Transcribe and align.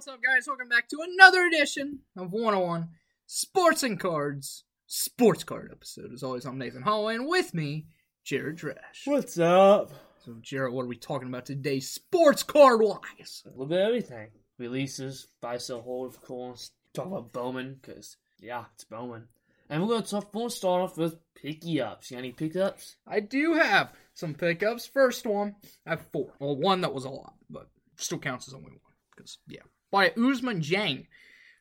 What's 0.00 0.08
up, 0.08 0.22
guys? 0.22 0.46
Welcome 0.46 0.70
back 0.70 0.88
to 0.88 0.96
another 1.02 1.44
edition 1.44 1.98
of 2.16 2.32
101 2.32 2.88
Sports 3.26 3.82
and 3.82 4.00
Cards 4.00 4.64
Sports 4.86 5.44
Card 5.44 5.68
episode. 5.70 6.10
As 6.14 6.22
always, 6.22 6.46
I'm 6.46 6.56
Nathan 6.56 6.80
Holloway, 6.80 7.16
and 7.16 7.28
with 7.28 7.52
me, 7.52 7.84
Jared 8.24 8.56
Trash. 8.56 9.02
What's 9.04 9.38
up? 9.38 9.92
So, 10.24 10.36
Jared, 10.40 10.72
what 10.72 10.84
are 10.84 10.88
we 10.88 10.96
talking 10.96 11.28
about 11.28 11.44
today, 11.44 11.80
sports 11.80 12.42
card 12.42 12.80
wise? 12.80 13.42
A 13.44 13.50
little 13.50 13.66
bit 13.66 13.78
of 13.78 13.88
everything. 13.88 14.28
Releases, 14.58 15.26
buy, 15.42 15.58
sell, 15.58 15.82
hold, 15.82 16.14
of 16.14 16.22
course. 16.22 16.70
Talk 16.94 17.08
about 17.08 17.34
Bowman, 17.34 17.78
because, 17.82 18.16
yeah, 18.40 18.64
it's 18.72 18.84
Bowman. 18.84 19.28
And 19.68 19.82
we're 19.82 19.88
going 19.88 20.02
to 20.02 20.10
talk, 20.10 20.32
we'll 20.32 20.48
start 20.48 20.80
off 20.80 20.96
with 20.96 21.18
picky 21.34 21.78
ups. 21.82 22.10
You 22.10 22.16
got 22.16 22.20
any 22.20 22.32
pickups? 22.32 22.96
I 23.06 23.20
do 23.20 23.52
have 23.52 23.92
some 24.14 24.32
pickups. 24.32 24.86
First 24.86 25.26
one, 25.26 25.56
I 25.86 25.90
have 25.90 26.06
four. 26.10 26.32
Well, 26.38 26.56
one 26.56 26.80
that 26.80 26.94
was 26.94 27.04
a 27.04 27.10
lot, 27.10 27.34
but 27.50 27.68
still 27.96 28.18
counts 28.18 28.48
as 28.48 28.54
only 28.54 28.70
one. 28.70 28.94
Because, 29.14 29.36
yeah. 29.46 29.60
Buy 29.90 30.10
Ousmane 30.10 30.62
Dieng. 30.62 31.06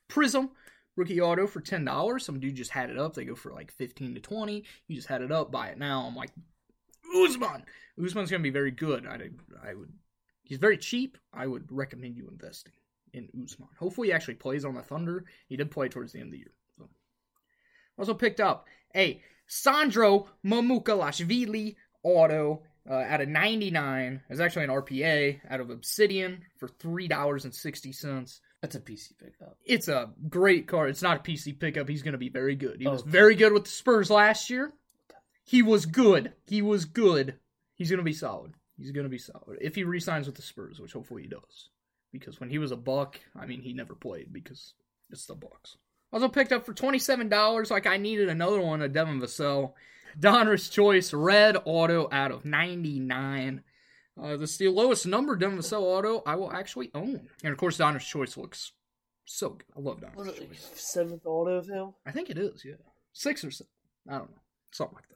Prizm. 0.09 0.49
Rookie 0.95 1.21
auto 1.21 1.47
for 1.47 1.61
ten 1.61 1.85
dollars. 1.85 2.25
Some 2.25 2.39
dude 2.39 2.55
just 2.55 2.71
had 2.71 2.89
it 2.89 2.97
up. 2.97 3.13
They 3.13 3.23
go 3.23 3.35
for 3.35 3.53
like 3.53 3.71
fifteen 3.71 4.13
to 4.15 4.19
twenty. 4.19 4.65
You 4.87 4.95
just 4.95 5.07
had 5.07 5.21
it 5.21 5.31
up. 5.31 5.51
Buy 5.51 5.69
it 5.69 5.77
now. 5.77 6.05
I'm 6.05 6.15
like, 6.15 6.31
Ousmane. 7.15 7.63
Ousmane's 7.97 8.31
gonna 8.31 8.43
be 8.43 8.49
very 8.49 8.71
good. 8.71 9.05
I 9.07 9.29
I 9.65 9.73
would. 9.75 9.93
He's 10.43 10.57
very 10.57 10.77
cheap. 10.77 11.17
I 11.33 11.47
would 11.47 11.71
recommend 11.71 12.17
you 12.17 12.27
investing 12.27 12.73
in 13.13 13.29
Ousmane. 13.37 13.75
Hopefully, 13.77 14.09
he 14.09 14.13
actually 14.13 14.35
plays 14.35 14.65
on 14.65 14.75
the 14.75 14.81
Thunder. 14.81 15.25
He 15.47 15.55
did 15.55 15.71
play 15.71 15.87
towards 15.87 16.11
the 16.11 16.19
end 16.19 16.27
of 16.27 16.31
the 16.33 16.39
year. 16.39 16.51
So. 16.77 16.89
Also 17.97 18.13
picked 18.13 18.39
up 18.39 18.67
a 18.95 19.21
Sandro 19.47 20.27
Mamukelashvili 20.45 21.75
auto 22.03 22.63
uh, 22.89 22.93
out 22.93 23.21
of 23.21 23.29
99. 23.29 24.21
It's 24.29 24.39
actually 24.39 24.63
an 24.65 24.69
RPA 24.71 25.39
out 25.49 25.59
of 25.59 25.69
Obsidian 25.69 26.41
for 26.57 26.67
$3.60. 26.67 28.39
That's 28.61 28.75
a 28.75 28.79
PC 28.79 29.17
pickup. 29.17 29.57
It's 29.65 29.87
a 29.87 30.09
great 30.27 30.67
card. 30.67 30.89
It's 30.89 31.01
not 31.01 31.17
a 31.17 31.31
PC 31.31 31.57
pickup. 31.59 31.87
He's 31.87 32.01
going 32.03 32.11
to 32.13 32.17
be 32.17 32.29
very 32.29 32.55
good. 32.55 32.77
He 32.81 32.87
was 32.87 33.01
Okay. 33.01 33.09
very 33.09 33.35
good 33.35 33.53
with 33.53 33.63
the 33.65 33.69
Spurs 33.69 34.09
last 34.09 34.49
year. 34.49 34.73
He 35.45 35.61
was 35.61 35.85
good. 35.85 36.33
He 36.47 36.61
was 36.61 36.85
good. 36.85 37.35
He's 37.75 37.89
going 37.89 37.99
to 37.99 38.03
be 38.03 38.13
solid. 38.13 38.53
He's 38.77 38.91
going 38.91 39.05
to 39.05 39.09
be 39.09 39.17
solid. 39.17 39.57
If 39.61 39.75
he 39.75 39.83
resigns 39.83 40.25
with 40.27 40.35
the 40.35 40.41
Spurs, 40.41 40.79
which 40.79 40.93
hopefully 40.93 41.23
he 41.23 41.27
does. 41.29 41.69
Because 42.11 42.39
when 42.39 42.49
he 42.49 42.57
was 42.57 42.71
a 42.71 42.75
Buck, 42.77 43.19
I 43.39 43.45
mean, 43.45 43.61
he 43.61 43.73
never 43.73 43.93
played 43.95 44.33
because 44.33 44.73
it's 45.09 45.25
the 45.25 45.35
Bucks. 45.35 45.77
Also 46.11 46.27
picked 46.27 46.51
up 46.51 46.65
for 46.65 46.73
$27, 46.73 47.69
like 47.69 47.85
I 47.85 47.97
needed 47.97 48.29
another 48.29 48.59
one, 48.59 48.81
a 48.81 48.89
Devin 48.89 49.21
Vassell. 49.21 49.73
Donruss 50.17 50.71
Choice 50.71 51.13
Red 51.13 51.57
Auto 51.65 52.07
out 52.11 52.31
of 52.31 52.45
99. 52.45 53.63
Uh, 54.21 54.37
this 54.37 54.51
is 54.51 54.57
the 54.57 54.67
lowest 54.69 55.05
number 55.05 55.35
Devin 55.35 55.59
Vassell 55.59 55.81
auto 55.81 56.21
I 56.25 56.35
will 56.35 56.51
actually 56.51 56.91
own. 56.93 57.29
And 57.43 57.51
of 57.51 57.57
course, 57.57 57.77
Donruss 57.77 58.05
Choice 58.05 58.37
looks 58.37 58.71
so 59.25 59.49
good. 59.51 59.63
I 59.77 59.79
love 59.79 60.01
Donruss 60.01 60.15
Was 60.15 60.27
it 60.29 60.49
Choice. 60.49 60.71
seventh 60.75 61.25
auto 61.25 61.51
of 61.57 61.67
him? 61.67 61.93
I 62.05 62.11
think 62.11 62.29
it 62.29 62.37
is, 62.37 62.63
yeah. 62.65 62.73
Six 63.13 63.43
or 63.43 63.51
seven. 63.51 63.69
I 64.07 64.17
don't 64.17 64.31
know. 64.31 64.37
Something 64.71 64.95
like 64.95 65.07
that. 65.07 65.15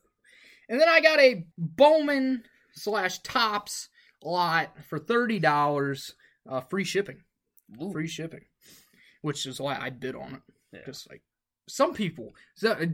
And 0.69 0.80
then 0.80 0.88
I 0.89 1.02
got 1.02 1.19
a 1.19 1.45
Bowman 1.57 2.44
slash 2.73 3.19
Topps 3.19 3.89
lot 4.23 4.69
for 4.88 5.00
$30. 5.00 6.13
Uh, 6.50 6.61
free 6.61 6.83
shipping. 6.85 7.17
Ooh. 7.81 7.91
Free 7.91 8.07
shipping. 8.07 8.45
Which 9.22 9.45
is 9.45 9.59
why 9.59 9.78
I 9.80 9.89
bid 9.89 10.16
on 10.16 10.35
it. 10.35 10.41
Yeah. 10.72 10.80
Just 10.85 11.09
like 11.09 11.22
some 11.67 11.94
people. 11.94 12.33
So, 12.55 12.72
uh, 12.72 12.85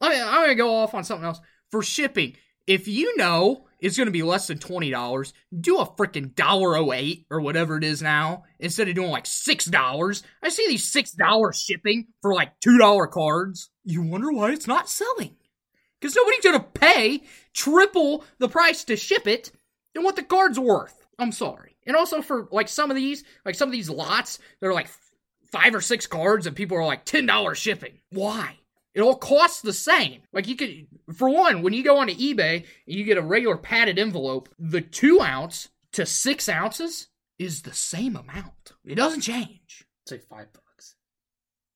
I 0.00 0.08
mean, 0.10 0.22
I'm 0.22 0.48
to 0.48 0.54
go 0.54 0.76
off 0.76 0.94
on 0.94 1.04
something 1.04 1.26
else. 1.26 1.40
For 1.70 1.82
shipping, 1.82 2.36
if 2.66 2.88
you 2.88 3.16
know 3.16 3.66
it's 3.80 3.96
to 4.06 4.12
be 4.12 4.22
less 4.22 4.46
than 4.46 4.58
$20, 4.58 5.32
do 5.58 5.78
a 5.78 5.86
freaking 5.86 6.34
dollar 6.34 6.76
oh 6.76 6.92
eight 6.92 7.26
or 7.30 7.40
whatever 7.40 7.76
it 7.76 7.84
is 7.84 8.02
now 8.02 8.44
instead 8.58 8.88
of 8.88 8.94
doing 8.94 9.10
like 9.10 9.24
$6. 9.24 10.22
I 10.42 10.48
see 10.48 10.66
these 10.68 10.92
$6 10.92 11.54
shipping 11.54 12.08
for 12.22 12.34
like 12.34 12.58
$2 12.60 13.10
cards. 13.10 13.70
You 13.84 14.02
wonder 14.02 14.32
why 14.32 14.52
it's 14.52 14.66
not 14.66 14.88
selling. 14.88 15.36
Because 16.00 16.16
nobody's 16.16 16.40
to 16.60 16.80
pay 16.80 17.22
triple 17.52 18.24
the 18.38 18.48
price 18.48 18.84
to 18.84 18.96
ship 18.96 19.26
it 19.26 19.52
than 19.94 20.04
what 20.04 20.16
the 20.16 20.22
card's 20.22 20.58
worth. 20.58 21.06
I'm 21.18 21.32
sorry. 21.32 21.76
And 21.86 21.96
also 21.96 22.22
for 22.22 22.48
like 22.50 22.68
some 22.68 22.90
of 22.90 22.96
these, 22.96 23.24
like 23.44 23.54
some 23.54 23.68
of 23.68 23.72
these 23.72 23.90
lots, 23.90 24.38
they're 24.60 24.72
like 24.72 24.88
five 25.50 25.74
or 25.74 25.80
six 25.80 26.06
cards 26.06 26.46
and 26.46 26.56
people 26.56 26.76
are 26.76 26.86
like 26.86 27.04
$10 27.04 27.54
shipping. 27.54 27.98
Why? 28.10 28.59
It 28.94 29.00
all 29.02 29.16
costs 29.16 29.60
the 29.60 29.72
same. 29.72 30.22
Like 30.32 30.48
you 30.48 30.56
could, 30.56 30.86
for 31.14 31.28
one, 31.28 31.62
when 31.62 31.72
you 31.72 31.84
go 31.84 31.98
onto 31.98 32.14
eBay 32.14 32.56
and 32.56 32.64
you 32.86 33.04
get 33.04 33.18
a 33.18 33.22
regular 33.22 33.56
padded 33.56 33.98
envelope, 33.98 34.48
the 34.58 34.80
two 34.80 35.20
ounce 35.20 35.68
to 35.92 36.04
six 36.06 36.48
ounces 36.48 37.08
is 37.38 37.62
the 37.62 37.72
same 37.72 38.16
amount. 38.16 38.72
It 38.84 38.96
doesn't 38.96 39.20
change. 39.20 39.86
It's 40.02 40.12
like 40.12 40.24
five 40.24 40.52
bucks. 40.52 40.96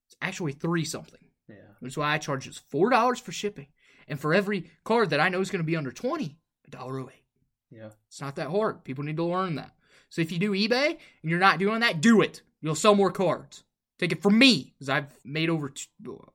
It's 0.08 0.16
actually 0.20 0.52
three 0.52 0.84
something. 0.84 1.20
Yeah. 1.48 1.56
That's 1.80 1.96
why 1.96 2.12
I 2.12 2.18
charge 2.18 2.44
just 2.44 2.68
four 2.68 2.90
dollars 2.90 3.20
for 3.20 3.32
shipping, 3.32 3.68
and 4.08 4.18
for 4.18 4.34
every 4.34 4.70
card 4.84 5.10
that 5.10 5.20
I 5.20 5.28
know 5.28 5.40
is 5.40 5.50
going 5.50 5.62
to 5.62 5.66
be 5.66 5.76
under 5.76 5.92
twenty, 5.92 6.38
a 6.66 6.70
dollar 6.70 7.00
eight. 7.00 7.22
Yeah. 7.70 7.90
It's 8.08 8.20
not 8.20 8.36
that 8.36 8.50
hard. 8.50 8.84
People 8.84 9.04
need 9.04 9.16
to 9.18 9.24
learn 9.24 9.54
that. 9.56 9.72
So 10.10 10.20
if 10.20 10.32
you 10.32 10.38
do 10.38 10.52
eBay 10.52 10.90
and 10.90 11.30
you're 11.30 11.38
not 11.38 11.58
doing 11.58 11.80
that, 11.80 12.00
do 12.00 12.22
it. 12.22 12.42
You'll 12.60 12.74
sell 12.74 12.94
more 12.94 13.10
cards. 13.10 13.64
Take 13.98 14.12
it 14.12 14.22
from 14.22 14.38
me 14.38 14.72
because 14.74 14.88
I've 14.88 15.06
made 15.24 15.50
over 15.50 15.68
t- 15.68 15.86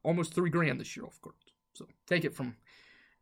almost 0.03 0.33
three 0.33 0.49
grand 0.49 0.79
this 0.79 0.95
year 0.95 1.05
off 1.05 1.19
cards. 1.21 1.37
So 1.73 1.87
take 2.07 2.23
it 2.25 2.35
from 2.35 2.55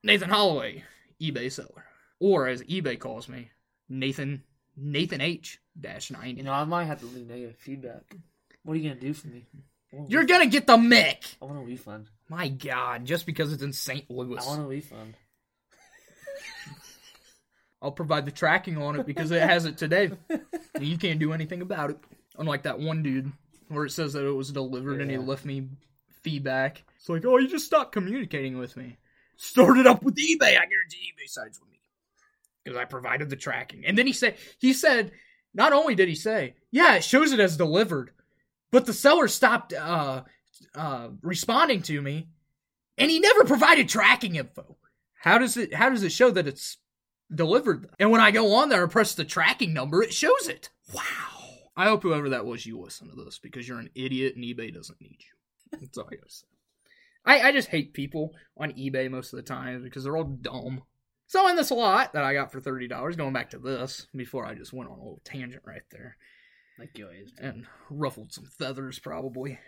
Nathan 0.03 0.29
Holloway, 0.29 0.83
eBay 1.21 1.51
seller, 1.51 1.85
or 2.19 2.47
as 2.47 2.61
eBay 2.63 2.99
calls 2.99 3.27
me, 3.27 3.49
Nathan 3.89 4.43
Nathan 4.75 5.21
H 5.21 5.59
dash 5.79 6.11
ninety. 6.11 6.37
You 6.37 6.43
know, 6.43 6.53
I 6.53 6.63
might 6.65 6.85
have 6.85 6.99
to 6.99 7.05
leave 7.07 7.27
negative 7.27 7.57
feedback. 7.57 8.15
What 8.63 8.73
are 8.73 8.77
you 8.77 8.89
going 8.89 8.99
to 8.99 9.07
do 9.07 9.13
for 9.13 9.27
me? 9.27 9.47
I 9.91 9.95
want 9.95 10.09
a 10.09 10.11
You're 10.11 10.21
ref- 10.21 10.29
gonna 10.29 10.45
get 10.47 10.67
the 10.67 10.77
Mick. 10.77 11.35
I 11.41 11.45
want 11.45 11.57
a 11.57 11.61
refund. 11.61 12.09
My 12.29 12.49
God, 12.49 13.05
just 13.05 13.25
because 13.25 13.53
it's 13.53 13.63
in 13.63 13.71
St. 13.73 14.09
Louis. 14.11 14.43
I 14.43 14.47
want 14.47 14.61
a 14.61 14.65
refund. 14.65 15.15
I'll 17.81 17.91
provide 17.91 18.25
the 18.25 18.31
tracking 18.31 18.81
on 18.81 18.99
it 18.99 19.05
because 19.05 19.31
it 19.31 19.41
has 19.41 19.65
it 19.65 19.77
today. 19.77 20.11
And 20.29 20.41
you 20.85 20.97
can't 20.97 21.19
do 21.19 21.31
anything 21.31 21.61
about 21.61 21.91
it. 21.91 21.97
Unlike 22.37 22.63
that 22.63 22.79
one 22.79 23.01
dude 23.01 23.31
where 23.69 23.85
it 23.85 23.91
says 23.91 24.13
that 24.13 24.25
it 24.25 24.31
was 24.31 24.51
delivered 24.51 25.01
and 25.01 25.11
he 25.11 25.17
left 25.17 25.45
me 25.45 25.67
feedback. 26.21 26.83
It's 26.97 27.09
like, 27.09 27.25
oh, 27.25 27.37
you 27.37 27.47
just 27.47 27.65
stopped 27.65 27.91
communicating 27.91 28.57
with 28.57 28.75
me. 28.77 28.97
Started 29.37 29.85
up 29.85 30.03
with 30.03 30.15
eBay. 30.15 30.41
I 30.41 30.65
guarantee 30.65 31.13
eBay 31.13 31.29
sides 31.29 31.59
with 31.59 31.69
me 31.69 31.79
because 32.63 32.77
I 32.77 32.85
provided 32.85 33.29
the 33.29 33.35
tracking. 33.35 33.85
And 33.85 33.97
then 33.97 34.07
he 34.07 34.13
said, 34.13 34.35
he 34.57 34.73
said, 34.73 35.11
not 35.53 35.73
only 35.73 35.95
did 35.95 36.09
he 36.09 36.15
say, 36.15 36.55
yeah, 36.71 36.95
it 36.95 37.03
shows 37.03 37.31
it 37.31 37.39
as 37.39 37.57
delivered, 37.57 38.11
but 38.71 38.85
the 38.85 38.93
seller 38.93 39.27
stopped 39.27 39.73
uh, 39.73 40.23
uh, 40.75 41.09
responding 41.21 41.81
to 41.83 42.01
me, 42.01 42.27
and 42.97 43.11
he 43.11 43.19
never 43.19 43.45
provided 43.45 43.87
tracking 43.87 44.35
info. 44.35 44.77
How 45.13 45.37
does 45.37 45.55
it? 45.55 45.73
How 45.73 45.89
does 45.89 46.03
it 46.03 46.11
show 46.11 46.31
that 46.31 46.47
it's 46.47 46.77
delivered. 47.33 47.89
And 47.99 48.11
when 48.11 48.21
I 48.21 48.31
go 48.31 48.55
on 48.55 48.69
there 48.69 48.83
and 48.83 48.91
press 48.91 49.15
the 49.15 49.25
tracking 49.25 49.73
number, 49.73 50.01
it 50.01 50.13
shows 50.13 50.47
it. 50.47 50.69
Wow. 50.93 51.36
I 51.77 51.85
hope 51.85 52.01
whoever 52.03 52.29
that 52.29 52.45
was, 52.45 52.65
you 52.65 52.79
listen 52.79 53.07
to 53.09 53.15
this 53.23 53.39
because 53.39 53.67
you're 53.67 53.79
an 53.79 53.91
idiot 53.95 54.35
and 54.35 54.43
eBay 54.43 54.73
doesn't 54.73 54.99
need 54.99 55.19
you. 55.19 55.79
That's 55.79 55.97
all 55.97 56.09
I 56.11 56.15
gotta 56.15 56.29
say. 56.29 56.47
I, 57.25 57.41
I 57.49 57.51
just 57.51 57.67
hate 57.69 57.93
people 57.93 58.31
on 58.57 58.71
eBay 58.73 59.09
most 59.11 59.31
of 59.31 59.37
the 59.37 59.43
time 59.43 59.83
because 59.83 60.03
they're 60.03 60.17
all 60.17 60.23
dumb. 60.23 60.83
So 61.27 61.47
in 61.49 61.55
this 61.55 61.71
lot 61.71 62.13
that 62.13 62.23
I 62.23 62.33
got 62.33 62.51
for 62.51 62.59
thirty 62.61 62.87
dollars, 62.87 63.15
going 63.15 63.33
back 63.33 63.51
to 63.51 63.59
this 63.59 64.07
before 64.15 64.45
I 64.45 64.55
just 64.55 64.73
went 64.73 64.89
on 64.89 64.97
a 64.97 65.03
little 65.03 65.21
tangent 65.25 65.63
right 65.65 65.81
there 65.91 66.17
Like 66.79 66.97
you 66.97 67.05
always 67.05 67.31
do. 67.33 67.43
and 67.45 67.67
ruffled 67.89 68.31
some 68.33 68.45
feathers 68.57 68.97
probably. 68.99 69.59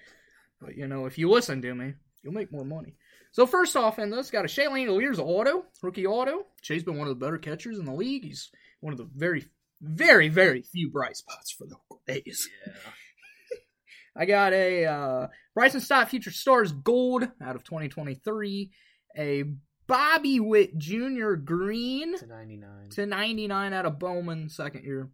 But 0.61 0.75
you 0.77 0.87
know, 0.87 1.05
if 1.05 1.17
you 1.17 1.29
listen 1.29 1.61
to 1.61 1.75
me, 1.75 1.93
you'll 2.23 2.33
make 2.33 2.51
more 2.51 2.65
money. 2.65 2.95
So 3.33 3.45
first 3.45 3.75
off 3.75 3.99
in 3.99 4.09
this, 4.09 4.31
got 4.31 4.45
a 4.45 4.47
Shea 4.47 4.65
Langeliers 4.67 5.19
auto, 5.19 5.65
rookie 5.83 6.07
auto. 6.07 6.45
Shay's 6.61 6.83
been 6.83 6.97
one 6.97 7.07
of 7.07 7.19
the 7.19 7.23
better 7.25 7.37
catchers 7.37 7.77
in 7.77 7.85
the 7.85 7.93
league. 7.93 8.23
He's 8.23 8.49
one 8.79 8.93
of 8.93 8.97
the 8.97 9.09
very, 9.15 9.45
very, 9.81 10.29
very 10.29 10.61
few 10.61 10.89
bright 10.89 11.17
spots 11.17 11.51
for 11.51 11.65
the 11.67 11.75
A's. 12.13 12.49
Yeah. 12.65 12.73
I 14.15 14.25
got 14.25 14.53
a 14.53 14.85
uh, 14.85 15.27
Bryson 15.53 15.81
Stott 15.81 16.09
Future 16.09 16.31
Stars 16.31 16.71
Gold 16.71 17.23
out 17.41 17.55
of 17.55 17.63
2023. 17.63 18.71
A 19.17 19.43
Bobby 19.87 20.39
Witt 20.39 20.77
Jr. 20.77 21.33
Green 21.33 22.17
To 22.17 22.27
99. 22.27 22.89
to 22.91 23.05
99 23.05 23.73
out 23.73 23.85
of 23.85 23.99
Bowman, 23.99 24.49
second 24.49 24.83
year. 24.83 25.09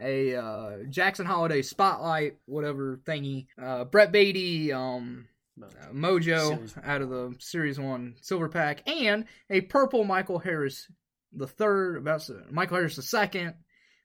A 0.00 0.34
uh, 0.34 0.70
Jackson 0.88 1.26
Holliday 1.26 1.62
Spotlight, 1.62 2.36
whatever 2.46 2.98
thingy. 3.04 3.46
Uh, 3.62 3.84
Brett 3.84 4.10
Baty, 4.10 4.72
um, 4.72 5.28
No. 5.56 5.66
uh, 5.66 5.92
Mojo 5.92 6.72
out 6.82 7.02
of 7.02 7.10
the 7.10 7.34
Series 7.38 7.78
1 7.78 8.14
Silver 8.22 8.48
Pack. 8.48 8.88
And 8.88 9.26
a 9.50 9.60
purple 9.60 10.04
Michael 10.04 10.38
Harris, 10.38 10.86
the 11.32 11.46
third, 11.46 11.98
about 11.98 12.28
Michael 12.50 12.78
Harris 12.78 12.96
the 12.96 13.02
second. 13.02 13.54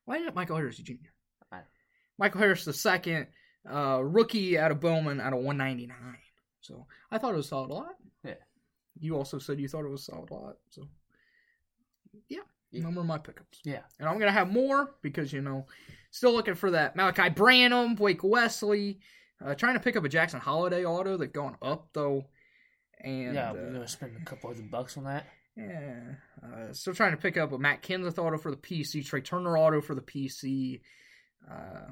Why 0.07 0.19
it 0.19 0.33
Michael 0.33 0.56
Harris 0.56 0.77
Jr.? 0.77 0.94
Michael 2.18 2.39
Harris 2.39 2.63
the 2.63 2.71
second, 2.71 3.27
uh, 3.69 4.01
rookie 4.01 4.57
out 4.57 4.71
of 4.71 4.80
Bowman 4.80 5.19
out 5.19 5.33
of 5.33 5.39
199. 5.39 5.95
So 6.62 6.88
I 7.12 7.18
thought 7.18 7.33
it 7.33 7.38
was 7.38 7.50
solid 7.50 7.69
a 7.69 7.74
lot. 7.74 7.95
Yeah. 8.24 8.33
You 9.00 9.18
also 9.18 9.38
said 9.38 9.59
you 9.59 9.68
thought 9.68 9.83
it 9.86 9.92
was 9.92 10.06
solid 10.06 10.31
a 10.31 10.33
lot. 10.33 10.56
So 10.69 10.88
yeah, 12.30 12.39
Yeah. 12.71 12.83
Number 12.83 13.01
of 13.01 13.06
my 13.06 13.18
pickups. 13.18 13.59
Yeah. 13.65 13.81
And 14.00 14.07
I'm 14.07 14.18
gonna 14.18 14.31
have 14.31 14.50
more 14.50 14.95
because 15.01 15.33
you 15.33 15.42
know, 15.42 15.65
still 16.09 16.31
looking 16.31 16.56
for 16.56 16.71
that 16.71 16.95
Malachi 16.95 17.30
Branham, 17.30 17.95
Blake 17.95 18.24
Wesley. 18.24 19.00
Uh, 19.45 19.54
trying 19.56 19.75
to 19.75 19.80
pick 19.81 19.98
up 19.98 20.06
a 20.06 20.09
Jackson 20.09 20.39
Holliday 20.39 20.86
auto. 20.86 21.18
They've 21.18 21.31
gone 21.31 21.57
up 21.62 21.89
though. 21.94 22.24
And 23.01 23.36
yeah, 23.36 23.51
uh, 23.51 23.54
we're 23.54 23.74
gonna 23.74 23.88
spend 23.88 24.15
a 24.15 24.25
couple 24.25 24.50
hundred 24.50 24.71
bucks 24.71 24.98
on 24.98 25.04
that. 25.04 25.27
Yeah, 25.57 26.00
uh, 26.44 26.71
still 26.74 26.94
trying 26.94 27.12
to 27.12 27.18
pick 27.18 27.36
up 27.36 27.51
a 27.51 27.57
Matt 27.57 27.81
Kenseth 27.81 28.19
auto 28.19 28.38
for 28.38 28.51
the 28.51 28.57
PC, 28.57 29.04
Trea 29.06 29.21
Turner 29.21 29.57
auto 29.57 29.81
for 29.81 29.95
the 29.95 30.01
PC, 30.01 30.81
uh, 31.50 31.92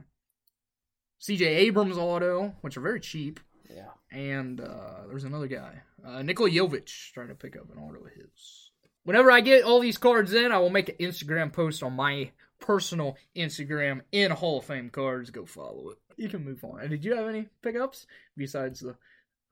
CJ 1.20 1.42
Abrams 1.48 1.98
auto, 1.98 2.54
which 2.62 2.78
are 2.78 2.82
very 2.82 3.00
cheap, 3.00 3.40
Yeah. 3.74 3.90
and 4.12 4.62
uh, 4.62 5.08
there's 5.08 5.24
another 5.24 5.48
guy, 5.48 5.82
uh, 6.06 6.22
Nikola 6.22 6.52
Jovic, 6.52 7.12
trying 7.14 7.30
to 7.30 7.36
pick 7.36 7.58
up 7.58 7.72
an 7.72 7.80
auto 7.80 8.06
of 8.06 8.12
his. 8.14 8.70
Whenever 9.04 9.32
I 9.32 9.42
get 9.42 9.64
all 9.64 9.80
these 9.80 9.98
cards 9.98 10.34
in, 10.34 10.52
I 10.52 10.60
will 10.60 10.70
make 10.70 10.90
an 10.90 10.96
Instagram 11.00 11.52
post 11.52 11.82
on 11.82 11.94
my 11.94 12.32
personal 12.60 13.18
Instagram 13.36 14.02
in 14.12 14.32
Hall 14.32 14.60
of 14.60 14.66
Fame 14.66 14.90
cards. 14.90 15.30
Go 15.32 15.46
follow 15.46 15.90
it. 15.90 15.98
You 16.18 16.30
can 16.30 16.44
move 16.46 16.64
on. 16.64 16.82
And 16.82 16.90
did 16.90 17.04
you 17.04 17.16
have 17.16 17.28
any 17.28 17.48
pickups 17.62 18.08
besides 18.38 18.80
the 18.80 18.96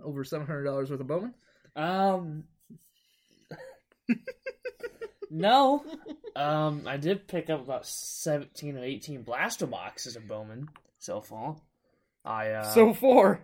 over 0.04 0.24
seven 0.24 0.48
hundred 0.48 0.64
dollars 0.66 0.90
worth 0.92 1.02
of 1.02 1.08
Bowman? 1.08 1.34
Um. 1.76 2.46
No. 5.30 5.84
Um, 6.36 6.88
I 6.88 6.98
did 6.98 7.28
pick 7.28 7.52
up 7.52 7.62
about 7.62 7.86
seventeen 7.86 8.76
or 8.76 8.84
eighteen 8.84 9.22
blaster 9.22 9.68
boxes 9.68 10.16
of 10.16 10.28
Bowman 10.28 10.68
so 10.98 11.22
far. 11.22 11.58
I 12.26 12.50
uh, 12.50 12.64
so 12.74 12.92
far, 12.92 13.40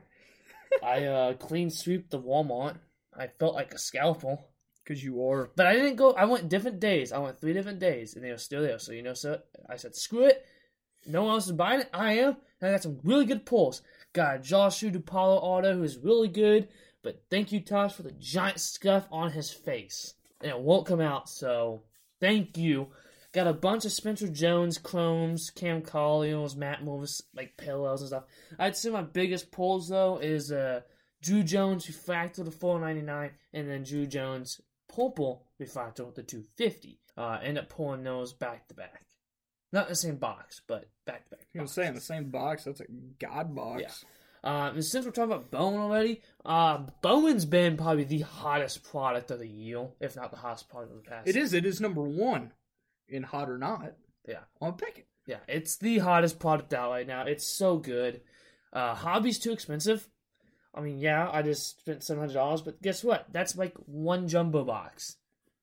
I 0.82 1.06
uh 1.06 1.34
clean 1.34 1.70
sweep 1.70 2.10
the 2.10 2.20
Walmart. 2.20 2.78
I 3.16 3.28
felt 3.28 3.54
like 3.54 3.76
a 3.76 3.78
scalpel, 3.78 4.44
because 4.84 5.04
you 5.04 5.24
are 5.24 5.52
but 5.56 5.68
I 5.68 5.74
didn't 5.74 5.98
go. 5.98 6.14
I 6.14 6.26
went 6.26 6.50
different 6.50 6.80
days. 6.80 7.12
I 7.12 7.20
went 7.20 7.40
three 7.40 7.54
different 7.54 7.78
days, 7.78 8.16
and 8.16 8.26
they 8.26 8.32
were 8.32 8.38
still 8.38 8.64
there. 8.64 8.80
So 8.80 8.92
you 8.92 9.04
know, 9.04 9.14
so 9.14 9.40
I 9.70 9.76
said, 9.76 9.96
screw 9.96 10.26
it. 10.26 10.44
No 11.06 11.24
one 11.24 11.34
else 11.34 11.46
is 11.46 11.52
buying 11.52 11.82
it. 11.82 11.90
I 11.94 12.14
am, 12.14 12.38
and 12.60 12.70
I 12.70 12.72
got 12.72 12.82
some 12.82 13.00
really 13.04 13.26
good 13.26 13.46
pulls. 13.46 13.84
Got 14.14 14.38
a 14.38 14.40
Joshua 14.40 14.90
DuPaulo 14.90 15.40
auto 15.44 15.76
who 15.76 15.84
is 15.84 16.00
really 16.00 16.28
good, 16.28 16.70
but 17.04 17.22
thank 17.30 17.52
you, 17.52 17.60
Tosh, 17.60 17.94
for 17.94 18.02
the 18.02 18.14
giant 18.14 18.60
scuff 18.60 19.08
on 19.12 19.32
his 19.32 19.52
face. 19.52 20.16
And 20.42 20.52
it 20.52 20.60
won't 20.60 20.88
come 20.88 21.02
out, 21.02 21.30
so 21.30 21.82
thank 22.20 22.58
you. 22.58 22.88
Got 23.32 23.48
a 23.48 23.54
bunch 23.54 23.86
of 23.86 23.92
Spencer 23.92 24.28
Jones 24.28 24.78
chromes, 24.78 25.52
Cam 25.52 25.82
Colliers, 25.82 26.56
Matt 26.56 26.84
Morris, 26.84 27.22
like 27.36 27.58
parallels 27.58 28.02
and 28.02 28.08
stuff. 28.10 28.24
I'd 28.58 28.76
say 28.76 28.90
my 28.90 29.04
biggest 29.04 29.52
pulls 29.52 29.90
though 29.90 30.18
is 30.18 30.52
uh 30.52 30.82
Druw 31.24 31.46
Jones 31.46 31.88
refractor 31.88 32.44
to 32.44 32.52
499, 32.52 33.32
and 33.54 33.70
then 33.70 33.84
Druw 33.84 34.08
Jones 34.08 34.62
purple 34.88 35.46
refractor 35.60 36.06
to 36.16 36.24
250. 36.24 37.00
Uh, 37.18 37.40
end 37.44 37.58
up 37.58 37.70
pulling 37.70 38.04
those 38.04 38.34
back 38.34 38.68
to 38.70 38.74
back. 38.74 39.06
Not 39.72 39.86
in 39.86 39.90
the 39.90 39.96
same 39.96 40.16
box, 40.16 40.62
but 40.68 40.90
back 41.06 41.26
to 41.26 41.32
back. 41.32 41.48
You 41.54 41.62
know, 41.62 41.68
saying 41.68 41.94
the 41.94 42.02
same 42.02 42.30
box. 42.30 42.64
That's 42.64 42.80
a 42.80 42.86
god 43.20 43.54
box. 43.54 43.82
Yeah. 43.82 44.10
Uh, 44.44 44.72
and 44.74 44.86
since 44.86 45.06
we're 45.06 45.12
talking 45.12 45.32
about 45.32 45.52
Bowman 45.52 45.80
already, 45.82 46.22
uh, 46.46 46.80
Bowman's 47.02 47.46
been 47.46 47.76
probably 47.78 48.06
the 48.06 48.22
hottest 48.22 48.84
product 48.84 49.32
of 49.32 49.40
the 49.40 49.48
year, 49.48 49.88
if 50.00 50.16
not 50.16 50.32
the 50.32 50.38
hottest 50.38 50.70
product 50.70 50.92
of 50.96 51.04
the 51.04 51.10
past. 51.10 51.28
It 51.28 51.36
is. 51.36 51.54
It 51.54 51.66
is 51.66 51.82
number 51.82 52.02
one 52.02 52.54
in 53.10 53.24
hot 53.24 53.50
or 53.50 53.58
not. 53.58 53.94
Yeah. 54.28 54.40
on 54.62 54.74
Pickett. 54.74 55.08
Yeah, 55.26 55.38
it's 55.48 55.78
the 55.78 56.00
hottest 56.00 56.40
product 56.40 56.74
out 56.74 56.90
right 56.92 57.06
now. 57.08 57.24
It's 57.24 57.46
so 57.46 57.78
good. 57.78 58.22
Uh, 58.74 58.96
hobby's 58.96 59.40
too 59.40 59.52
expensive. 59.52 60.08
I 60.74 60.82
mean, 60.82 61.00
yeah, 61.00 61.30
I 61.32 61.42
just 61.42 61.80
spent 61.80 62.04
seven 62.04 62.22
hundred 62.22 62.34
dollars, 62.36 62.62
but 62.62 62.82
guess 62.82 63.04
what? 63.04 63.26
That's 63.32 63.56
like 63.58 63.74
one 63.86 64.28
jumbo 64.28 64.64
box. 64.64 65.18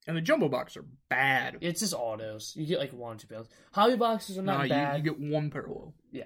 And 0.09 0.17
the 0.17 0.21
jumbo 0.21 0.49
box 0.49 0.77
are 0.77 0.85
bad. 1.09 1.59
It's 1.63 1.81
just 1.81 1.95
autos. 1.95 2.53
You 2.57 2.65
get 2.67 2.79
like 2.79 2.93
one 2.93 3.17
or 3.17 3.19
two 3.19 3.27
pills. 3.27 3.49
Hobby 3.73 3.97
boxes 3.97 4.39
are 4.39 4.43
not 4.43 4.59
Nah, 4.59 4.63
you, 4.65 4.69
bad. 4.71 4.97
you 4.99 5.03
get 5.03 5.19
one 5.21 5.51
parallel. 5.51 5.95
Yeah. 6.13 6.25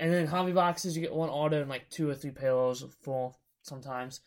And 0.00 0.12
then 0.12 0.26
hobby 0.26 0.52
boxes, 0.52 0.96
you 0.96 1.02
get 1.02 1.14
one 1.14 1.28
auto 1.28 1.60
and 1.60 1.68
like 1.68 1.90
two 1.90 2.08
or 2.08 2.14
three 2.14 2.30
pillows, 2.30 2.84
full 3.02 3.38
sometimes. 3.62 4.20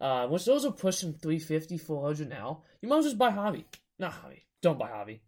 Uh, 0.00 0.26
which 0.26 0.44
those 0.44 0.66
are 0.66 0.72
pushing 0.72 1.14
350, 1.14 1.78
400 1.78 2.28
now. 2.28 2.62
You 2.82 2.88
might 2.88 2.98
as 2.98 3.04
well 3.04 3.10
just 3.10 3.18
buy 3.18 3.30
hobby. 3.30 3.64
Not 3.98 4.12
hobby. 4.12 4.44
Don't 4.60 4.78
buy 4.78 4.88
hobby. 4.88 5.22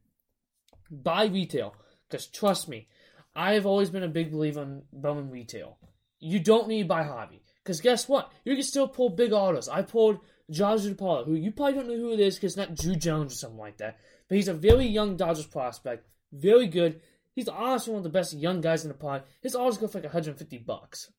Buy 0.90 1.26
retail. 1.26 1.74
Because 2.08 2.26
trust 2.26 2.68
me, 2.68 2.88
I've 3.34 3.66
always 3.66 3.90
been 3.90 4.02
a 4.02 4.08
big 4.08 4.32
believer 4.32 4.62
in 4.62 4.82
Bowman 4.92 5.30
retail. 5.30 5.78
You 6.18 6.40
don't 6.40 6.68
need 6.68 6.82
to 6.82 6.88
buy 6.88 7.04
hobby. 7.04 7.42
Because 7.62 7.80
guess 7.80 8.08
what? 8.08 8.30
You 8.44 8.54
can 8.54 8.62
still 8.62 8.88
pull 8.88 9.10
big 9.10 9.32
autos. 9.32 9.68
I 9.68 9.82
pulled 9.82 10.20
Joshua 10.50 10.92
DePaulo, 10.92 11.24
who 11.24 11.34
you 11.34 11.50
probably 11.52 11.74
don't 11.74 11.88
know 11.88 11.96
who 11.96 12.12
it 12.12 12.20
is 12.20 12.36
because 12.36 12.56
it's 12.56 12.56
not 12.56 12.76
Druw 12.76 12.98
Jones 12.98 13.32
or 13.32 13.36
something 13.36 13.58
like 13.58 13.78
that. 13.78 13.98
But 14.28 14.36
he's 14.36 14.48
a 14.48 14.54
very 14.54 14.86
young 14.86 15.16
Dodgers 15.16 15.46
prospect. 15.46 16.06
Very 16.32 16.66
good. 16.66 17.00
He's 17.36 17.48
honestly 17.48 17.92
one 17.92 17.98
of 17.98 18.04
the 18.04 18.08
best 18.08 18.32
young 18.32 18.62
guys 18.62 18.82
in 18.82 18.88
the 18.88 18.94
pod. 18.94 19.24
His 19.42 19.54
autos 19.54 19.76
go 19.76 19.86
for 19.86 19.98
like 19.98 20.04
150 20.04 20.58
bucks. 20.58 21.12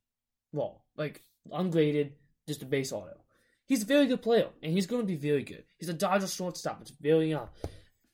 Well, 0.52 0.84
like 0.98 1.22
ungraded, 1.52 2.14
just 2.48 2.64
a 2.64 2.66
base 2.66 2.92
auto. 2.92 3.16
He's 3.68 3.84
a 3.84 3.86
very 3.86 4.08
good 4.08 4.24
player, 4.24 4.48
and 4.64 4.74
he's 4.74 4.88
going 4.88 5.04
to 5.04 5.08
be 5.08 5.16
very 5.16 5.44
good. 5.44 5.64
He's 5.78 5.90
a 5.90 5.94
Dodger 5.94 6.28
shortstop. 6.28 6.82
It's 6.82 6.90
very 6.90 7.30
young. 7.30 7.50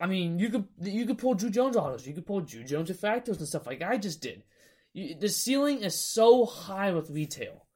I 0.02 0.08
mean, 0.08 0.38
you 0.38 0.50
could 0.50 0.68
you 0.82 1.06
could 1.06 1.18
pull 1.18 1.36
Druw 1.36 1.50
Jones 1.50 1.78
autos. 1.78 2.06
You 2.06 2.14
could 2.14 2.26
pull 2.26 2.42
Druw 2.42 2.68
Jones 2.68 2.90
refractors 2.90 3.38
and 3.38 3.48
stuff 3.48 3.68
like 3.68 3.82
I 3.82 3.98
just 3.98 4.22
did. 4.22 4.44
You, 4.92 5.16
the 5.16 5.30
ceiling 5.30 5.82
is 5.82 5.98
so 5.98 6.46
high 6.46 6.92
with 6.92 7.10
retail. 7.10 7.68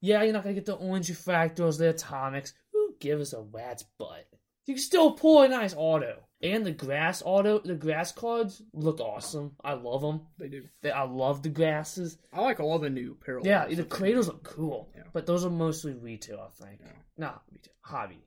Yeah, 0.00 0.22
you're 0.22 0.32
not 0.32 0.44
gonna 0.44 0.54
get 0.54 0.66
the 0.66 0.74
orange 0.74 1.08
refractors, 1.08 1.78
the 1.78 1.88
atomics. 1.88 2.54
Who 2.72 2.94
gives 3.00 3.32
a 3.32 3.40
rat's 3.40 3.84
butt? 3.98 4.28
You 4.66 4.74
can 4.74 4.82
still 4.82 5.12
pull 5.12 5.42
a 5.42 5.48
nice 5.48 5.74
auto. 5.76 6.20
And 6.44 6.66
the 6.66 6.72
grass 6.72 7.22
auto, 7.24 7.58
the 7.58 7.74
grass 7.74 8.12
cards 8.12 8.60
look 8.74 9.00
awesome. 9.00 9.52
I 9.64 9.72
love 9.72 10.02
them. 10.02 10.26
They 10.38 10.48
do. 10.48 10.64
They, 10.82 10.90
I 10.90 11.04
love 11.04 11.42
the 11.42 11.48
grasses. 11.48 12.18
I 12.34 12.42
like 12.42 12.60
all 12.60 12.78
the 12.78 12.90
new 12.90 13.16
parallels. 13.24 13.46
Yeah, 13.46 13.66
the 13.66 13.82
cradles 13.82 14.26
look 14.26 14.44
cool. 14.44 14.92
Yeah. 14.94 15.04
But 15.14 15.24
those 15.24 15.46
are 15.46 15.50
mostly 15.50 15.94
retail, 15.94 16.46
I 16.46 16.62
think. 16.62 16.80
Yeah. 16.84 16.92
Not 17.16 17.42
retail, 17.50 17.72
hobby. 17.80 18.26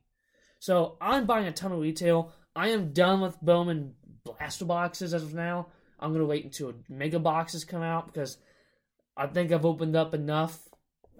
So 0.58 0.96
I'm 1.00 1.26
buying 1.26 1.46
a 1.46 1.52
ton 1.52 1.70
of 1.70 1.78
retail. 1.78 2.32
I 2.56 2.70
am 2.70 2.92
done 2.92 3.20
with 3.20 3.40
Bowman 3.40 3.94
blaster 4.24 4.64
boxes 4.64 5.14
as 5.14 5.22
of 5.22 5.32
now. 5.32 5.68
I'm 6.00 6.12
gonna 6.12 6.24
wait 6.24 6.44
until 6.44 6.74
mega 6.88 7.20
boxes 7.20 7.64
come 7.64 7.82
out 7.82 8.06
because 8.12 8.36
I 9.16 9.28
think 9.28 9.52
I've 9.52 9.64
opened 9.64 9.94
up 9.94 10.12
enough 10.12 10.58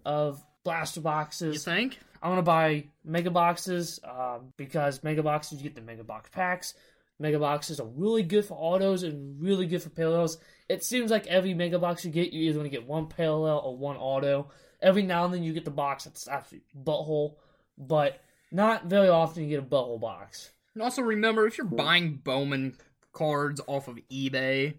of 0.04 0.42
blaster 0.64 1.00
boxes. 1.00 1.54
You 1.54 1.60
boxes. 1.60 1.98
Think? 2.18 2.24
I'm 2.24 2.30
gonna 2.30 2.42
buy 2.42 2.84
mega 3.04 3.30
boxes 3.30 4.00
um, 4.04 4.52
because 4.56 5.02
mega 5.02 5.22
boxes 5.22 5.58
you 5.58 5.64
get 5.64 5.74
the 5.74 5.82
mega 5.82 6.04
box 6.04 6.30
packs. 6.30 6.74
Mega 7.20 7.38
boxes 7.38 7.80
are 7.80 7.88
really 7.96 8.22
good 8.22 8.44
for 8.44 8.54
autos 8.54 9.02
and 9.02 9.40
really 9.42 9.66
good 9.66 9.82
for 9.82 9.90
parallels. 9.90 10.38
It 10.68 10.84
seems 10.84 11.10
like 11.10 11.26
every 11.26 11.54
mega 11.54 11.78
box 11.78 12.04
you 12.04 12.10
get, 12.10 12.32
you're 12.32 12.44
either 12.44 12.58
gonna 12.58 12.68
get 12.68 12.86
one 12.86 13.06
parallel 13.06 13.58
or 13.58 13.76
one 13.76 13.96
auto. 13.96 14.50
Every 14.80 15.02
now 15.02 15.24
and 15.24 15.34
then 15.34 15.42
you 15.42 15.52
get 15.52 15.64
the 15.64 15.70
box 15.72 16.04
that's 16.04 16.28
absolute 16.28 16.64
butthole, 16.84 17.34
but 17.76 18.20
not 18.52 18.86
very 18.86 19.08
often 19.08 19.42
you 19.42 19.48
get 19.50 19.58
a 19.58 19.62
butthole 19.62 20.00
box. 20.00 20.50
And 20.74 20.82
also 20.82 21.02
remember, 21.02 21.46
if 21.46 21.58
you're 21.58 21.66
buying 21.66 22.20
Bowman 22.22 22.76
cards 23.12 23.60
off 23.66 23.88
of 23.88 23.98
eBay, 24.12 24.74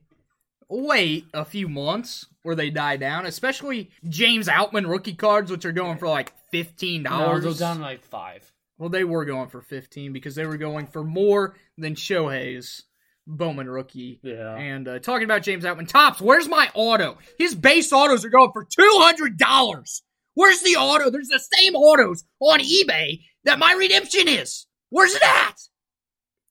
wait 0.69 1.25
a 1.33 1.43
few 1.43 1.67
months 1.67 2.25
where 2.43 2.55
they 2.55 2.69
die 2.69 2.95
down. 2.95 3.25
Especially 3.25 3.89
James 4.07 4.47
Outman 4.47 4.89
rookie 4.89 5.15
cards, 5.15 5.51
which 5.51 5.65
are 5.65 5.73
going 5.73 5.97
for 5.97 6.07
like 6.07 6.31
fifteen 6.51 7.03
No, 7.03 7.09
dollars. 7.09 7.43
they're 7.43 7.53
down 7.53 7.77
to 7.77 7.81
like 7.81 8.03
five. 8.03 8.51
Well, 8.77 8.89
they 8.89 9.03
were 9.03 9.25
going 9.25 9.49
for 9.49 9.59
15 9.61 10.13
because 10.13 10.35
they 10.35 10.45
were 10.45 10.55
going 10.55 10.87
for 10.87 11.03
more 11.03 11.57
than 11.77 11.95
Shohei's 11.95 12.83
Bowman 13.27 13.69
rookie. 13.69 14.21
Yeah. 14.23 14.55
And 14.55 14.87
uh, 14.87 14.99
talking 14.99 15.25
about 15.25 15.43
James 15.43 15.65
Outman, 15.65 15.85
Topps, 15.87 16.21
where's 16.21 16.47
my 16.47 16.69
auto? 16.73 17.17
His 17.37 17.55
base 17.55 17.91
autos 17.91 18.23
are 18.23 18.29
going 18.29 18.51
for 18.53 18.63
$200. 18.63 20.01
Where's 20.35 20.61
the 20.61 20.77
auto? 20.77 21.09
There's 21.09 21.27
the 21.27 21.43
same 21.57 21.75
autos 21.75 22.23
on 22.39 22.59
eBay 22.61 23.23
that 23.43 23.59
my 23.59 23.73
redemption 23.73 24.29
is. 24.29 24.65
Where's 24.89 25.13
it 25.13 25.23
at? 25.23 25.55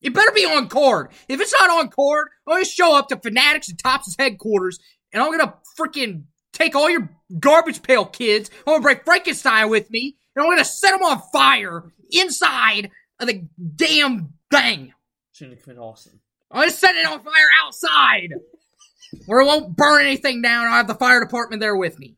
It 0.03 0.13
better 0.13 0.31
be 0.33 0.45
on 0.45 0.69
card. 0.69 1.09
If 1.29 1.41
it's 1.41 1.55
not 1.59 1.71
on 1.71 1.89
card, 1.89 2.29
I'm 2.47 2.53
going 2.57 2.65
to 2.65 2.71
show 2.71 2.97
up 2.97 3.09
to 3.09 3.17
Fanatics 3.17 3.71
and 3.71 3.79
Topps' 3.79 4.15
headquarters 4.19 4.79
and 5.13 5.23
I'm 5.23 5.33
going 5.33 5.47
to 5.47 5.55
freaking 5.81 6.25
take 6.59 6.75
all 6.75 6.91
your 6.91 7.09
garbage 7.39 7.83
pail 7.83 8.05
kids. 8.05 8.51
I'm 8.67 8.77
to 8.77 8.83
bring 8.83 9.01
Frankenstein 9.05 9.71
with 9.71 9.91
me 9.91 10.17
and 10.35 10.45
I'm 10.45 10.59
to 10.59 10.65
set 10.65 10.91
them 10.91 11.03
on 11.03 11.23
fire 11.33 11.85
inside 12.11 12.91
of 13.21 13.29
the 13.29 13.47
damn 13.77 14.35
thing. 14.51 14.93
Shouldn't 15.33 15.59
have 15.59 15.67
been 15.67 15.79
awesome. 15.79 16.21
I'm 16.51 16.69
to 16.69 16.75
set 16.75 16.97
it 16.97 17.07
on 17.07 17.23
fire 17.23 17.49
outside 17.65 18.31
where 19.27 19.41
it 19.41 19.47
won't 19.47 19.77
burn 19.77 20.03
anything 20.03 20.43
down. 20.43 20.67
I'll 20.67 20.73
have 20.75 20.89
the 20.89 20.95
fire 20.95 21.21
department 21.25 21.61
there 21.61 21.77
with 21.77 21.99
me. 21.99 22.17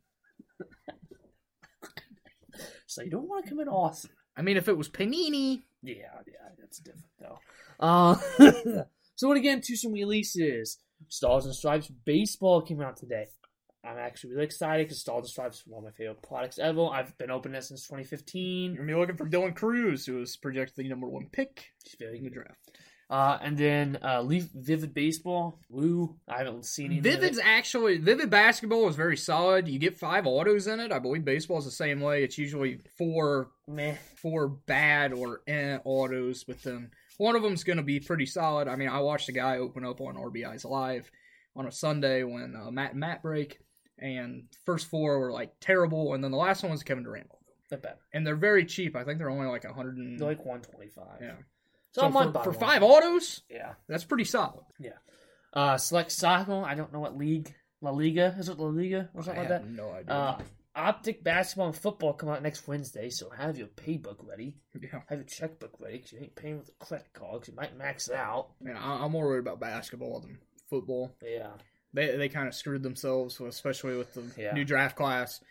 So 2.86 3.02
you 3.02 3.10
don't 3.10 3.28
want 3.28 3.44
to 3.44 3.50
come 3.50 3.60
in 3.60 3.68
awesome. 3.68 4.10
I 4.36 4.42
mean, 4.42 4.56
if 4.56 4.66
it 4.66 4.76
was 4.76 4.88
Panini, 4.88 5.62
Yeah, 5.82 5.94
yeah, 6.26 6.48
that's 6.58 6.78
different 6.78 7.04
though. 7.20 7.38
Uh, 7.78 8.16
so 9.14 9.28
what 9.28 9.36
again 9.36 9.60
to 9.60 9.76
some 9.76 9.92
releases. 9.92 10.78
Stars 11.08 11.46
and 11.46 11.54
Stripes 11.54 11.88
baseball 12.04 12.62
came 12.62 12.80
out 12.80 12.96
today. 12.96 13.28
I'm 13.84 13.96
actually 13.96 14.32
really 14.32 14.44
excited 14.44 14.86
because 14.86 15.00
Stars 15.00 15.22
and 15.22 15.28
Stripes 15.28 15.58
is 15.58 15.62
one 15.66 15.78
of 15.78 15.84
my 15.84 15.90
favorite 15.90 16.22
products 16.22 16.58
ever. 16.58 16.86
I've 16.86 17.16
been 17.16 17.30
opening 17.30 17.56
it 17.56 17.64
since 17.64 17.86
2015. 17.86 18.74
you're 18.74 18.84
to 18.84 18.92
be 18.92 18.98
looking 18.98 19.16
for 19.16 19.28
Dylan 19.28 19.56
Crews, 19.56 20.04
who 20.04 20.20
is 20.20 20.36
projected 20.36 20.84
the 20.84 20.88
number 20.88 21.08
one 21.08 21.28
pick 21.32 21.66
very 21.98 22.18
in 22.18 22.24
the 22.24 22.30
draft. 22.30 22.58
Uh, 23.10 23.36
and 23.42 23.58
then 23.58 23.98
uh, 24.04 24.22
Leaf 24.22 24.48
Vivid 24.54 24.94
Baseball. 24.94 25.58
Woo! 25.68 26.16
I 26.28 26.38
haven't 26.38 26.64
seen 26.64 26.92
any. 26.92 27.00
Vivid's 27.00 27.40
actually 27.42 27.98
Vivid 27.98 28.30
basketball 28.30 28.88
is 28.88 28.94
very 28.94 29.16
solid. 29.16 29.66
You 29.66 29.80
get 29.80 29.98
five 29.98 30.26
autos 30.26 30.68
in 30.68 30.78
it. 30.78 30.92
I 30.92 31.00
believe 31.00 31.24
baseball 31.24 31.58
is 31.58 31.64
the 31.64 31.72
same 31.72 32.00
way. 32.00 32.22
It's 32.22 32.38
usually 32.38 32.78
four 32.96 33.50
Meh. 33.66 33.96
four 34.22 34.48
bad 34.48 35.12
or 35.12 35.40
eh 35.48 35.78
autos, 35.84 36.44
but 36.44 36.62
then 36.62 36.92
one 37.18 37.34
of 37.34 37.42
them's 37.42 37.64
going 37.64 37.78
to 37.78 37.82
be 37.82 37.98
pretty 37.98 38.26
solid. 38.26 38.68
I 38.68 38.76
mean, 38.76 38.88
I 38.88 39.00
watched 39.00 39.28
a 39.28 39.32
guy 39.32 39.58
open 39.58 39.84
up 39.84 40.00
on 40.00 40.14
RBI's 40.14 40.64
live 40.64 41.10
on 41.56 41.66
a 41.66 41.72
Sunday 41.72 42.22
when 42.22 42.54
uh, 42.54 42.70
Matt 42.70 42.92
and 42.92 43.00
Matt 43.00 43.22
break, 43.22 43.58
and 44.00 44.44
first 44.66 44.88
four 44.88 45.18
were 45.20 45.32
like 45.32 45.52
terrible, 45.60 46.14
and 46.14 46.24
then 46.24 46.30
the 46.30 46.36
last 46.36 46.62
one 46.62 46.72
was 46.72 46.82
Kevin 46.82 47.04
Durant, 47.04 47.28
Not 47.70 47.82
bad. 47.82 47.94
and 48.12 48.26
they're 48.26 48.36
very 48.36 48.64
cheap. 48.64 48.96
I 48.96 49.04
think 49.04 49.18
they're 49.18 49.30
only 49.30 49.46
like 49.46 49.64
a 49.64 49.72
hundred 49.72 49.96
and 49.98 50.18
They're 50.18 50.28
like 50.28 50.44
one 50.44 50.62
twenty 50.62 50.88
five. 50.88 51.18
yeah. 51.20 51.34
So, 51.92 52.02
So, 52.10 52.18
I 52.18 52.32
for, 52.32 52.44
for 52.44 52.52
five 52.52 52.82
autos, 52.82 53.42
Yeah. 53.50 53.74
that's 53.88 54.04
pretty 54.04 54.24
solid. 54.24 54.64
Yeah. 54.78 54.90
Uh, 55.52 55.76
select 55.76 56.12
soccer. 56.12 56.62
I 56.64 56.74
don't 56.74 56.92
know 56.92 57.00
what 57.00 57.16
league. 57.16 57.52
La 57.82 57.90
Liga 57.90 58.34
is 58.38 58.48
it 58.48 58.58
La 58.58 58.68
Liga 58.68 59.08
or 59.14 59.22
I 59.22 59.24
something 59.24 59.42
like 59.42 59.50
have 59.52 59.62
that? 59.62 59.70
no 59.70 59.90
idea. 59.90 60.12
Uh, 60.14 60.38
optic 60.76 61.24
basketball 61.24 61.66
and 61.68 61.76
football 61.76 62.12
come 62.12 62.28
out 62.28 62.42
next 62.42 62.68
Wednesday, 62.68 63.10
so 63.10 63.28
have 63.30 63.58
your 63.58 63.66
paybook 63.68 64.16
ready. 64.26 64.54
yeah, 64.80 65.00
Have 65.08 65.18
your 65.18 65.26
checkbook 65.26 65.74
ready 65.80 65.96
because 65.96 66.12
you 66.12 66.20
ain't 66.20 66.36
paying 66.36 66.58
with 66.58 66.68
a 66.68 66.84
credit 66.84 67.08
card 67.12 67.40
because 67.40 67.48
you 67.48 67.54
might 67.56 67.76
max 67.76 68.08
it 68.08 68.14
out. 68.14 68.50
man, 68.60 68.76
I, 68.76 69.02
I'm 69.04 69.10
more 69.12 69.26
worried 69.26 69.40
about 69.40 69.58
basketball 69.60 70.20
than 70.20 70.38
football. 70.68 71.16
Yeah. 71.24 71.48
They 71.92 72.16
they 72.16 72.28
kind 72.28 72.46
of 72.48 72.54
screwed 72.54 72.82
themselves, 72.82 73.40
especially 73.40 73.96
with 73.96 74.14
the 74.14 74.32
Yeah. 74.40 74.52
new 74.54 74.64
draft 74.64 74.96
class 74.96 75.42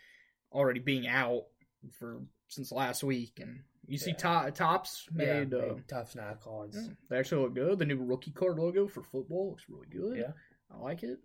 already 0.52 0.80
being 0.80 1.06
out 1.06 1.44
for 1.92 2.22
since 2.48 2.72
last 2.72 3.02
week. 3.04 3.38
And 3.40 3.62
you 3.86 3.98
see, 3.98 4.10
Yeah. 4.18 4.44
to, 4.46 4.50
Topps 4.52 5.06
Yeah, 5.14 5.44
made. 5.44 5.54
uh, 5.54 5.74
made 5.74 5.88
tough 5.88 6.10
snap 6.12 6.40
cards. 6.40 6.76
yeah, 6.76 6.94
they 7.08 7.18
actually 7.18 7.42
look 7.42 7.54
good. 7.54 7.78
The 7.78 7.84
new 7.86 8.02
rookie 8.02 8.32
card 8.32 8.58
logo 8.58 8.88
for 8.88 9.02
football 9.02 9.50
looks 9.50 9.68
really 9.68 9.88
good. 9.88 10.16
Yeah. 10.18 10.32
I 10.70 10.78
like 10.78 11.02
it. 11.02 11.18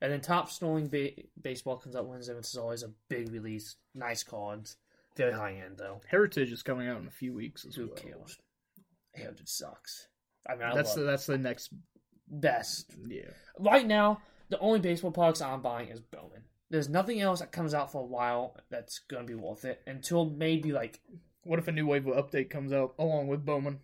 And 0.00 0.12
then 0.12 0.20
top 0.20 0.48
snowing 0.50 0.88
ba- 0.88 1.10
baseball 1.40 1.76
comes 1.76 1.96
out 1.96 2.06
Wednesday, 2.06 2.34
which 2.34 2.46
is 2.46 2.56
always 2.56 2.82
a 2.84 2.92
big 3.08 3.30
release. 3.32 3.76
Nice 3.94 4.22
cards. 4.22 4.76
Very 5.16 5.32
high 5.32 5.54
end 5.54 5.78
though. 5.78 6.00
Heritage 6.06 6.52
is 6.52 6.62
coming 6.62 6.86
out 6.88 7.00
in 7.00 7.08
a 7.08 7.10
few 7.10 7.34
weeks 7.34 7.64
as 7.64 7.74
Who 7.74 7.88
well. 7.88 7.96
cares? 7.96 8.38
Heritage 9.14 9.48
sucks. 9.48 10.06
I 10.46 10.54
mean, 10.54 10.62
I 10.62 10.74
That's 10.74 10.94
the, 10.94 11.02
that's 11.02 11.26
the 11.26 11.36
next. 11.38 11.72
best. 12.28 12.94
Yeah. 13.08 13.30
Right 13.58 13.86
now, 13.86 14.22
the 14.48 14.58
only 14.58 14.80
baseball 14.80 15.10
products 15.10 15.40
I'm 15.40 15.62
buying 15.62 15.88
is 15.88 16.00
Bowman. 16.00 16.42
There's 16.70 16.88
nothing 16.88 17.20
else 17.20 17.40
that 17.40 17.52
comes 17.52 17.74
out 17.74 17.90
for 17.92 18.02
a 18.02 18.06
while 18.06 18.56
that's 18.70 18.98
gonna 19.00 19.24
be 19.24 19.34
worth 19.34 19.64
it 19.64 19.82
until 19.86 20.26
maybe 20.26 20.72
like 20.72 21.00
What 21.42 21.58
if 21.58 21.68
a 21.68 21.72
new 21.72 21.86
wave 21.86 22.06
of 22.06 22.30
update 22.30 22.50
comes 22.50 22.72
out 22.72 22.94
along 22.98 23.28
with 23.28 23.44
Bowman? 23.44 23.80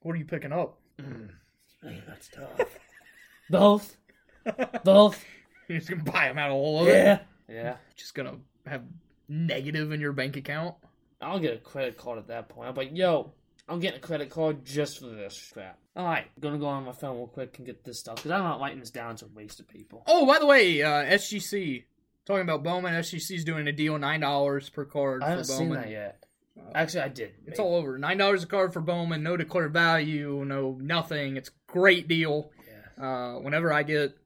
What 0.00 0.14
are 0.14 0.18
you 0.18 0.24
picking 0.24 0.52
up? 0.52 0.78
Mm. 1.00 1.30
that's 2.06 2.28
tough. 2.28 2.78
Both, 3.50 3.96
both. 4.84 5.24
You're 5.68 5.78
just 5.78 5.90
gonna 5.90 6.02
buy 6.02 6.28
them 6.28 6.36
out 6.36 6.50
of 6.50 6.56
all 6.56 6.82
of 6.82 6.88
it. 6.88 6.92
Yeah, 6.92 7.20
yeah. 7.48 7.76
Just 7.96 8.14
gonna 8.14 8.34
have 8.66 8.82
negative 9.26 9.90
in 9.92 10.00
your 10.00 10.12
bank 10.12 10.36
account. 10.36 10.74
I'll 11.20 11.38
get 11.38 11.54
a 11.54 11.58
credit 11.58 11.96
card 11.96 12.18
at 12.18 12.28
that 12.28 12.50
point. 12.50 12.68
I'm 12.68 12.74
like, 12.74 12.90
yo, 12.94 13.32
I'm 13.68 13.80
getting 13.80 13.98
a 13.98 14.02
credit 14.02 14.30
card 14.30 14.64
just 14.64 14.98
for 15.00 15.06
this 15.06 15.50
crap. 15.52 15.78
All 15.96 16.04
right, 16.06 16.26
gonna 16.40 16.58
go 16.58 16.66
on 16.66 16.84
my 16.84 16.92
phone 16.92 17.16
real 17.18 17.26
quick 17.26 17.58
and 17.58 17.66
get 17.66 17.84
this 17.84 17.98
stuff 17.98 18.16
because 18.16 18.30
I'm 18.30 18.42
not 18.44 18.60
writing 18.60 18.80
this 18.80 18.90
down 18.90 19.16
to 19.16 19.26
waste 19.34 19.60
of 19.60 19.68
people. 19.68 20.02
Oh, 20.06 20.26
by 20.26 20.38
the 20.38 20.46
way, 20.46 20.82
uh, 20.82 21.04
SGC 21.04 21.84
talking 22.24 22.42
about 22.42 22.62
Bowman. 22.62 22.94
SGC's 22.94 23.44
doing 23.44 23.66
a 23.68 23.72
deal 23.72 23.98
nine 23.98 24.20
dollars 24.20 24.68
per 24.68 24.84
card 24.84 25.22
I 25.22 25.30
haven't 25.30 25.44
for 25.46 25.52
seen 25.52 25.68
Bowman. 25.68 25.82
that 25.82 25.90
yet. 25.90 26.24
Actually, 26.74 27.02
I 27.02 27.08
did. 27.08 27.32
It's 27.46 27.58
all 27.60 27.74
over. 27.76 27.98
Nine 27.98 28.18
dollars 28.18 28.42
a 28.42 28.46
card 28.46 28.72
for 28.72 28.80
Bowman. 28.80 29.22
No 29.22 29.36
declared 29.36 29.72
value. 29.72 30.44
No 30.46 30.76
nothing. 30.80 31.36
It's 31.36 31.48
a 31.50 31.72
great 31.72 32.08
deal. 32.08 32.50
Yeah, 32.98 33.04
Uh, 33.04 33.38
whenever 33.40 33.72
I 33.72 33.82
get 33.84 34.16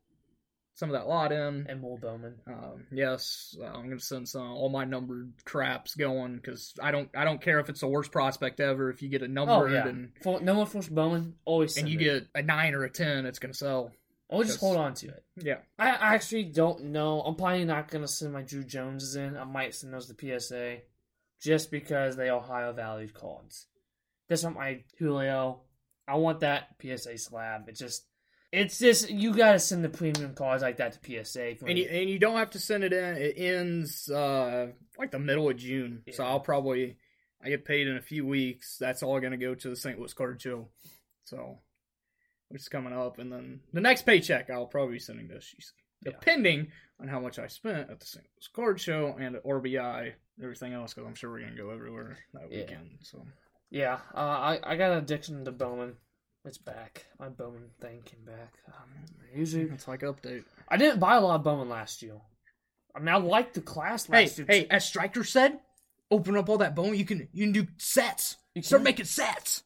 some 0.74 0.88
of 0.88 0.94
that 0.94 1.06
lot 1.06 1.32
in, 1.32 1.66
and 1.68 1.80
more 1.80 1.98
Bowman. 1.98 2.36
um, 2.46 2.86
yes, 2.90 3.56
I'm 3.62 3.88
gonna 3.88 4.00
send 4.00 4.28
some 4.28 4.52
all 4.52 4.68
my 4.68 4.84
numbered 4.84 5.32
craps 5.44 5.94
going 5.94 6.36
because 6.36 6.74
I 6.82 6.90
don't 6.90 7.10
I 7.14 7.24
don't 7.24 7.42
care 7.42 7.60
if 7.60 7.68
it's 7.68 7.80
the 7.80 7.88
worst 7.88 8.10
prospect 8.10 8.58
ever. 8.60 8.90
If 8.90 9.02
you 9.02 9.08
get 9.08 9.22
a 9.22 9.28
number 9.28 9.52
Oh 9.52 9.66
yeah, 9.66 9.86
and 9.86 10.12
For, 10.22 10.40
no 10.40 10.54
one 10.54 10.66
forced 10.66 10.94
Bowman. 10.94 11.34
Always 11.44 11.76
and 11.76 11.88
you 11.88 11.98
it. 11.98 12.02
get 12.02 12.26
a 12.34 12.42
nine 12.42 12.74
or 12.74 12.84
a 12.84 12.90
ten, 12.90 13.26
it's 13.26 13.38
gonna 13.38 13.54
sell. 13.54 13.92
Always 14.28 14.48
just 14.48 14.60
hold 14.60 14.78
on 14.78 14.94
to 14.94 15.08
it. 15.08 15.24
Yeah. 15.36 15.58
I 15.78 15.90
I 15.90 16.14
actually 16.14 16.44
don't 16.44 16.84
know. 16.84 17.20
I'm 17.20 17.34
probably 17.34 17.66
not 17.66 17.90
gonna 17.90 18.08
send 18.08 18.32
my 18.32 18.42
Druw 18.42 18.66
Joneses 18.66 19.14
in. 19.14 19.36
I 19.36 19.44
might 19.44 19.74
send 19.74 19.92
those 19.92 20.06
to 20.10 20.40
PSA, 20.40 20.78
just 21.42 21.70
because 21.70 22.16
they 22.16 22.30
Ohio 22.30 22.72
valued 22.72 23.12
cards. 23.12 23.66
This 24.30 24.42
one, 24.42 24.54
my 24.54 24.84
Julio. 24.98 25.60
I 26.08 26.16
want 26.16 26.40
that 26.40 26.68
PSA 26.80 27.18
slab. 27.18 27.68
It 27.68 27.76
just, 27.76 28.04
it's 28.52 28.78
just 28.78 29.08
you 29.10 29.34
gotta 29.34 29.58
send 29.58 29.82
the 29.84 29.88
premium 29.88 30.34
cards 30.34 30.62
like 30.62 30.76
that 30.76 30.92
to 31.02 31.24
PSA. 31.24 31.56
And 31.66 31.78
you, 31.78 31.86
and 31.86 32.08
you 32.10 32.18
don't 32.18 32.36
have 32.36 32.50
to 32.50 32.58
send 32.58 32.84
it 32.84 32.92
in. 32.92 33.16
It 33.16 33.34
ends 33.38 34.10
uh, 34.10 34.68
like 34.98 35.10
the 35.10 35.18
middle 35.18 35.48
of 35.48 35.56
June. 35.56 36.02
So 36.12 36.22
I'll 36.24 36.40
probably 36.40 36.96
I 37.44 37.48
get 37.48 37.64
paid 37.64 37.88
in 37.88 37.96
a 37.96 38.02
few 38.02 38.26
weeks. 38.26 38.76
That's 38.78 39.02
all 39.02 39.18
going 39.20 39.32
to 39.32 39.36
go 39.38 39.54
to 39.54 39.68
the 39.68 39.74
St. 39.76 39.98
Louis 39.98 40.12
Card 40.12 40.40
Show. 40.40 40.68
So 41.24 41.58
which 42.50 42.60
is 42.62 42.68
coming 42.68 42.92
up, 42.92 43.18
and 43.18 43.32
then 43.32 43.60
the 43.72 43.80
next 43.80 44.02
paycheck 44.04 44.50
I'll 44.50 44.66
probably 44.66 44.94
be 44.96 44.98
sending 44.98 45.28
to 45.28 45.34
Yeah. 46.04 46.12
depending 46.12 46.70
on 47.00 47.08
how 47.08 47.18
much 47.18 47.38
I 47.38 47.46
spent 47.46 47.88
at 47.90 47.98
the 47.98 48.06
St. 48.06 48.24
Louis 48.36 48.48
Card 48.54 48.78
Show 48.80 49.16
and 49.18 49.36
at 49.36 49.44
RBI, 49.44 50.12
everything 50.42 50.74
else, 50.74 50.92
because 50.92 51.08
I'm 51.08 51.14
sure 51.14 51.30
we're 51.30 51.40
going 51.40 51.56
to 51.56 51.62
go 51.62 51.70
everywhere 51.70 52.18
that 52.34 52.50
Yeah. 52.52 52.58
weekend. 52.58 52.98
So 53.00 53.24
yeah, 53.70 54.00
uh, 54.14 54.18
I 54.18 54.60
I 54.62 54.76
got 54.76 54.92
an 54.92 54.98
addiction 54.98 55.42
to 55.46 55.52
Bowman. 55.52 55.94
It's 56.44 56.58
back. 56.58 57.06
My 57.20 57.28
Bowman 57.28 57.70
thing 57.80 58.02
came 58.04 58.24
back. 58.24 58.54
Um, 58.68 58.90
usually, 59.34 59.64
it's 59.72 59.86
like 59.86 60.00
update. 60.00 60.44
I 60.68 60.76
didn't 60.76 60.98
buy 61.00 61.16
a 61.16 61.20
lot 61.20 61.36
of 61.36 61.44
Bowman 61.44 61.68
last 61.68 62.02
year. 62.02 62.16
I 62.94 62.98
mean, 62.98 63.08
I 63.08 63.16
liked 63.16 63.54
the 63.54 63.60
class 63.60 64.06
Hey, 64.06 64.24
last 64.24 64.38
year. 64.38 64.46
hey, 64.48 64.66
as 64.70 64.84
Striker 64.84 65.24
said, 65.24 65.60
open 66.10 66.36
up 66.36 66.48
all 66.48 66.58
that 66.58 66.74
bone. 66.74 66.96
You 66.96 67.04
can 67.04 67.28
you 67.32 67.44
can 67.46 67.52
do 67.52 67.66
sets. 67.78 68.36
You 68.54 68.62
Start 68.62 68.80
can. 68.80 68.84
making 68.84 69.04
sets. 69.06 69.62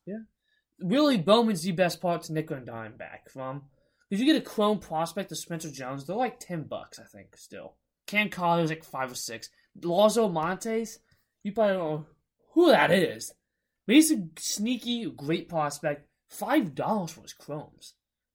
really 0.78 1.16
Bowman's 1.18 1.62
the 1.62 1.72
best 1.72 2.00
part 2.00 2.22
to 2.24 2.32
nickel 2.32 2.56
and 2.56 2.66
dime 2.66 2.96
back 2.96 3.30
from. 3.30 3.62
If 4.10 4.20
you 4.20 4.26
get 4.26 4.36
a 4.36 4.40
Chrome 4.40 4.78
prospect 4.78 5.32
of 5.32 5.38
Spencer 5.38 5.70
Jones, 5.70 6.04
they're 6.06 6.14
like 6.14 6.38
ten 6.38 6.62
bucks, 6.64 6.98
I 7.00 7.04
think, 7.04 7.36
still. 7.36 7.74
Cam 8.06 8.28
Collier's 8.28 8.70
like 8.70 8.84
five 8.84 9.10
or 9.10 9.16
six. 9.16 9.48
Lazo 9.82 10.28
Montes, 10.28 10.98
you 11.42 11.52
probably 11.52 11.74
don't 11.74 11.82
know 11.90 12.06
who 12.52 12.68
that 12.70 12.92
is. 12.92 13.32
But 13.86 13.96
he's 13.96 14.12
a 14.12 14.22
sneaky, 14.38 15.10
great 15.10 15.48
prospect. 15.48 16.06
Five 16.28 16.74
dollars 16.74 17.12
for 17.12 17.22
his 17.22 17.32
Chromes. 17.32 17.94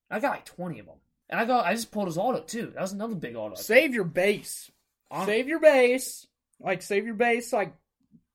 I 0.10 0.19
got 0.19 0.31
like 0.31 0.45
twenty 0.45 0.79
of 0.79 0.86
them. 0.86 0.98
And 1.29 1.39
I 1.39 1.45
got 1.45 1.65
I 1.65 1.74
just 1.74 1.91
pulled 1.91 2.07
his 2.07 2.17
auto 2.17 2.41
too. 2.41 2.71
That 2.74 2.81
was 2.81 2.91
another 2.93 3.15
big 3.15 3.36
auto. 3.36 3.55
Save 3.55 3.93
your 3.93 4.03
base. 4.03 4.69
Hon- 5.10 5.25
Save 5.25 5.48
your 5.48 5.60
base. 5.60 6.27
Like 6.60 6.81
save 6.81 7.05
your 7.05 7.15
base 7.15 7.51
like 7.53 7.74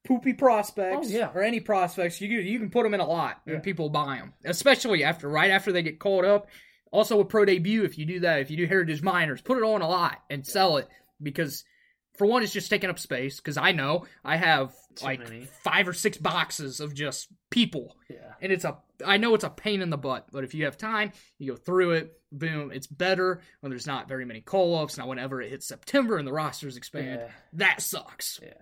poopy 0.07 0.35
prospects 0.35 1.09
Oh, 1.09 1.11
yeah. 1.11 1.31
or 1.35 1.43
any 1.43 1.61
prospects. 1.61 2.21
You 2.21 2.29
can, 2.29 2.47
you 2.47 2.59
can 2.59 2.71
put 2.71 2.85
them 2.85 2.95
in 2.95 3.01
a 3.01 3.07
lot 3.07 3.41
Yeah. 3.47 3.55
and 3.55 3.63
people 3.63 3.89
buy 3.91 4.17
them. 4.17 4.35
Especially 4.45 5.05
after 5.05 5.29
right 5.29 5.51
after 5.51 5.73
they 5.73 5.83
get 5.83 5.99
called 6.01 6.25
up. 6.25 6.49
Also 6.93 7.17
with 7.19 7.29
pro 7.29 7.45
debut 7.45 7.85
if 7.85 7.99
you 7.99 8.07
do 8.07 8.21
that, 8.21 8.41
if 8.41 8.51
you 8.51 8.57
do 8.57 8.67
heritage 8.67 9.03
minors, 9.03 9.41
put 9.43 9.59
it 9.59 9.65
on 9.65 9.83
a 9.83 9.89
lot 9.89 10.19
and 10.31 10.47
sell 10.47 10.77
it 10.77 10.89
because 11.23 11.65
for 12.17 12.27
one 12.27 12.43
it's 12.43 12.53
just 12.53 12.71
taking 12.71 12.89
up 12.89 12.99
space 12.99 13.39
cuz 13.41 13.57
I 13.57 13.73
know 13.73 14.07
I 14.25 14.37
have 14.37 14.73
Too 14.95 15.05
like 15.05 15.19
many. 15.21 15.47
5 15.65 15.89
or 15.89 15.93
6 15.93 16.19
boxes 16.19 16.81
of 16.81 16.95
just 16.95 17.29
people 17.51 17.97
Yeah. 18.09 18.35
and 18.41 18.53
it's 18.53 18.65
a 18.65 18.79
I 19.05 19.17
know 19.17 19.35
it's 19.35 19.45
a 19.45 19.51
pain 19.51 19.83
in 19.83 19.91
the 19.91 19.97
butt, 19.99 20.29
but 20.33 20.45
if 20.45 20.55
you 20.55 20.65
have 20.65 20.77
time, 20.77 21.13
you 21.39 21.53
go 21.53 21.57
through 21.57 21.93
it. 21.93 22.21
Boom, 22.33 22.71
it's 22.73 22.87
better 22.87 23.41
when 23.61 23.71
there's 23.71 23.87
not 23.87 24.09
very 24.09 24.25
many 24.25 24.41
call 24.41 24.77
ups. 24.79 24.99
Now, 24.99 25.07
whenever 25.09 25.41
it 25.43 25.51
hits 25.51 25.67
September 25.67 26.17
and 26.19 26.27
the 26.27 26.33
rosters 26.33 26.77
expand, 26.77 27.21
Yeah. 27.21 27.29
that 27.55 27.81
sucks. 27.81 28.41
Yeah. 28.43 28.53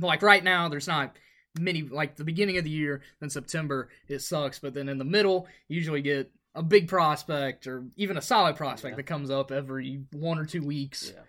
Like 0.00 0.22
right 0.22 0.42
now, 0.44 0.68
there's 0.68 0.86
not 0.88 1.16
many. 1.58 1.82
Like 1.82 2.16
the 2.16 2.24
beginning 2.24 2.56
of 2.58 2.64
the 2.64 2.70
year, 2.70 3.02
then 3.20 3.30
September 3.30 3.88
it 4.08 4.20
sucks, 4.20 4.58
but 4.58 4.74
then 4.74 4.88
in 4.88 4.98
the 4.98 5.04
middle, 5.04 5.48
you 5.68 5.76
usually 5.76 6.02
get 6.02 6.30
a 6.54 6.62
big 6.62 6.88
prospect 6.88 7.66
or 7.66 7.84
even 7.96 8.16
a 8.16 8.22
solid 8.22 8.56
prospect 8.56 8.92
Yeah. 8.92 8.96
that 8.96 9.02
comes 9.06 9.30
up 9.30 9.50
every 9.52 10.04
one 10.12 10.38
or 10.38 10.46
two 10.46 10.62
weeks. 10.62 11.12
Yeah. 11.14 11.22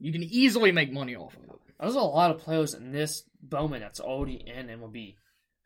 You 0.00 0.12
can 0.12 0.22
easily 0.24 0.72
make 0.72 0.92
money 0.92 1.14
off 1.16 1.36
of 1.36 1.44
it. 1.44 1.50
There's 1.80 1.94
a 1.94 2.00
lot 2.00 2.30
of 2.30 2.38
players 2.40 2.74
in 2.74 2.92
this 2.92 3.24
Bowman 3.42 3.80
that's 3.80 4.00
already 4.00 4.34
in 4.46 4.68
MLB. 4.68 5.16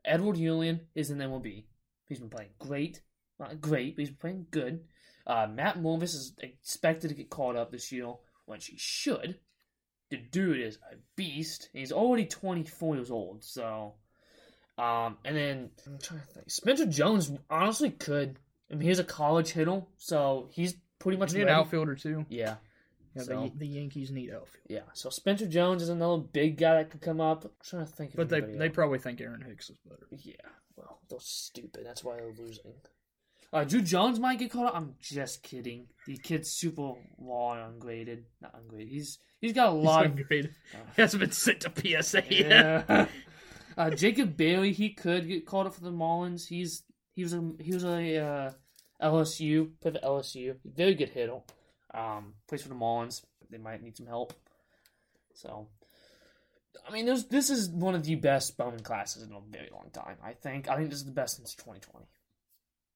Edward 0.04 0.36
Julien 0.36 0.80
is 0.94 1.10
in 1.10 1.18
MLB. 1.18 1.64
He's 2.08 2.20
been 2.20 2.30
playing 2.30 2.50
great. 2.58 3.00
Not 3.38 3.60
great, 3.60 3.96
but 3.96 4.00
he's 4.00 4.10
been 4.10 4.16
playing 4.16 4.46
good. 4.50 4.80
Uh, 5.26 5.46
Matt 5.52 5.78
Mervis 5.78 6.14
is 6.14 6.32
expected 6.38 7.08
to 7.08 7.14
get 7.14 7.30
called 7.30 7.56
up 7.56 7.70
this 7.70 7.92
year, 7.92 8.12
which 8.46 8.66
he 8.66 8.76
should. 8.78 9.38
The 10.10 10.16
dude 10.16 10.60
is 10.60 10.78
a 10.90 10.96
beast. 11.16 11.68
He's 11.72 11.92
already 11.92 12.24
24 12.24 12.96
years 12.96 13.10
old, 13.10 13.44
so. 13.44 13.94
Um, 14.78 15.18
and 15.24 15.36
then 15.36 15.70
I'm 15.86 15.98
trying 15.98 16.20
to 16.20 16.26
think. 16.26 16.50
Spencer 16.50 16.86
Jones 16.86 17.30
honestly 17.50 17.90
could. 17.90 18.38
I 18.70 18.74
mean, 18.74 18.88
he's 18.88 18.98
a 18.98 19.04
college 19.04 19.50
hitter, 19.50 19.82
so 19.98 20.48
he's 20.52 20.76
pretty 20.98 21.18
much 21.18 21.34
need 21.34 21.42
an 21.42 21.48
outfielder 21.48 21.94
too. 21.94 22.24
Yeah, 22.28 22.56
Yeah, 23.18 23.24
So- 23.24 23.50
the, 23.54 23.58
the 23.58 23.66
Yankees 23.66 24.10
need 24.10 24.30
outfield, 24.30 24.64
yeah. 24.68 24.80
So 24.94 25.10
Spencer 25.10 25.46
Jones 25.46 25.82
is 25.82 25.88
another 25.88 26.22
big 26.22 26.56
guy 26.56 26.76
that 26.76 26.90
could 26.90 27.00
come 27.00 27.20
up. 27.20 27.44
I'm 27.44 27.50
trying 27.62 27.86
to 27.86 27.92
think. 27.92 28.14
But 28.16 28.28
they 28.28 28.38
anybody 28.38 28.58
they 28.58 28.68
probably 28.70 28.98
think 28.98 29.20
Aaron 29.20 29.42
Hicks 29.42 29.70
is 29.70 29.78
better. 29.88 30.06
Yeah, 30.10 30.34
well, 30.76 31.00
they're 31.08 31.18
stupid. 31.20 31.84
That's 31.84 32.02
why 32.02 32.16
they're 32.16 32.32
losing. 32.32 32.72
Uh, 33.52 33.64
Druw 33.64 33.82
Jones 33.84 34.20
might 34.20 34.38
get 34.38 34.50
caught 34.50 34.66
up. 34.66 34.76
I'm 34.76 34.94
just 35.00 35.42
kidding. 35.42 35.86
The 36.06 36.18
kid's 36.18 36.50
super 36.50 36.94
and 37.18 37.60
ungraded. 37.60 38.24
Not 38.42 38.54
ungraded. 38.54 38.88
He's 38.88 39.18
he's 39.40 39.54
got 39.54 39.70
a 39.70 39.72
lot 39.72 40.02
He's 40.02 40.12
of 40.12 40.18
ungraded. 40.18 40.54
He 40.96 41.02
hasn't 41.02 41.20
been 41.20 41.32
sent 41.32 41.60
to 41.60 41.72
PSA 42.02 42.22
yet. 42.28 42.50
yeah. 42.88 43.06
uh, 43.78 43.90
Jacob 43.90 44.36
Bailey, 44.36 44.72
he 44.72 44.90
could 44.90 45.26
get 45.26 45.46
caught 45.46 45.66
up 45.66 45.74
for 45.74 45.80
the 45.80 45.90
Marlins. 45.90 46.46
He's 46.46 46.82
he 47.14 47.22
was 47.22 47.32
a 47.32 47.52
he 47.58 47.72
was 47.72 47.84
a 47.84 48.18
uh, 48.18 48.50
LSU 49.02 49.70
played 49.80 49.94
for 49.94 50.00
LSU. 50.06 50.56
Very 50.64 50.94
good 50.94 51.08
hitter. 51.08 51.38
Um, 51.94 52.34
plays 52.48 52.62
for 52.62 52.68
the 52.68 52.74
Marlins. 52.74 53.22
They 53.50 53.58
might 53.58 53.82
need 53.82 53.96
some 53.96 54.06
help. 54.06 54.34
So, 55.34 55.68
I 56.86 56.92
mean, 56.92 57.06
there's, 57.06 57.24
this 57.26 57.50
is 57.50 57.70
one 57.70 57.94
of 57.94 58.04
the 58.04 58.16
best 58.16 58.56
Bowman 58.56 58.82
classes 58.82 59.22
in 59.22 59.32
a 59.32 59.40
very 59.50 59.70
long 59.72 59.90
time. 59.92 60.16
I 60.22 60.32
think. 60.32 60.68
I 60.68 60.76
think 60.76 60.90
this 60.90 60.98
is 60.98 61.06
the 61.06 61.12
best 61.12 61.36
since 61.36 61.54
2020. 61.54 62.06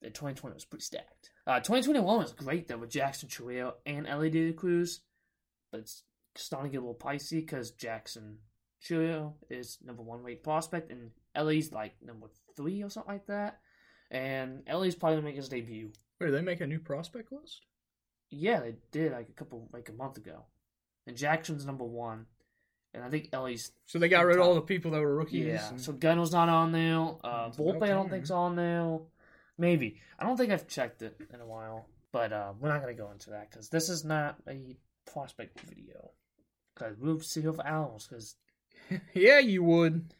The 0.01 0.09
2020 0.09 0.53
was 0.53 0.65
pretty 0.65 0.83
stacked. 0.83 1.31
Uh, 1.47 1.59
2021 1.59 2.17
was 2.17 2.33
great 2.33 2.67
though 2.67 2.77
with 2.77 2.89
Jackson 2.89 3.29
Chourio 3.29 3.73
and 3.85 4.05
Elly 4.05 4.29
De 4.29 4.47
La 4.47 4.53
Cruz, 4.53 4.99
but 5.71 5.79
it's 5.79 6.03
starting 6.35 6.69
to 6.69 6.75
get 6.75 6.83
a 6.83 6.85
little 6.85 6.99
pricey 6.99 7.39
because 7.39 7.71
Jackson 7.71 8.39
Chourio 8.83 9.33
is 9.49 9.77
number 9.83 10.03
one 10.03 10.21
rate 10.21 10.43
prospect 10.43 10.91
and 10.91 11.11
Elly's 11.33 11.71
like 11.71 11.93
number 12.01 12.27
three 12.57 12.83
or 12.83 12.89
something 12.89 13.13
like 13.13 13.27
that. 13.27 13.59
And 14.11 14.63
Elly's 14.67 14.95
probably 14.95 15.17
gonna 15.17 15.27
make 15.27 15.37
his 15.37 15.49
debut. 15.49 15.91
Wait, 16.19 16.31
they 16.31 16.41
make 16.41 16.61
a 16.61 16.67
new 16.67 16.79
prospect 16.79 17.31
list? 17.31 17.61
Yeah, 18.33 18.59
they 18.59 18.75
did 18.91 19.11
like 19.11 19.29
a 19.29 19.33
couple 19.33 19.69
like 19.71 19.89
a 19.89 19.93
month 19.93 20.17
ago. 20.17 20.45
And 21.07 21.15
Jackson's 21.17 21.65
number 21.65 21.83
one. 21.83 22.25
And 22.93 23.03
I 23.03 23.09
think 23.09 23.29
Elly's 23.33 23.71
So 23.87 23.97
they 23.99 24.07
got 24.09 24.25
rid 24.25 24.37
of 24.37 24.45
all 24.45 24.53
the 24.55 24.61
people 24.61 24.91
that 24.91 24.99
were 25.01 25.15
rookies. 25.15 25.45
yeah. 25.45 25.69
and- 25.69 25.81
So 25.81 25.93
Gunnar's 25.93 26.31
not 26.31 26.49
on 26.49 26.71
there. 26.71 26.97
Uh 27.23 27.49
Volpe 27.49 27.83
I 27.83 27.87
don't 27.87 28.09
think's 28.09 28.31
on 28.31 28.55
there. 28.55 28.99
Maybe. 29.57 29.99
I 30.19 30.25
don't 30.25 30.37
think 30.37 30.51
I've 30.51 30.67
checked 30.67 31.01
it 31.01 31.17
in 31.33 31.41
a 31.41 31.45
while. 31.45 31.85
But 32.11 32.31
uh 32.31 32.53
we're 32.59 32.69
not 32.69 32.81
gonna 32.81 32.93
go 32.93 33.11
into 33.11 33.31
that 33.31 33.49
because 33.49 33.69
this 33.69 33.89
is 33.89 34.03
not 34.05 34.37
a 34.47 34.77
prospect 35.11 35.59
video. 35.61 36.11
Because 36.75 36.97
we'll 36.99 37.19
see 37.19 37.41
here 37.41 37.53
for 37.53 37.65
hours 37.65 38.07
because 38.07 38.35
yeah, 39.13 39.39
you 39.39 39.63
would. 39.63 40.13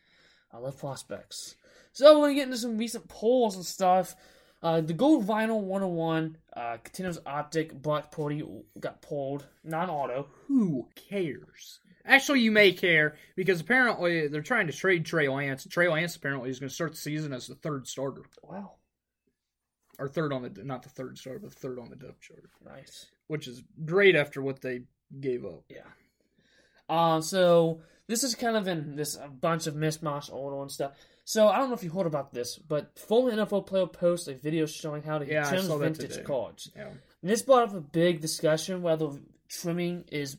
I 0.52 0.58
love 0.58 0.78
prospects. 0.78 1.56
So 1.94 2.20
we're 2.20 2.26
gonna 2.28 2.36
get 2.36 2.44
into 2.48 2.58
some 2.58 2.78
recent 2.78 3.08
polls 3.08 3.56
and 3.56 3.66
stuff. 3.66 4.16
Uh, 4.64 4.80
the 4.80 4.94
Gold 4.94 5.28
Vinyl 5.28 5.60
101 5.60 6.38
uh, 6.56 6.78
continuous 6.82 7.20
optic 7.26 7.74
Black 7.74 8.12
Purdy 8.12 8.44
got 8.80 9.02
pulled, 9.02 9.46
non-auto. 9.66 10.28
Who 10.48 10.88
cares? 10.96 11.82
Actually, 12.06 12.40
you 12.40 12.52
may 12.52 12.72
care 12.72 13.16
because 13.36 13.60
apparently 13.60 14.28
they're 14.30 14.42
trying 14.42 14.68
to 14.68 14.74
trade 14.74 15.06
Trey 15.06 15.28
Lance. 15.28 15.68
Trey 15.70 15.90
Lance 15.90 16.16
apparently 16.16 16.50
is 16.50 16.60
going 16.60 16.70
to 16.70 16.74
start 16.74 16.92
the 16.92 16.98
season 16.98 17.34
as 17.34 17.48
the 17.48 17.56
third 17.56 17.88
starter, 17.88 18.22
Wow, 18.42 18.76
or 20.00 20.08
third 20.08 20.32
on 20.32 20.44
the 20.44 20.64
not 20.64 20.84
the 20.84 20.90
third 20.90 21.18
starter, 21.18 21.40
but 21.40 21.54
third 21.54 21.78
on 21.78 21.90
the 21.90 21.96
depth 21.98 22.22
chart, 22.22 22.44
nice. 22.66 23.08
which 23.28 23.48
is 23.48 23.64
great 23.86 24.16
after 24.16 24.42
what 24.42 24.62
they 24.62 24.82
gave 25.20 25.46
up. 25.46 25.64
Yeah. 25.70 25.88
Uh, 26.90 27.22
so 27.22 27.82
this 28.08 28.24
is 28.24 28.36
kind 28.36 28.58
of 28.58 28.68
in 28.68 28.96
this 28.96 29.16
a 29.16 29.28
bunch 29.28 29.68
of 29.68 29.76
mismatch 29.76 30.32
order 30.32 30.62
and 30.62 30.72
stuff. 30.72 30.94
So 31.26 31.48
I 31.48 31.58
don't 31.58 31.70
know 31.70 31.76
if 31.76 31.84
you 31.84 31.90
heard 31.90 32.06
about 32.06 32.34
this, 32.34 32.58
but 32.58 32.98
former 33.00 33.32
NFL 33.32 33.66
player 33.66 33.88
posted 33.88 34.36
a 34.36 34.40
video 34.40 34.66
showing 34.66 35.04
how 35.04 35.20
to 35.20 35.26
Yeah, 35.26 35.50
trim 35.50 35.80
vintage 35.80 36.24
cards. 36.26 36.70
Yeah. 36.76 36.90
And 37.22 37.32
this 37.32 37.42
brought 37.42 37.70
up 37.70 37.76
a 37.76 37.82
big 37.82 38.20
discussion 38.20 38.82
whether 38.82 39.10
trimming 39.48 40.06
is 40.12 40.38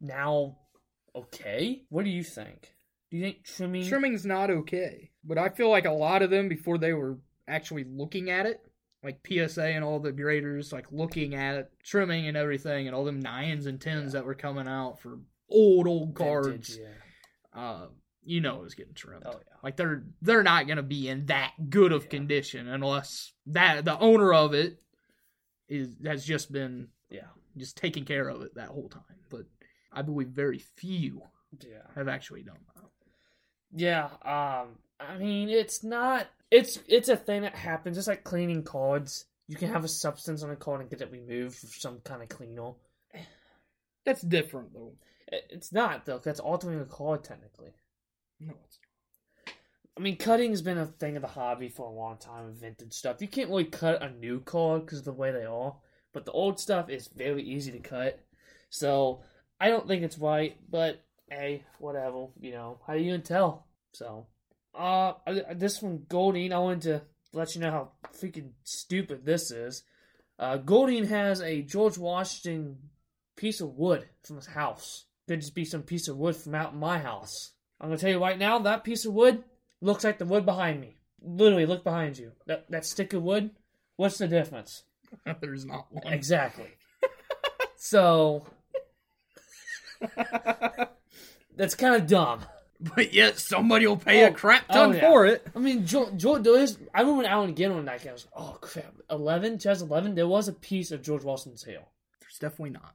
now 0.00 0.58
okay. 1.14 1.82
What 1.88 2.04
do 2.04 2.10
you 2.10 2.24
think? 2.24 2.72
Do 3.10 3.16
you 3.16 3.22
think 3.22 3.44
trimming? 3.44 3.86
Trimming's 3.86 4.26
not 4.26 4.50
okay, 4.50 5.10
but 5.24 5.38
I 5.38 5.48
feel 5.50 5.70
like 5.70 5.84
a 5.84 5.92
lot 5.92 6.22
of 6.22 6.30
them 6.30 6.48
before 6.48 6.78
they 6.78 6.92
were 6.92 7.18
actually 7.46 7.84
looking 7.84 8.28
at 8.30 8.46
it, 8.46 8.60
like 9.04 9.24
PSA 9.26 9.64
and 9.64 9.84
all 9.84 10.00
the 10.00 10.10
graders, 10.10 10.72
like 10.72 10.86
looking 10.90 11.36
at 11.36 11.54
it, 11.54 11.70
trimming 11.84 12.26
and 12.26 12.36
everything, 12.36 12.88
and 12.88 12.96
all 12.96 13.04
them 13.04 13.20
nines 13.20 13.66
and 13.66 13.80
tens 13.80 14.12
that 14.12 14.24
were 14.24 14.34
coming 14.34 14.66
out 14.66 15.00
for 15.00 15.20
old 15.48 15.86
old 15.86 16.16
cards. 16.16 16.48
Vintage, 16.48 16.78
yeah. 16.80 17.60
Uh, 17.60 17.86
you 18.26 18.40
know 18.40 18.56
it 18.56 18.62
was 18.62 18.74
getting 18.74 18.94
trimmed. 18.94 19.24
Oh 19.26 19.32
yeah. 19.32 19.56
Like 19.62 19.76
they're 19.76 20.04
they're 20.22 20.42
not 20.42 20.66
gonna 20.66 20.82
be 20.82 21.08
in 21.08 21.26
that 21.26 21.52
good 21.70 21.92
of 21.92 22.04
Yeah. 22.04 22.08
condition 22.10 22.68
unless 22.68 23.32
that 23.46 23.84
the 23.84 23.98
owner 23.98 24.32
of 24.34 24.54
it 24.54 24.82
is 25.68 25.96
has 26.04 26.24
just 26.24 26.52
been 26.52 26.88
Yeah. 27.10 27.28
just 27.56 27.76
taking 27.76 28.04
care 28.04 28.28
of 28.28 28.42
it 28.42 28.54
that 28.54 28.68
whole 28.68 28.88
time. 28.88 29.02
But 29.30 29.46
I 29.92 30.02
believe 30.02 30.28
very 30.28 30.58
few 30.58 31.22
Yeah. 31.60 31.86
have 31.94 32.08
actually 32.08 32.42
done 32.42 32.58
that. 32.74 32.84
Yeah. 33.72 34.06
Um. 34.22 34.78
I 34.98 35.18
mean, 35.18 35.48
it's 35.48 35.84
not. 35.84 36.26
It's 36.50 36.78
it's 36.88 37.08
a 37.08 37.16
thing 37.16 37.42
that 37.42 37.54
happens. 37.54 37.98
It's 37.98 38.06
like 38.06 38.24
cleaning 38.24 38.62
cards. 38.62 39.26
You 39.48 39.56
can 39.56 39.68
have 39.68 39.84
a 39.84 39.88
substance 39.88 40.42
on 40.42 40.50
a 40.50 40.56
card 40.56 40.80
and 40.80 40.90
get 40.90 41.00
it 41.02 41.10
removed 41.12 41.62
with 41.62 41.72
some 41.74 42.00
kind 42.00 42.22
of 42.22 42.28
cleaner. 42.28 42.72
That's 44.04 44.22
different 44.22 44.72
though. 44.72 44.94
It's 45.28 45.72
not 45.72 46.04
though. 46.06 46.18
That's 46.18 46.40
altering 46.40 46.80
a 46.80 46.84
card 46.84 47.24
technically. 47.24 47.72
No, 48.40 48.54
it's 48.64 48.78
I 49.96 50.02
mean, 50.02 50.16
cutting 50.16 50.50
has 50.50 50.60
been 50.60 50.76
a 50.76 50.86
thing 50.86 51.16
of 51.16 51.22
the 51.22 51.28
hobby 51.28 51.68
for 51.70 51.86
a 51.86 51.94
long 51.94 52.18
time. 52.18 52.52
Vintage 52.52 52.92
stuff. 52.92 53.22
You 53.22 53.28
can't 53.28 53.48
really 53.48 53.64
cut 53.64 54.02
a 54.02 54.10
new 54.10 54.40
card 54.40 54.84
because 54.84 54.98
of 54.98 55.04
the 55.06 55.12
way 55.12 55.32
they 55.32 55.46
are. 55.46 55.74
But 56.12 56.26
the 56.26 56.32
old 56.32 56.60
stuff 56.60 56.90
is 56.90 57.08
very 57.08 57.42
easy 57.42 57.72
to 57.72 57.78
cut. 57.78 58.20
So 58.68 59.22
I 59.58 59.68
don't 59.68 59.88
think 59.88 60.02
it's 60.02 60.18
right. 60.18 60.56
But 60.70 61.02
hey, 61.30 61.64
whatever. 61.78 62.26
You 62.38 62.52
know, 62.52 62.80
how 62.86 62.92
do 62.92 63.00
you 63.00 63.08
even 63.08 63.22
tell? 63.22 63.66
So, 63.92 64.26
uh, 64.74 65.14
this 65.54 65.80
one 65.80 66.00
Goldin. 66.08 66.52
I 66.52 66.58
wanted 66.58 66.82
to 66.82 67.02
let 67.32 67.54
you 67.54 67.62
know 67.62 67.70
how 67.70 67.92
freaking 68.12 68.50
stupid 68.64 69.24
this 69.24 69.50
is. 69.50 69.82
Uh, 70.38 70.58
Goldin 70.58 71.08
has 71.08 71.40
a 71.40 71.62
George 71.62 71.96
Washington 71.96 72.76
piece 73.34 73.62
of 73.62 73.70
wood 73.70 74.06
from 74.24 74.36
his 74.36 74.46
house. 74.46 75.06
Could 75.26 75.40
just 75.40 75.54
be 75.54 75.64
some 75.64 75.82
piece 75.82 76.08
of 76.08 76.18
wood 76.18 76.36
from 76.36 76.54
out 76.54 76.76
my 76.76 76.98
house. 76.98 77.52
I'm 77.80 77.88
gonna 77.88 77.98
tell 77.98 78.10
you 78.10 78.20
right 78.20 78.38
now, 78.38 78.58
that 78.60 78.84
piece 78.84 79.04
of 79.04 79.12
wood 79.12 79.44
looks 79.80 80.04
like 80.04 80.18
the 80.18 80.24
wood 80.24 80.44
behind 80.46 80.80
me. 80.80 80.96
Literally, 81.22 81.66
look 81.66 81.84
behind 81.84 82.18
you. 82.18 82.32
That 82.46 82.70
that 82.70 82.84
stick 82.86 83.12
of 83.12 83.22
wood. 83.22 83.50
What's 83.96 84.18
the 84.18 84.28
difference? 84.28 84.84
there's 85.40 85.64
not 85.64 85.86
one. 85.90 86.12
Exactly. 86.12 86.68
so 87.76 88.46
that's 91.56 91.74
kind 91.74 91.94
of 91.96 92.06
dumb. 92.06 92.40
But 92.78 93.14
yet 93.14 93.38
somebody 93.38 93.86
will 93.86 93.96
pay 93.96 94.24
Oh, 94.24 94.28
a 94.28 94.32
crap 94.32 94.64
oh, 94.68 94.74
ton 94.74 94.90
oh, 94.90 94.94
yeah. 94.94 95.00
for 95.00 95.24
it. 95.26 95.46
I 95.56 95.58
mean, 95.58 95.86
George, 95.86 96.14
George 96.16 96.42
there 96.42 96.58
is, 96.60 96.76
I 96.94 97.00
remember 97.00 97.22
when 97.22 97.26
Alan 97.26 97.48
again 97.48 97.72
on 97.72 97.86
that 97.86 98.02
game. 98.02 98.10
I 98.10 98.12
was 98.12 98.26
like, 98.26 98.44
oh 98.44 98.58
crap, 98.60 98.94
11, 99.10 99.58
2011, 99.58 100.14
there 100.14 100.28
was 100.28 100.48
a 100.48 100.52
piece 100.52 100.90
of 100.90 101.02
George 101.02 101.24
Washington's 101.24 101.64
hair. 101.64 101.80
There's 102.20 102.38
definitely 102.38 102.70
not. 102.70 102.94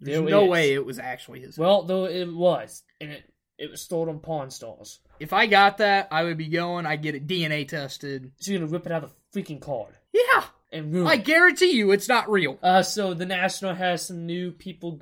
There's 0.00 0.20
There 0.20 0.30
no 0.30 0.44
is. 0.44 0.50
way 0.50 0.72
it 0.72 0.86
was 0.86 0.98
actually 0.98 1.40
his. 1.40 1.58
Well, 1.58 1.82
though 1.82 2.06
it 2.06 2.32
was, 2.32 2.84
and 3.00 3.10
it 3.10 3.24
it 3.58 3.70
was 3.70 3.80
stored 3.82 4.08
on 4.08 4.20
Pawn 4.20 4.50
Stars. 4.50 5.00
if 5.20 5.32
I 5.32 5.46
got 5.46 5.78
that, 5.78 6.08
I 6.10 6.24
would 6.24 6.36
be 6.36 6.48
going. 6.48 6.86
I'd 6.86 7.02
get 7.02 7.14
it 7.14 7.26
DNA 7.26 7.66
tested. 7.68 8.32
So 8.38 8.52
you're 8.52 8.60
gonna 8.60 8.72
rip 8.72 8.86
it 8.86 8.92
out 8.92 9.04
of 9.04 9.12
the 9.32 9.42
freaking 9.42 9.60
card 9.60 9.94
Yeah, 10.12 10.44
and 10.72 10.92
ruin 10.92 11.06
I 11.06 11.16
guarantee 11.16 11.72
you, 11.72 11.90
it's 11.92 12.08
not 12.08 12.30
real. 12.30 12.58
Uh, 12.62 12.82
so 12.82 13.14
the 13.14 13.26
National 13.26 13.74
has 13.74 14.06
some 14.06 14.26
new 14.26 14.50
people 14.52 15.00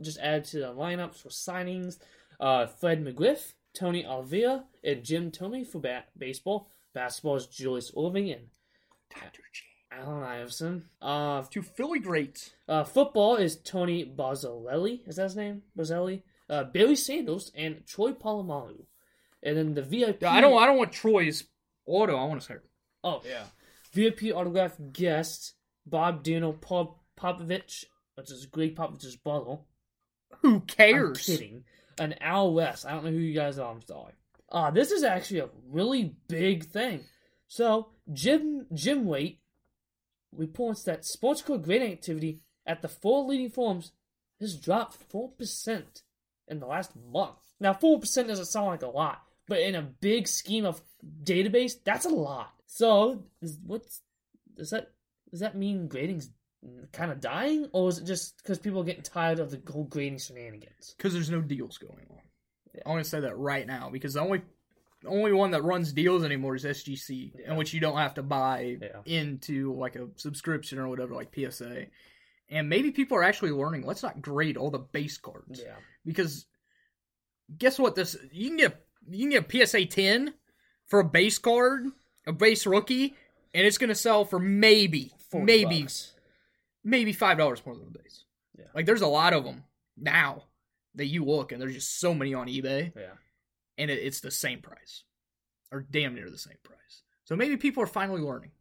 just 0.00 0.18
added 0.18 0.44
to 0.46 0.58
the 0.60 0.72
lineups 0.74 1.22
for 1.22 1.28
signings. 1.30 1.98
Uh, 2.38 2.66
Fred 2.66 3.02
McGriff, 3.04 3.54
Tony 3.74 4.04
Oliva, 4.06 4.64
and 4.84 5.02
Jim 5.04 5.30
Thome 5.30 5.66
for 5.66 5.80
ba- 5.80 6.04
baseball. 6.16 6.70
Basketball 6.94 7.36
is 7.36 7.46
Julius 7.46 7.90
Erving 7.92 8.32
and 8.34 8.46
Allen 9.92 10.22
Iverson. 10.22 10.84
Uh, 11.00 11.42
Two 11.50 11.62
Philly 11.62 11.98
greats. 12.00 12.50
uh, 12.68 12.84
football 12.84 13.36
is 13.36 13.56
Tony 13.56 14.04
Bozzolelli. 14.04 15.06
Is 15.08 15.16
that 15.16 15.24
his 15.24 15.36
name? 15.36 15.62
Boselli. 15.78 16.22
Uh, 16.48 16.64
Barry 16.64 16.96
Sanders 16.96 17.50
and 17.54 17.84
Troy 17.86 18.12
Polamalu. 18.12 18.84
And 19.42 19.56
then 19.56 19.74
the 19.74 19.82
VIP. 19.82 20.24
I 20.24 20.40
don't. 20.40 20.60
I 20.60 20.66
don't 20.66 20.78
want 20.78 20.92
Troy's 20.92 21.44
auto. 21.86 22.16
I 22.16 22.24
want 22.24 22.40
to 22.40 22.46
say. 22.46 22.54
Oh 23.04 23.22
yeah. 23.24 23.44
VIP 23.92 24.34
autograph 24.34 24.76
guest 24.92 25.54
Bob 25.86 26.22
Dino 26.22 26.52
Pop- 26.52 27.00
Popovich, 27.18 27.84
which 28.14 28.30
is 28.30 28.46
Greg 28.46 28.74
Popovich's 28.76 29.16
brother. 29.16 29.58
Who 30.42 30.54
I'm 30.56 30.60
cares? 30.62 31.24
kidding. 31.24 31.64
An 31.98 32.14
Al 32.20 32.52
West. 32.52 32.84
I 32.84 32.90
don't 32.92 33.04
know 33.04 33.10
who 33.10 33.16
you 33.18 33.34
guys 33.34 33.58
are. 33.58 33.72
I'm 33.72 33.82
sorry. 33.82 34.12
Uh, 34.50 34.70
this 34.70 34.90
is 34.90 35.02
actually 35.02 35.40
a 35.40 35.48
really 35.70 36.14
big 36.28 36.64
thing. 36.66 37.00
So 37.48 37.88
Jim 38.12 38.66
Jim 38.74 39.04
Waite 39.06 39.40
reports 40.32 40.82
that 40.84 41.04
sports 41.04 41.42
card 41.42 41.62
grading 41.62 41.92
activity 41.92 42.40
at 42.66 42.82
the 42.82 42.88
four 42.88 43.24
leading 43.24 43.50
forums 43.50 43.92
has 44.40 44.56
dropped 44.56 44.96
four 45.08 45.30
percent 45.30 46.02
in 46.48 46.60
the 46.60 46.66
last 46.66 46.92
month. 47.12 47.36
Now 47.60 47.72
four 47.72 47.98
percent 47.98 48.28
doesn't 48.28 48.46
sound 48.46 48.66
like 48.66 48.82
a 48.82 48.88
lot, 48.88 49.22
but 49.48 49.60
in 49.60 49.74
a 49.74 49.82
big 49.82 50.28
scheme 50.28 50.64
of 50.64 50.80
database, 51.24 51.74
that's 51.84 52.04
a 52.06 52.10
lot. 52.10 52.52
So 52.66 53.24
is, 53.40 53.58
what's 53.64 54.02
does 54.56 54.70
that 54.70 54.90
does 55.30 55.40
that 55.40 55.56
mean 55.56 55.88
grading's 55.88 56.30
kind 56.92 57.10
of 57.12 57.20
dying, 57.20 57.68
or 57.72 57.88
is 57.88 57.98
it 57.98 58.04
just 58.04 58.36
because 58.42 58.58
people 58.58 58.80
are 58.80 58.84
getting 58.84 59.02
tired 59.02 59.38
of 59.38 59.50
the 59.50 59.60
whole 59.72 59.84
grading 59.84 60.18
shenanigans? 60.18 60.94
Because 60.96 61.12
there's 61.12 61.30
no 61.30 61.40
deals 61.40 61.78
going 61.78 62.06
on. 62.10 62.18
I 62.84 62.88
want 62.90 63.02
to 63.04 63.08
say 63.08 63.20
that 63.20 63.38
right 63.38 63.66
now 63.66 63.88
because 63.90 64.14
the 64.14 64.20
only 64.20 64.42
the 65.02 65.08
only 65.08 65.32
one 65.32 65.50
that 65.52 65.62
runs 65.62 65.92
deals 65.92 66.24
anymore 66.24 66.56
is 66.56 66.64
SGC, 66.64 67.32
Yeah. 67.38 67.52
in 67.52 67.56
which 67.56 67.72
you 67.74 67.80
don't 67.80 67.96
have 67.98 68.14
to 68.14 68.22
buy 68.22 68.78
Yeah. 68.80 69.02
into 69.04 69.74
like 69.74 69.94
a 69.96 70.08
subscription 70.16 70.78
or 70.78 70.88
whatever, 70.88 71.14
like 71.14 71.34
PSA. 71.34 71.86
And 72.48 72.68
maybe 72.68 72.90
people 72.92 73.16
are 73.16 73.24
actually 73.24 73.50
learning. 73.50 73.82
Let's 73.84 74.02
not 74.02 74.22
grade 74.22 74.56
all 74.56 74.70
the 74.70 74.78
base 74.78 75.18
cards 75.18 75.60
Yeah. 75.64 75.74
because 76.04 76.46
guess 77.58 77.78
what? 77.78 77.94
This 77.94 78.16
you 78.32 78.48
can 78.48 78.56
get 78.56 78.86
you 79.08 79.28
can 79.28 79.30
get 79.30 79.62
a 79.62 79.66
PSA 79.66 79.86
ten 79.86 80.34
for 80.86 81.00
a 81.00 81.04
base 81.04 81.38
card, 81.38 81.86
a 82.26 82.32
base 82.32 82.66
rookie, 82.66 83.14
and 83.54 83.66
it's 83.66 83.78
gonna 83.78 83.94
sell 83.96 84.24
for 84.24 84.38
maybe 84.38 85.12
maybe 85.32 85.82
bucks. 85.82 86.12
maybe 86.84 87.12
five 87.12 87.36
dollars 87.38 87.64
more 87.66 87.74
than 87.76 87.92
the 87.92 87.98
base. 87.98 88.24
Yeah. 88.56 88.66
Like 88.74 88.86
there's 88.86 89.02
a 89.02 89.06
lot 89.08 89.32
of 89.32 89.44
them 89.44 89.64
now 89.96 90.44
that 90.94 91.06
you 91.06 91.24
look, 91.24 91.50
and 91.52 91.60
there's 91.60 91.74
just 91.74 91.98
so 92.00 92.14
many 92.14 92.32
on 92.32 92.46
eBay, 92.46 92.94
Yeah. 92.96 93.12
and 93.76 93.90
it, 93.90 93.98
it's 93.98 94.20
the 94.20 94.30
same 94.30 94.60
price, 94.62 95.02
or 95.72 95.80
damn 95.82 96.14
near 96.14 96.30
the 96.30 96.38
same 96.38 96.56
price. 96.62 97.02
So 97.24 97.34
maybe 97.36 97.56
people 97.56 97.82
are 97.82 97.86
finally 97.88 98.22
learning. 98.22 98.52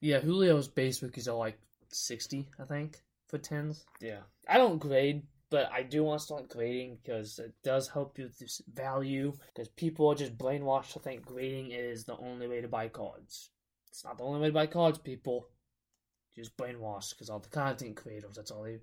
Yeah, 0.00 0.20
Julio's 0.20 0.68
base 0.68 1.02
rookies 1.02 1.28
are 1.28 1.32
uh, 1.32 1.38
like 1.38 1.58
sixty, 1.94 2.48
I 2.58 2.64
think, 2.64 3.00
for 3.28 3.38
tens. 3.38 3.84
Yeah, 4.00 4.20
I 4.48 4.58
don't 4.58 4.78
grade, 4.78 5.22
but 5.50 5.70
I 5.72 5.82
do 5.82 6.04
want 6.04 6.20
to 6.20 6.24
start 6.24 6.48
grading 6.48 6.98
because 7.02 7.38
it 7.38 7.54
does 7.62 7.88
help 7.88 8.18
you 8.18 8.24
with 8.24 8.38
this 8.38 8.60
value. 8.72 9.32
Because 9.54 9.68
people 9.68 10.08
are 10.08 10.14
just 10.14 10.36
brainwashed 10.38 10.92
to 10.94 10.98
think 10.98 11.24
grading 11.24 11.70
is 11.70 12.04
the 12.04 12.16
only 12.16 12.46
way 12.48 12.60
to 12.60 12.68
buy 12.68 12.88
cards. 12.88 13.50
It's 13.88 14.04
not 14.04 14.18
the 14.18 14.24
only 14.24 14.40
way 14.40 14.48
to 14.48 14.52
buy 14.52 14.66
cards, 14.66 14.98
people. 14.98 15.48
Just 16.34 16.56
brainwashed 16.56 17.10
because 17.10 17.28
all 17.28 17.40
the 17.40 17.48
content 17.48 17.96
creators. 17.96 18.36
That's 18.36 18.50
all 18.50 18.62
they. 18.62 18.78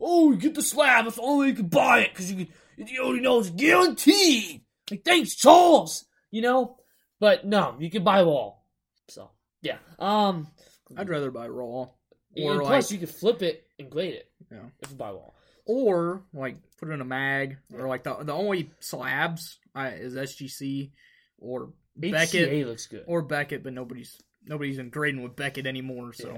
Oh, 0.00 0.32
you 0.32 0.38
get 0.38 0.54
the 0.54 0.62
slab 0.62 1.06
if 1.06 1.18
only 1.18 1.46
way 1.46 1.48
you 1.50 1.56
could 1.56 1.70
buy 1.70 2.00
it 2.00 2.10
because 2.12 2.30
you 2.30 2.46
can, 2.76 2.86
you 2.86 3.02
already 3.02 3.22
know 3.22 3.38
it's 3.38 3.50
guaranteed. 3.50 4.62
Like 4.90 5.04
thanks, 5.04 5.34
Charles. 5.34 6.04
You 6.30 6.42
know, 6.42 6.76
but 7.18 7.46
no, 7.46 7.76
you 7.78 7.90
can 7.90 8.04
buy 8.04 8.18
them 8.18 8.28
all. 8.28 8.66
So 9.08 9.30
yeah, 9.62 9.78
um. 9.98 10.48
I'd 10.94 11.08
rather 11.08 11.30
buy 11.30 11.48
raw, 11.48 11.88
And 12.36 12.44
or 12.46 12.60
plus, 12.60 12.86
like, 12.86 12.92
you 13.00 13.06
could 13.06 13.14
flip 13.14 13.42
it 13.42 13.66
and 13.78 13.90
grade 13.90 14.14
it 14.14 14.30
Yeah. 14.50 14.58
if 14.80 14.90
you 14.90 14.96
buy 14.96 15.10
wall. 15.12 15.34
or 15.66 16.22
like 16.32 16.56
put 16.78 16.88
it 16.88 16.92
in 16.92 17.00
a 17.00 17.04
mag, 17.04 17.58
or 17.76 17.86
like 17.88 18.02
the 18.04 18.14
the 18.22 18.32
only 18.32 18.70
slabs 18.80 19.58
I, 19.74 19.88
is 19.90 20.14
SGC 20.14 20.90
or 21.38 21.72
Beckett 21.96 22.50
HGA 22.50 22.66
looks 22.66 22.86
good. 22.86 23.04
or 23.06 23.22
Beckett, 23.22 23.62
but 23.62 23.72
nobody's 23.72 24.18
nobody's 24.46 24.78
in 24.78 24.88
grading 24.90 25.22
with 25.22 25.36
Beckett 25.36 25.66
anymore. 25.66 26.12
So 26.14 26.32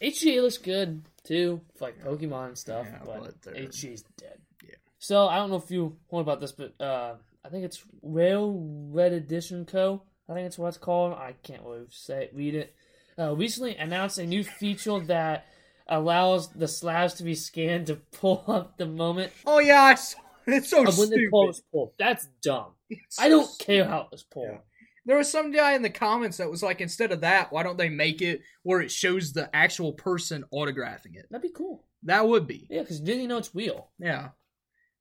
yeah. 0.00 0.08
HGA 0.10 0.42
looks 0.42 0.58
good 0.58 1.02
too, 1.24 1.60
like 1.80 2.02
Pokemon 2.02 2.48
and 2.48 2.58
stuff, 2.58 2.86
Yeah, 2.88 2.98
but, 3.04 3.34
but 3.44 3.54
HGA's 3.54 4.04
dead. 4.18 4.38
Yeah. 4.64 4.74
So 4.98 5.26
I 5.26 5.36
don't 5.36 5.50
know 5.50 5.56
if 5.56 5.70
you 5.70 5.96
want 6.10 6.26
about 6.26 6.40
this, 6.40 6.52
but 6.52 6.80
uh, 6.80 7.14
I 7.44 7.48
think 7.48 7.64
it's 7.64 7.82
Rail 8.02 8.54
Red 8.92 9.12
Edition 9.12 9.64
Co. 9.66 10.02
I 10.28 10.34
think 10.34 10.46
it's 10.46 10.58
what 10.58 10.68
it's 10.68 10.78
called. 10.78 11.12
I 11.14 11.34
can't 11.42 11.62
really 11.64 11.86
say 11.90 12.30
read 12.32 12.54
it. 12.54 12.74
Uh, 13.20 13.34
recently 13.36 13.76
announced 13.76 14.18
a 14.18 14.26
new 14.26 14.42
feature 14.42 14.98
that 15.00 15.46
allows 15.88 16.48
the 16.52 16.66
slabs 16.68 17.14
to 17.14 17.22
be 17.24 17.34
scanned 17.34 17.86
to 17.88 17.96
pull 17.96 18.44
up 18.48 18.78
the 18.78 18.86
moment 18.86 19.32
Oh 19.44 19.58
yeah, 19.58 19.90
it's 20.46 20.68
so 20.70 20.78
when 20.78 20.86
the 20.86 20.92
stupid. 20.92 21.30
call 21.30 21.46
was 21.48 21.62
pulled. 21.72 21.92
That's 21.98 22.26
dumb. 22.42 22.72
It's 22.88 23.20
I 23.20 23.28
don't 23.28 23.46
so 23.46 23.64
care 23.64 23.84
how 23.84 24.00
it 24.02 24.06
was 24.10 24.22
pulled. 24.24 24.48
Yeah. 24.50 24.58
There 25.06 25.16
was 25.16 25.30
some 25.30 25.50
guy 25.52 25.72
in 25.74 25.82
the 25.82 25.90
comments 25.90 26.36
that 26.38 26.50
was 26.50 26.62
like, 26.62 26.80
instead 26.80 27.10
of 27.12 27.20
that, 27.22 27.52
why 27.52 27.62
don't 27.62 27.78
they 27.78 27.88
make 27.88 28.20
it 28.22 28.42
where 28.62 28.80
it 28.80 28.90
shows 28.90 29.32
the 29.32 29.48
actual 29.54 29.92
person 29.92 30.44
autographing 30.52 31.14
it? 31.16 31.26
That'd 31.30 31.42
be 31.42 31.50
cool. 31.56 31.84
That 32.04 32.26
would 32.26 32.46
be, 32.46 32.66
Yeah, 32.70 32.80
because 32.82 33.02
then 33.02 33.20
you 33.20 33.28
know 33.28 33.38
it's 33.38 33.54
real. 33.54 33.90
yeah. 33.98 34.30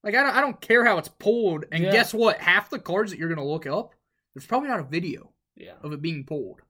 Like 0.04 0.16
I 0.16 0.24
don't, 0.24 0.36
I 0.36 0.42
don't 0.42 0.62
care 0.62 0.86
how 0.86 0.98
it's 0.98 1.10
pulled. 1.10 1.66
And 1.72 1.84
Yeah. 1.84 1.92
guess 1.92 2.14
what? 2.14 2.38
Half 2.40 2.70
the 2.70 2.80
cards 2.80 3.12
that 3.12 3.20
you're 3.20 3.30
gonna 3.30 3.46
look 3.48 3.66
up, 3.68 3.94
there's 4.34 4.46
probably 4.48 4.70
not 4.70 4.80
a 4.80 4.84
video 4.84 5.34
Yeah. 5.56 5.74
of 5.82 5.92
it 5.94 6.02
being 6.02 6.24
pulled. 6.26 6.62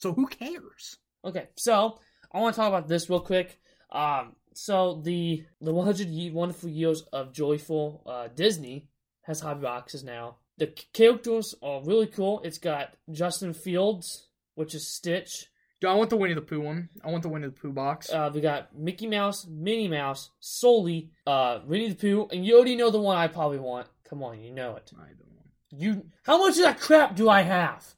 So 0.00 0.12
who 0.14 0.26
cares? 0.26 0.96
Okay, 1.24 1.48
so 1.56 1.98
I 2.32 2.40
want 2.40 2.54
to 2.54 2.60
talk 2.60 2.68
about 2.68 2.88
this 2.88 3.08
real 3.10 3.20
quick. 3.20 3.58
Um, 3.92 4.34
so 4.54 5.00
the 5.04 5.44
the 5.60 5.72
100 5.72 6.08
ye- 6.08 6.30
wonderful 6.30 6.68
years 6.70 7.02
of 7.12 7.32
joyful 7.32 8.02
uh, 8.06 8.28
Disney 8.34 8.88
has 9.22 9.40
hobby 9.40 9.62
boxes 9.62 10.02
now. 10.02 10.36
The 10.58 10.68
characters 10.92 11.54
are 11.62 11.82
really 11.84 12.06
cool. 12.06 12.40
It's 12.44 12.58
got 12.58 12.94
Justin 13.10 13.52
Fields, 13.52 14.28
which 14.54 14.74
is 14.74 14.88
Stitch. 14.88 15.46
Do 15.80 15.88
I 15.88 15.94
want 15.94 16.10
the 16.10 16.16
Winnie 16.16 16.34
the 16.34 16.42
Pooh 16.42 16.60
one? 16.60 16.90
I 17.02 17.10
want 17.10 17.22
the 17.22 17.30
Winnie 17.30 17.46
the 17.46 17.52
Pooh 17.52 17.72
box. 17.72 18.10
Uh, 18.10 18.30
we 18.32 18.40
got 18.42 18.76
Mickey 18.76 19.06
Mouse, 19.06 19.46
Minnie 19.46 19.88
Mouse, 19.88 20.30
Sully, 20.38 21.10
uh, 21.26 21.60
Winnie 21.66 21.88
the 21.88 21.94
Pooh, 21.94 22.28
and 22.30 22.44
you 22.44 22.56
already 22.56 22.76
know 22.76 22.90
the 22.90 23.00
one 23.00 23.16
I 23.16 23.28
probably 23.28 23.58
want. 23.58 23.86
Come 24.08 24.22
on, 24.22 24.40
you 24.40 24.52
know 24.52 24.76
it. 24.76 24.90
I 24.98 25.08
don't. 25.08 25.30
You, 25.72 26.04
how 26.24 26.38
much 26.38 26.56
of 26.56 26.64
that 26.64 26.80
crap 26.80 27.16
do 27.16 27.30
I 27.30 27.42
have? 27.42 27.94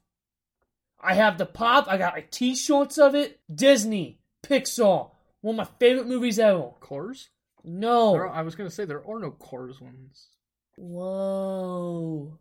I 1.03 1.13
have 1.15 1.37
the 1.37 1.45
pop. 1.45 1.87
I 1.87 1.97
got 1.97 2.13
like 2.13 2.31
T-shirts 2.31 2.97
of 2.97 3.13
it. 3.15 3.39
Disney, 3.53 4.19
Pixar, 4.43 5.11
one 5.41 5.55
of 5.55 5.57
my 5.57 5.77
favorite 5.79 6.07
movies 6.07 6.39
ever. 6.39 6.71
Cars? 6.79 7.29
No. 7.63 8.15
Are- 8.15 8.29
I 8.29 8.41
was 8.41 8.55
gonna 8.55 8.69
say 8.69 8.85
there 8.85 9.07
are 9.07 9.19
no 9.19 9.31
Cars 9.31 9.81
ones. 9.81 10.29
Whoa. 10.77 12.39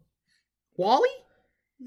WALL-E? 0.77 1.11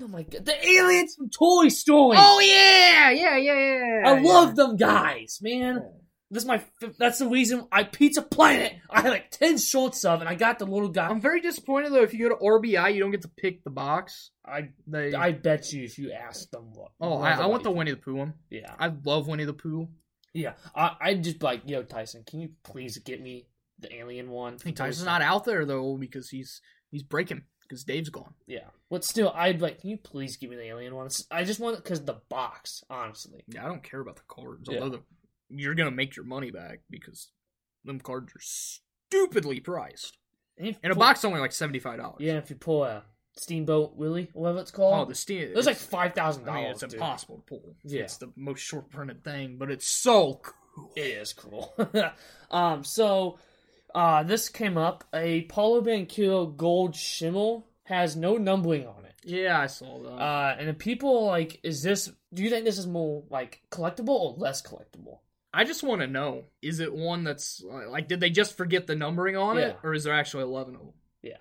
Oh 0.02 0.08
my 0.10 0.24
god, 0.24 0.46
the 0.46 0.68
aliens 0.68 1.16
from 1.16 1.30
Toy 1.30 1.70
Story. 1.70 2.18
Oh 2.20 2.40
yeah, 2.42 3.12
yeah, 3.12 3.38
yeah, 3.38 3.54
yeah. 3.54 4.02
I 4.06 4.20
yeah. 4.20 4.22
love 4.30 4.56
them 4.56 4.76
guys, 4.76 5.40
man. 5.42 5.84
This 6.32 6.44
is 6.44 6.48
my. 6.48 6.62
That's 6.98 7.20
the 7.20 7.28
reason 7.28 7.68
I 7.72 7.84
Pizza 7.84 8.22
Planet. 8.22 8.74
I 8.90 9.02
had 9.02 9.10
like 9.10 9.30
ten 9.32 9.58
shorts 9.58 10.04
of, 10.06 10.22
and 10.22 10.30
I 10.30 10.36
got 10.36 10.58
the 10.60 10.66
little 10.66 10.90
guy. 10.90 11.08
I'm 11.08 11.22
very 11.22 11.40
disappointed 11.40 11.92
though. 11.92 12.02
If 12.02 12.14
you 12.14 12.28
go 12.28 12.36
to 12.36 12.44
RBI, 12.44 12.94
you 12.94 13.00
don't 13.00 13.12
get 13.12 13.22
to 13.22 13.28
pick 13.30 13.64
the 13.64 13.70
box. 13.70 14.32
I 14.46 14.70
They. 14.88 15.14
I 15.14 15.34
bet 15.34 15.72
you 15.72 15.84
if 15.84 16.00
you 16.00 16.12
ask 16.12 16.50
them 16.50 16.72
what. 16.74 16.92
oh, 17.00 17.18
I, 17.20 17.34
I 17.34 17.46
want 17.46 17.64
the 17.64 17.72
Winnie 17.72 17.92
the 17.92 17.98
Pooh 17.98 18.16
one. 18.16 18.34
Yeah, 18.50 18.74
I 18.80 18.92
love 19.04 19.28
Winnie 19.28 19.46
the 19.46 19.54
Pooh. 19.54 19.88
yeah. 20.34 20.54
I 20.76 20.96
I 21.00 21.14
just 21.14 21.44
like, 21.44 21.62
yo, 21.66 21.84
Tyson, 21.84 22.24
can 22.26 22.42
you 22.42 22.50
please 22.64 22.98
get 22.98 23.22
me 23.22 23.48
the 23.80 23.94
alien 23.96 24.32
one? 24.32 24.58
Hey, 24.64 24.72
Tyson's 24.72 25.06
not 25.06 25.22
out 25.22 25.46
there 25.46 25.64
though 25.64 25.96
because 25.96 26.30
he's 26.30 26.60
he's 26.90 27.04
breaking 27.04 27.44
because 27.62 27.84
Dave's 27.84 28.10
gone. 28.10 28.34
Yeah, 28.48 28.70
but 28.90 29.04
still, 29.04 29.32
I'd 29.36 29.62
like, 29.62 29.82
can 29.82 29.92
you 29.92 29.98
please 29.98 30.38
give 30.38 30.50
me 30.50 30.56
the 30.56 30.64
alien 30.68 30.96
one? 30.96 31.10
I 31.30 31.44
just 31.44 31.60
want 31.60 31.78
it 31.78 31.84
because 31.84 32.02
the 32.04 32.22
box, 32.30 32.84
honestly. 32.90 33.44
Yeah, 33.48 33.66
I 33.66 33.68
don't 33.68 33.84
care 33.84 34.00
about 34.00 34.16
the 34.16 34.24
cards. 34.28 34.68
Yeah. 34.72 34.80
Although 34.80 34.98
the, 34.98 35.04
you're 35.50 35.76
gonna 35.76 35.92
make 35.92 36.16
your 36.16 36.26
money 36.26 36.52
back 36.52 36.80
because 36.90 37.30
them 37.84 38.00
cards 38.00 38.34
are 38.36 38.40
stupidly 38.42 39.60
priced. 39.60 40.18
And, 40.58 40.76
And 40.84 40.92
a 40.92 40.96
pull- 40.96 41.02
box 41.02 41.26
only 41.26 41.40
like 41.40 41.52
seventy 41.52 41.80
five 41.80 41.98
dollars. 41.98 42.18
Yeah, 42.20 42.38
if 42.38 42.50
you 42.50 42.56
pull 42.56 42.84
a 42.84 43.04
Steamboat 43.38 43.96
Willie, 43.98 44.30
whatever 44.34 44.60
it's 44.62 44.72
called. 44.72 44.94
Oh, 44.94 45.06
the 45.10 45.16
steam. 45.16 45.42
It 45.42 45.56
was 45.56 45.66
like 45.66 45.76
five 45.76 46.14
thousand 46.14 46.48
I 46.48 46.54
mean, 46.54 46.64
dollars. 46.64 46.84
it's 46.84 46.94
impossible 46.94 47.38
to 47.38 47.42
pull. 47.44 47.76
Yeah. 47.84 48.04
It's 48.04 48.18
the 48.18 48.32
most 48.36 48.60
short 48.62 48.90
printed 48.90 49.24
thing, 49.24 49.58
but 49.58 49.70
it's 49.70 49.88
so 49.88 50.40
cool. 50.42 50.92
It 50.96 51.02
is 51.02 51.34
cool. 51.34 51.74
um, 52.52 52.84
so 52.84 53.38
uh, 53.94 54.24
this 54.24 54.48
came 54.50 54.78
up. 54.78 55.04
A 55.14 55.42
Paolo 55.44 55.82
Banchero 55.82 56.56
Gold 56.56 56.96
Schimmel 56.96 57.68
has 57.84 58.16
no 58.16 58.38
numbering 58.38 58.88
on 58.88 59.04
it. 59.06 59.14
Yeah, 59.26 59.60
I 59.60 59.68
saw 59.68 60.02
that. 60.04 60.10
Uh, 60.12 60.56
and 60.60 60.70
the 60.70 60.74
people 60.74 61.26
like, 61.26 61.60
is 61.64 61.84
this? 61.84 62.10
Do 62.34 62.44
you 62.44 62.50
think 62.50 62.64
this 62.64 62.78
is 62.78 62.88
more 62.88 63.24
like 63.30 63.62
collectible 63.72 64.10
or 64.10 64.36
less 64.38 64.62
collectible? 64.62 65.20
I 65.58 65.64
just 65.64 65.84
want 65.84 66.02
to 66.02 66.08
know: 66.08 66.44
is 66.62 66.80
it 66.80 66.94
one 66.94 67.24
that's 67.24 67.64
like, 67.64 68.08
did 68.08 68.20
they 68.20 68.30
just 68.30 68.58
forget 68.58 68.88
the 68.88 68.96
numbering 68.96 69.38
on 69.38 69.58
it, 69.58 69.78
or 69.84 69.94
is 69.94 70.04
there 70.04 70.14
actually 70.14 70.44
eleven 70.44 70.76
of 70.76 70.82
them? 70.82 70.94
Yeah, 71.22 71.38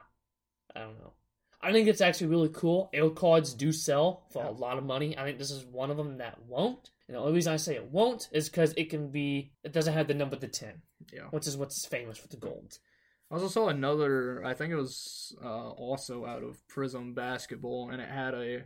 I 0.75 0.81
don't 0.81 0.99
know. 0.99 1.13
I 1.61 1.73
think 1.73 1.89
it's 1.89 2.01
actually 2.03 2.27
really 2.29 2.51
cool. 2.53 2.91
Air 2.93 3.09
cards 3.11 3.55
do 3.55 3.73
sell 3.73 4.27
for 4.33 4.43
Yeah. 4.45 4.51
a 4.51 4.53
lot 4.53 4.77
of 4.79 4.85
money. 4.85 5.17
I 5.17 5.25
think 5.25 5.39
this 5.39 5.51
is 5.51 5.65
one 5.65 5.91
of 5.91 5.97
them 5.97 6.19
that 6.19 6.39
won't. 6.47 6.91
And 7.09 7.17
the 7.17 7.21
only 7.21 7.33
reason 7.33 7.53
I 7.53 7.57
say 7.57 7.75
it 7.75 7.91
won't 7.91 8.29
is 8.33 8.49
because 8.49 8.73
it 8.77 8.91
can 8.91 9.11
be. 9.11 9.53
It 9.65 9.73
doesn't 9.73 9.95
have 9.95 10.07
the 10.07 10.15
number 10.15 10.37
the 10.37 10.49
ten, 10.49 10.83
Yeah. 11.13 11.29
which 11.31 11.47
is 11.47 11.57
what's 11.57 11.85
famous 11.87 12.19
for 12.19 12.29
the 12.29 12.37
gold. 12.37 12.79
I 13.31 13.35
also 13.35 13.49
saw 13.49 13.69
another. 13.69 14.45
I 14.45 14.55
think 14.55 14.73
it 14.73 14.77
was 14.77 15.35
uh, 15.43 15.71
also 15.71 16.25
out 16.25 16.43
of 16.45 16.63
Prizm 16.69 17.15
Basketball, 17.15 17.91
and 17.91 18.01
it 18.01 18.09
had 18.09 18.35
a 18.35 18.65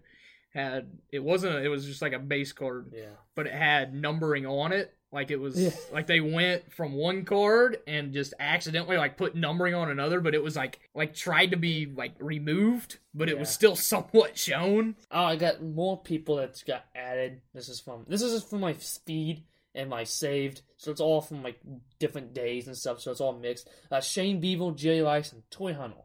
had 0.52 0.90
it 1.12 1.20
wasn't. 1.20 1.54
A, 1.54 1.62
it 1.64 1.68
was 1.68 1.86
just 1.86 2.02
like 2.02 2.12
a 2.12 2.18
base 2.18 2.52
card, 2.52 2.92
Yeah. 2.94 3.14
but 3.36 3.46
it 3.46 3.52
had 3.54 3.94
numbering 3.94 4.44
on 4.44 4.72
it. 4.72 4.92
Like 5.10 5.30
it 5.30 5.36
was 5.40 5.58
Yeah. 5.58 5.70
like 5.90 6.06
they 6.06 6.20
went 6.20 6.70
from 6.72 6.92
one 6.92 7.24
card 7.24 7.78
and 7.86 8.12
just 8.12 8.34
accidentally 8.38 8.98
like 8.98 9.16
put 9.16 9.34
numbering 9.34 9.74
on 9.74 9.90
another, 9.90 10.20
but 10.20 10.34
it 10.34 10.42
was 10.42 10.54
like 10.54 10.80
like 10.94 11.14
tried 11.14 11.52
to 11.52 11.56
be 11.56 11.86
like 11.86 12.12
removed, 12.18 12.98
but 13.14 13.30
it 13.30 13.38
was 13.38 13.48
still 13.48 13.74
somewhat 13.74 14.36
shown. 14.36 14.96
Oh, 15.10 15.24
I 15.24 15.36
got 15.36 15.62
more 15.62 15.98
people 15.98 16.36
that's 16.36 16.62
got 16.62 16.84
added. 16.94 17.40
This 17.54 17.68
is 17.70 17.80
from 17.80 18.04
this 18.06 18.20
is 18.20 18.44
from 18.44 18.60
my 18.60 18.74
speed 18.74 19.44
and 19.74 19.88
my 19.88 20.04
saved, 20.04 20.60
so 20.76 20.90
it's 20.90 21.00
all 21.00 21.22
from 21.22 21.42
like 21.42 21.58
different 21.98 22.34
days 22.34 22.66
and 22.66 22.76
stuff. 22.76 23.00
So 23.00 23.10
it's 23.10 23.20
all 23.22 23.32
mixed. 23.32 23.68
Uh, 23.90 24.00
Shane 24.02 24.42
Bieber, 24.42 24.76
Jerry 24.76 25.00
Rice, 25.00 25.32
and 25.32 25.42
Toy 25.50 25.72
Hunnell. 25.72 26.04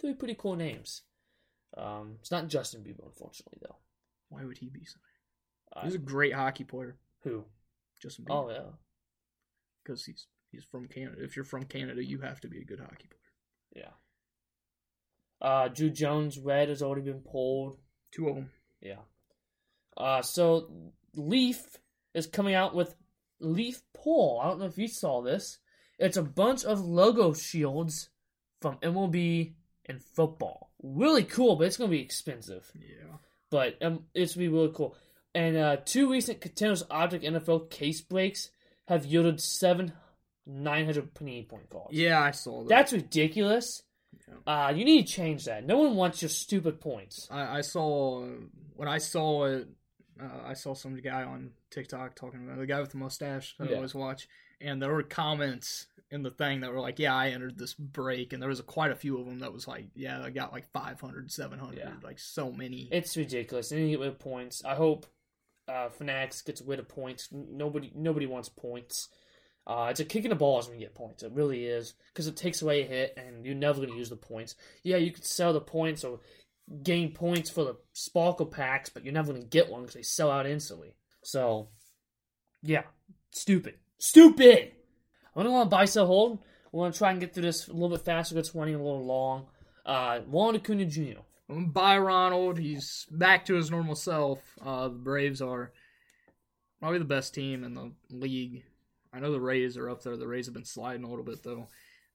Three 0.00 0.14
pretty 0.14 0.34
cool 0.36 0.56
names. 0.56 1.02
Um, 1.76 2.16
it's 2.20 2.30
not 2.32 2.48
Justin 2.48 2.82
Bieber, 2.82 3.04
unfortunately, 3.06 3.58
though. 3.62 3.76
Why 4.28 4.44
would 4.44 4.58
he 4.58 4.68
be? 4.70 4.84
So? 4.84 4.96
Uh, 5.72 5.84
He's 5.84 5.94
a 5.94 5.98
great 5.98 6.32
hockey 6.34 6.64
player, 6.64 6.96
who? 7.22 7.44
Justin 8.04 8.26
Bieber, 8.26 8.44
Oh 8.46 8.50
yeah, 8.50 8.70
because 9.82 10.04
he's 10.04 10.26
he's 10.52 10.64
from 10.64 10.86
Canada. 10.86 11.24
If 11.24 11.34
you're 11.34 11.44
from 11.44 11.64
Canada, 11.64 12.04
you 12.04 12.20
have 12.20 12.40
to 12.42 12.48
be 12.48 12.58
a 12.60 12.64
good 12.64 12.78
hockey 12.80 13.08
player. 13.08 13.84
yeah. 13.84 13.92
Uh, 15.40 15.68
Druw 15.68 15.92
Jones 15.92 16.38
red 16.38 16.68
has 16.68 16.82
already 16.82 17.02
been 17.02 17.20
pulled. 17.20 17.78
Two 18.12 18.28
of 18.28 18.36
them. 18.36 18.50
Yeah. 18.80 19.00
Uh, 19.96 20.22
so 20.22 20.70
Leaf 21.14 21.78
is 22.14 22.26
coming 22.26 22.54
out 22.54 22.74
with 22.74 22.94
Leaf 23.40 23.82
Pull. 23.92 24.40
I 24.40 24.48
don't 24.48 24.60
know 24.60 24.66
if 24.66 24.78
you 24.78 24.88
saw 24.88 25.22
this. 25.22 25.58
It's 25.98 26.16
a 26.16 26.22
bunch 26.22 26.64
of 26.64 26.80
logo 26.80 27.34
shields 27.34 28.10
from 28.62 28.76
MLB 28.78 29.54
and 29.86 30.00
football. 30.02 30.70
Really 30.82 31.24
cool, 31.24 31.56
but 31.56 31.66
it's 31.66 31.76
gonna 31.76 31.90
be 31.90 32.00
expensive. 32.00 32.70
Yeah. 32.74 33.16
But 33.50 33.82
um, 33.82 34.04
it's 34.14 34.34
gonna 34.34 34.46
be 34.46 34.52
really 34.52 34.72
cool. 34.74 34.96
And 35.34 35.56
uh, 35.56 35.76
two 35.84 36.10
recent 36.10 36.40
continuous 36.40 36.82
object 36.90 37.24
NFL 37.24 37.70
case 37.70 38.00
breaks 38.00 38.50
have 38.86 39.04
yielded 39.04 39.40
seven 39.40 39.92
900 40.46 41.14
Panini 41.14 41.48
point 41.48 41.68
cards. 41.70 41.88
Yeah, 41.92 42.20
I 42.20 42.30
saw 42.32 42.62
that. 42.62 42.68
That's 42.68 42.92
ridiculous. 42.92 43.82
Uh, 44.46 44.72
you 44.74 44.84
need 44.84 45.06
to 45.06 45.12
change 45.12 45.44
that. 45.46 45.66
No 45.66 45.78
one 45.78 45.96
wants 45.96 46.22
your 46.22 46.28
stupid 46.28 46.80
points. 46.80 47.26
I, 47.30 47.58
I 47.58 47.60
saw 47.62 48.24
when 48.76 48.88
I 48.88 48.98
saw 48.98 49.44
it. 49.46 49.68
Uh, 50.20 50.28
I 50.46 50.54
saw 50.54 50.74
some 50.74 50.94
guy 50.96 51.24
on 51.24 51.50
TikTok 51.70 52.14
talking 52.14 52.44
about 52.44 52.58
the 52.58 52.66
guy 52.66 52.80
with 52.80 52.90
the 52.90 52.98
mustache 52.98 53.56
that 53.58 53.70
I 53.70 53.74
always 53.74 53.94
watch, 53.94 54.28
and 54.60 54.80
there 54.80 54.92
were 54.92 55.02
comments 55.02 55.88
in 56.10 56.22
the 56.22 56.30
thing 56.30 56.60
that 56.60 56.72
were 56.72 56.78
like, 56.80 57.00
"Yeah, 57.00 57.14
I 57.16 57.30
entered 57.30 57.58
this 57.58 57.74
break," 57.74 58.32
and 58.32 58.40
there 58.40 58.48
was 58.48 58.60
a, 58.60 58.62
quite 58.62 58.92
a 58.92 58.96
few 58.96 59.18
of 59.18 59.26
them 59.26 59.40
that 59.40 59.52
was 59.52 59.66
like, 59.66 59.86
"Yeah, 59.96 60.22
I 60.22 60.30
got 60.30 60.52
like 60.52 60.70
500, 60.72 61.32
700, 61.32 61.78
Yeah. 61.78 61.90
like 62.04 62.20
so 62.20 62.52
many." 62.52 62.88
It's 62.92 63.16
ridiculous. 63.16 63.70
They 63.70 63.76
need 63.76 63.82
to 63.86 63.90
get 63.90 64.00
rid 64.00 64.08
of 64.10 64.18
points. 64.20 64.62
I 64.64 64.76
hope 64.76 65.06
uh, 65.68 65.88
Fanatics 65.88 66.42
gets 66.42 66.62
rid 66.62 66.78
of 66.78 66.88
points. 66.88 67.28
Nobody, 67.32 67.92
nobody 67.94 68.26
wants 68.26 68.48
points. 68.48 69.08
Uh, 69.66 69.88
it's 69.90 70.00
a 70.00 70.04
kick 70.04 70.24
in 70.24 70.30
the 70.30 70.36
balls 70.36 70.68
when 70.68 70.78
you 70.78 70.84
get 70.84 70.94
points. 70.94 71.22
It 71.22 71.32
really 71.32 71.64
is 71.64 71.94
because 72.12 72.26
it 72.26 72.36
takes 72.36 72.60
away 72.60 72.82
a 72.82 72.86
hit, 72.86 73.14
and 73.16 73.46
you're 73.46 73.54
never 73.54 73.78
going 73.78 73.90
to 73.90 73.96
use 73.96 74.10
the 74.10 74.16
points. 74.16 74.56
Yeah, 74.82 74.98
you 74.98 75.10
could 75.10 75.24
sell 75.24 75.52
the 75.52 75.60
points 75.60 76.04
or 76.04 76.20
gain 76.82 77.12
points 77.12 77.50
for 77.50 77.64
the 77.64 77.76
sparkle 77.92 78.46
packs, 78.46 78.90
but 78.90 79.04
you're 79.04 79.14
never 79.14 79.32
going 79.32 79.42
to 79.42 79.48
get 79.48 79.70
one 79.70 79.82
because 79.82 79.94
they 79.94 80.02
sell 80.02 80.30
out 80.30 80.46
instantly. 80.46 80.94
So, 81.22 81.68
yeah, 82.62 82.82
stupid, 83.30 83.76
stupid. 83.98 84.72
I 85.34 85.42
don't 85.42 85.52
want 85.52 85.70
to 85.70 85.76
buy, 85.76 85.86
sell, 85.86 86.06
hold. 86.06 86.40
We're 86.70 86.82
going 86.82 86.92
to 86.92 86.98
try 86.98 87.10
and 87.10 87.20
get 87.20 87.32
through 87.32 87.44
this 87.44 87.68
a 87.68 87.72
little 87.72 87.88
bit 87.88 88.04
faster. 88.04 88.38
It's 88.38 88.54
running 88.54 88.74
a 88.74 88.78
little 88.78 89.04
long. 89.04 89.46
Uh, 89.86 90.20
Juan 90.20 90.56
Acuna 90.56 90.84
Jr. 90.84 91.20
By 91.48 91.98
Ronald, 91.98 92.58
he's 92.58 93.06
back 93.10 93.44
to 93.46 93.54
his 93.54 93.70
normal 93.70 93.94
self. 93.96 94.38
Uh, 94.64 94.88
the 94.88 94.94
Braves 94.94 95.42
are 95.42 95.72
probably 96.80 96.98
the 96.98 97.04
best 97.04 97.34
team 97.34 97.64
in 97.64 97.74
the 97.74 97.92
league. 98.10 98.64
I 99.12 99.20
know 99.20 99.30
the 99.30 99.40
Rays 99.40 99.76
are 99.76 99.90
up 99.90 100.02
there. 100.02 100.16
The 100.16 100.26
Rays 100.26 100.46
have 100.46 100.54
been 100.54 100.64
sliding 100.64 101.04
a 101.04 101.08
little 101.08 101.24
bit 101.24 101.42
though. 101.42 101.68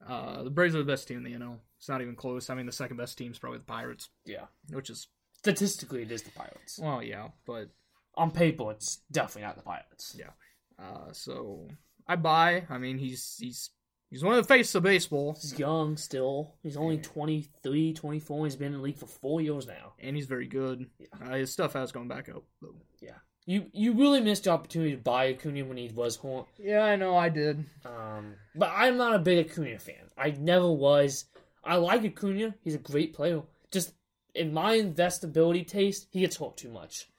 Uh, 0.06 0.44
the 0.44 0.50
Braves 0.50 0.76
are 0.76 0.80
the 0.80 0.84
best 0.92 1.08
team 1.08 1.18
in 1.18 1.24
the 1.24 1.38
NL. 1.38 1.60
It's 1.78 1.90
not 1.90 2.02
even 2.02 2.16
close. 2.16 2.50
I 2.50 2.56
mean, 2.56 2.66
the 2.66 2.72
second 2.72 2.98
best 2.98 3.18
team 3.18 3.32
is 3.32 3.40
probably 3.40 3.60
the 3.60 3.66
Pirates, 3.66 4.10
Yeah. 4.26 4.46
which 4.72 4.90
is 4.90 5.08
Statistically, 5.34 6.02
it 6.02 6.12
is 6.12 6.24
the 6.24 6.32
Pirates. 6.32 6.80
well, 6.82 7.02
yeah, 7.02 7.30
but 7.46 7.70
On 8.16 8.32
paper, 8.32 8.72
it's 8.72 8.98
definitely 9.12 9.44
not 9.44 9.56
the 9.56 9.62
Pirates. 9.64 10.16
Yeah. 10.18 10.32
uh, 10.84 11.12
so 11.14 11.68
I 12.08 12.16
buy. 12.18 12.66
I 12.70 12.78
mean, 12.80 12.98
he's 12.98 13.38
he's 13.40 13.70
he's 14.10 14.24
one 14.24 14.36
of 14.36 14.44
the 14.48 14.54
faces 14.54 14.76
of 14.76 14.84
baseball, 14.84 15.38
He's 15.42 15.58
young 15.58 15.98
still. 15.98 16.56
He's 16.64 16.78
only 16.78 16.98
23, 16.98 17.94
24. 17.94 18.46
He's 18.46 18.56
been 18.56 18.68
in 18.68 18.74
the 18.74 18.84
league 18.84 18.98
for 18.98 19.06
four 19.08 19.42
years 19.42 19.68
now. 19.68 19.94
and 20.00 20.16
he's 20.16 20.26
very 20.26 20.48
good. 20.48 20.88
Uh, 21.22 21.36
his 21.36 21.52
stuff 21.52 21.74
has 21.74 21.92
gone 21.92 22.08
back 22.08 22.30
up. 22.30 22.44
Though. 22.62 22.76
You 23.46 23.66
you 23.74 23.94
really 23.94 24.22
missed 24.22 24.44
the 24.44 24.52
opportunity 24.52 24.92
to 24.92 24.98
buy 25.02 25.34
Acuna 25.34 25.66
when 25.66 25.78
he 25.78 25.90
was 25.90 26.18
home. 26.18 26.46
Yeah, 26.60 26.82
I 26.82 26.96
know. 26.98 27.18
I 27.18 27.30
did. 27.30 27.66
Um, 27.84 28.36
but 28.54 28.72
I'm 28.76 28.96
not 28.98 29.16
a 29.16 29.20
big 29.20 29.50
Acuna 29.50 29.80
fan. 29.80 30.12
I 30.16 30.32
never 30.32 30.72
was. 30.72 31.26
I 31.64 31.78
like 31.78 32.04
Acuna. 32.06 32.54
He's 32.64 32.76
a 32.76 32.80
great 32.80 33.16
player. 33.16 33.42
Just 33.72 33.94
in 34.36 34.54
my 34.54 34.78
investability 34.78 35.66
taste, 35.66 36.10
he 36.12 36.20
gets 36.20 36.38
hurt 36.38 36.58
too 36.58 36.70
much. 36.70 37.10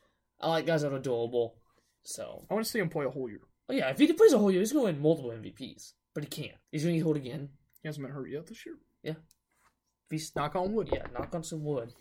I 0.40 0.50
like 0.50 0.66
guys 0.66 0.82
that 0.82 0.92
are 0.92 1.00
durable. 1.00 1.56
So, 2.04 2.46
I 2.48 2.54
want 2.54 2.64
to 2.64 2.70
see 2.70 2.78
him 2.78 2.90
play 2.90 3.06
a 3.06 3.10
whole 3.10 3.28
year. 3.28 3.40
oh 3.68 3.72
yeah, 3.74 3.90
if 3.90 3.98
he 3.98 4.06
can 4.06 4.14
play 4.14 4.28
a 4.32 4.38
whole 4.38 4.52
year, 4.52 4.60
he's 4.60 4.72
going 4.72 4.86
to 4.86 4.92
win 4.92 5.02
multiple 5.02 5.32
MVPs. 5.32 5.94
But 6.14 6.24
he 6.24 6.28
can't. 6.28 6.58
He's 6.72 6.82
going 6.82 6.94
to 6.94 6.98
get 7.00 7.06
hurt 7.06 7.16
again. 7.16 7.48
He 7.82 7.88
hasn't 7.88 8.04
been 8.04 8.14
hurt 8.14 8.30
yet 8.30 8.46
this 8.46 8.64
year. 8.66 8.76
Yeah. 9.02 9.12
If 9.12 10.10
he's 10.10 10.34
Knock 10.34 10.56
on 10.56 10.72
wood. 10.72 10.88
Yeah, 10.92 11.06
knock 11.12 11.34
on 11.34 11.42
some 11.44 11.64
wood. 11.64 11.92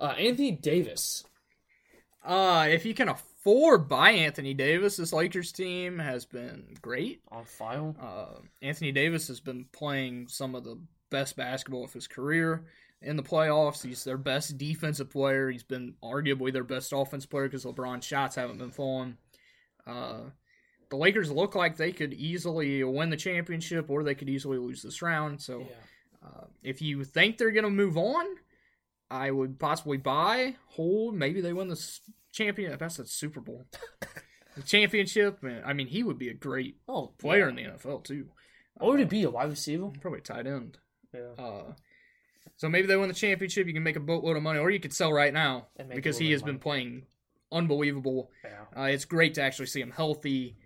Uh, 0.00 0.14
Anthony 0.18 0.52
Davis. 0.52 1.24
Uh, 2.24 2.66
if 2.68 2.84
you 2.84 2.94
can 2.94 3.08
afford 3.08 3.88
by 3.88 4.10
Anthony 4.10 4.52
Davis, 4.54 4.96
this 4.96 5.12
Lakers 5.12 5.52
team 5.52 5.98
has 5.98 6.24
been 6.24 6.76
great. 6.82 7.20
on 7.30 7.44
file. 7.44 7.96
Uh, 8.00 8.40
Anthony 8.62 8.92
Davis 8.92 9.28
has 9.28 9.40
been 9.40 9.66
playing 9.72 10.28
some 10.28 10.54
of 10.54 10.64
the 10.64 10.78
best 11.10 11.36
basketball 11.36 11.84
of 11.84 11.92
his 11.92 12.06
career 12.08 12.64
in 13.00 13.16
the 13.16 13.22
playoffs. 13.22 13.86
He's 13.86 14.02
their 14.04 14.18
best 14.18 14.58
defensive 14.58 15.10
player. 15.10 15.50
He's 15.50 15.62
been 15.62 15.94
arguably 16.02 16.52
their 16.52 16.64
best 16.64 16.92
offense 16.92 17.26
player 17.26 17.46
because 17.48 17.64
LeBron's 17.64 18.04
shots 18.04 18.34
haven't 18.36 18.58
been 18.58 18.72
falling. 18.72 19.16
Uh, 19.86 20.30
the 20.88 20.96
Lakers 20.96 21.30
look 21.30 21.54
like 21.54 21.76
they 21.76 21.92
could 21.92 22.14
easily 22.14 22.82
win 22.84 23.10
the 23.10 23.16
championship 23.16 23.90
or 23.90 24.02
they 24.02 24.14
could 24.14 24.28
easily 24.28 24.58
lose 24.58 24.82
this 24.82 25.02
round. 25.02 25.40
So 25.40 25.66
uh, 26.24 26.44
if 26.62 26.80
you 26.80 27.04
think 27.04 27.38
they're 27.38 27.50
going 27.50 27.64
to 27.64 27.70
move 27.70 27.96
on, 27.96 28.24
I 29.10 29.30
would 29.30 29.58
possibly 29.58 29.98
buy, 29.98 30.56
hold, 30.68 31.14
maybe 31.14 31.40
they 31.40 31.52
win 31.52 31.68
the 31.68 31.98
champion. 32.32 32.76
That's 32.78 32.96
the 32.96 33.06
Super 33.06 33.40
Bowl. 33.40 33.66
the 34.56 34.62
championship, 34.62 35.42
man, 35.42 35.62
I 35.64 35.72
mean, 35.72 35.86
he 35.86 36.02
would 36.02 36.18
be 36.18 36.28
a 36.28 36.34
great 36.34 36.78
Oh, 36.88 37.12
player 37.18 37.48
in 37.48 37.56
the 37.56 37.62
NFL 37.62 38.04
too. 38.04 38.28
Or 38.80 38.92
would 38.92 39.00
it 39.00 39.08
be 39.08 39.22
a 39.22 39.30
wide 39.30 39.48
receiver? 39.50 39.90
Probably 40.00 40.20
a 40.20 40.22
tight 40.22 40.46
end. 40.46 40.78
Yeah. 41.14 41.42
Uh, 41.42 41.72
so 42.56 42.68
maybe 42.68 42.86
they 42.86 42.96
win 42.96 43.08
the 43.08 43.14
championship. 43.14 43.66
You 43.66 43.72
can 43.72 43.82
make 43.82 43.96
a 43.96 44.00
boatload 44.00 44.36
of 44.36 44.42
money, 44.42 44.58
or 44.58 44.70
you 44.70 44.80
could 44.80 44.92
sell 44.92 45.12
right 45.12 45.32
now 45.32 45.68
a 45.78 45.84
because 45.84 46.18
he 46.18 46.30
has 46.32 46.42
been 46.42 46.58
playing 46.58 47.06
unbelievable. 47.52 48.30
Yeah. 48.44 48.82
Uh, 48.82 48.86
it's 48.86 49.04
great 49.04 49.34
to 49.34 49.42
actually 49.42 49.66
see 49.66 49.80
him 49.80 49.90
healthy. 49.90 50.56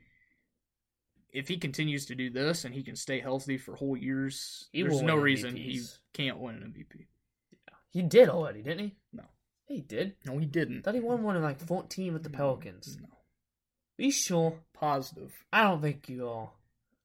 If 1.33 1.49
he 1.49 1.59
continues 1.59 2.07
to 2.07 2.15
do 2.15 2.31
this 2.31 2.65
and 2.65 2.75
he 2.75 2.83
can 2.83 2.97
stay 2.97 3.21
healthy 3.21 3.57
for 3.57 3.77
whole 3.77 3.97
years, 3.97 4.69
He 4.73 4.83
there's 4.83 5.03
no 5.03 5.17
reason 5.17 5.57
he 5.57 5.83
can't 6.13 6.39
win 6.39 6.57
an 6.57 6.63
MVP. 6.63 7.07
Yeah. 7.53 7.75
He 7.91 8.03
did 8.03 8.29
already, 8.29 8.63
didn't 8.63 8.81
he? 8.81 8.95
No. 9.13 9.25
He 9.67 9.81
did. 9.81 10.17
No, 10.27 10.39
he 10.39 10.47
didn't. 10.47 10.83
thought 10.83 10.95
he 10.95 11.01
won 11.01 11.23
one 11.23 11.37
in 11.37 11.43
like 11.43 11.61
14 11.61 12.13
with 12.13 12.25
the 12.25 12.29
mm, 12.29 12.35
Pelicans. 12.35 12.99
No, 13.01 13.07
Are 13.07 14.03
you 14.03 14.11
sure? 14.11 14.55
positive. 14.75 15.33
I 15.53 15.63
don't 15.63 15.81
think 15.83 16.09
you 16.09 16.29
are. 16.29 16.51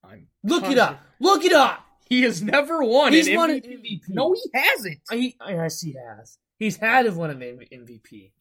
I'm 0.03 0.27
Look 0.43 0.63
it 0.63 0.79
up. 0.79 0.99
Look 1.19 1.43
it 1.43 1.53
up. 1.53 1.85
He 2.09 2.21
has 2.23 2.41
never 2.41 2.83
won 2.83 3.13
He's 3.13 3.27
an 3.27 3.35
won 3.35 3.51
an 3.51 3.61
MVP. 3.61 3.81
MVP. 3.81 4.01
No, 4.09 4.33
he 4.33 4.49
hasn't. 4.53 4.99
He, 5.11 5.35
yes, 5.47 5.81
he 5.81 5.93
has. 5.93 6.38
He's 6.57 6.77
had 6.77 7.13
win 7.15 7.31
an 7.31 7.39
MVP. 7.39 8.31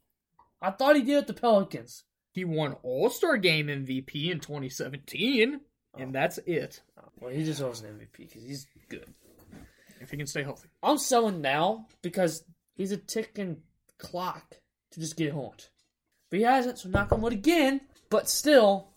I 0.63 0.71
thought 0.71 0.97
he 0.97 1.03
did 1.03 1.19
at 1.19 1.27
the 1.27 1.35
Pelicans. 1.35 2.05
He 2.33 2.45
won 2.45 2.77
All 2.83 3.11
Star 3.11 3.37
Game 3.37 3.67
MVP 3.67 4.31
in 4.31 4.41
2017, 4.41 5.61
and 5.99 6.11
oh. 6.11 6.13
that's 6.13 6.39
it. 6.39 6.83
Oh, 6.99 7.09
well, 7.21 7.31
he 7.31 7.45
deserves 7.45 7.81
an 7.81 7.89
MVP 7.89 8.29
because 8.29 8.43
he's 8.43 8.67
good. 8.89 9.13
If 10.01 10.11
he 10.11 10.17
can 10.17 10.27
stay 10.27 10.43
healthy. 10.43 10.69
I'm 10.83 10.99
selling 10.99 11.41
now 11.41 11.87
because 12.03 12.45
he's 12.75 12.93
a 12.93 12.97
ticking 12.97 13.59
clock 13.99 14.57
to 14.93 15.01
just 15.01 15.17
get 15.17 15.33
hurt. 15.33 15.71
But 16.31 16.41
he 16.41 16.45
hasn't, 16.45 16.79
so 16.79 16.89
knock 16.89 17.13
on 17.13 17.21
wood 17.21 17.33
again. 17.33 17.81
But 18.11 18.29
still, 18.29 18.89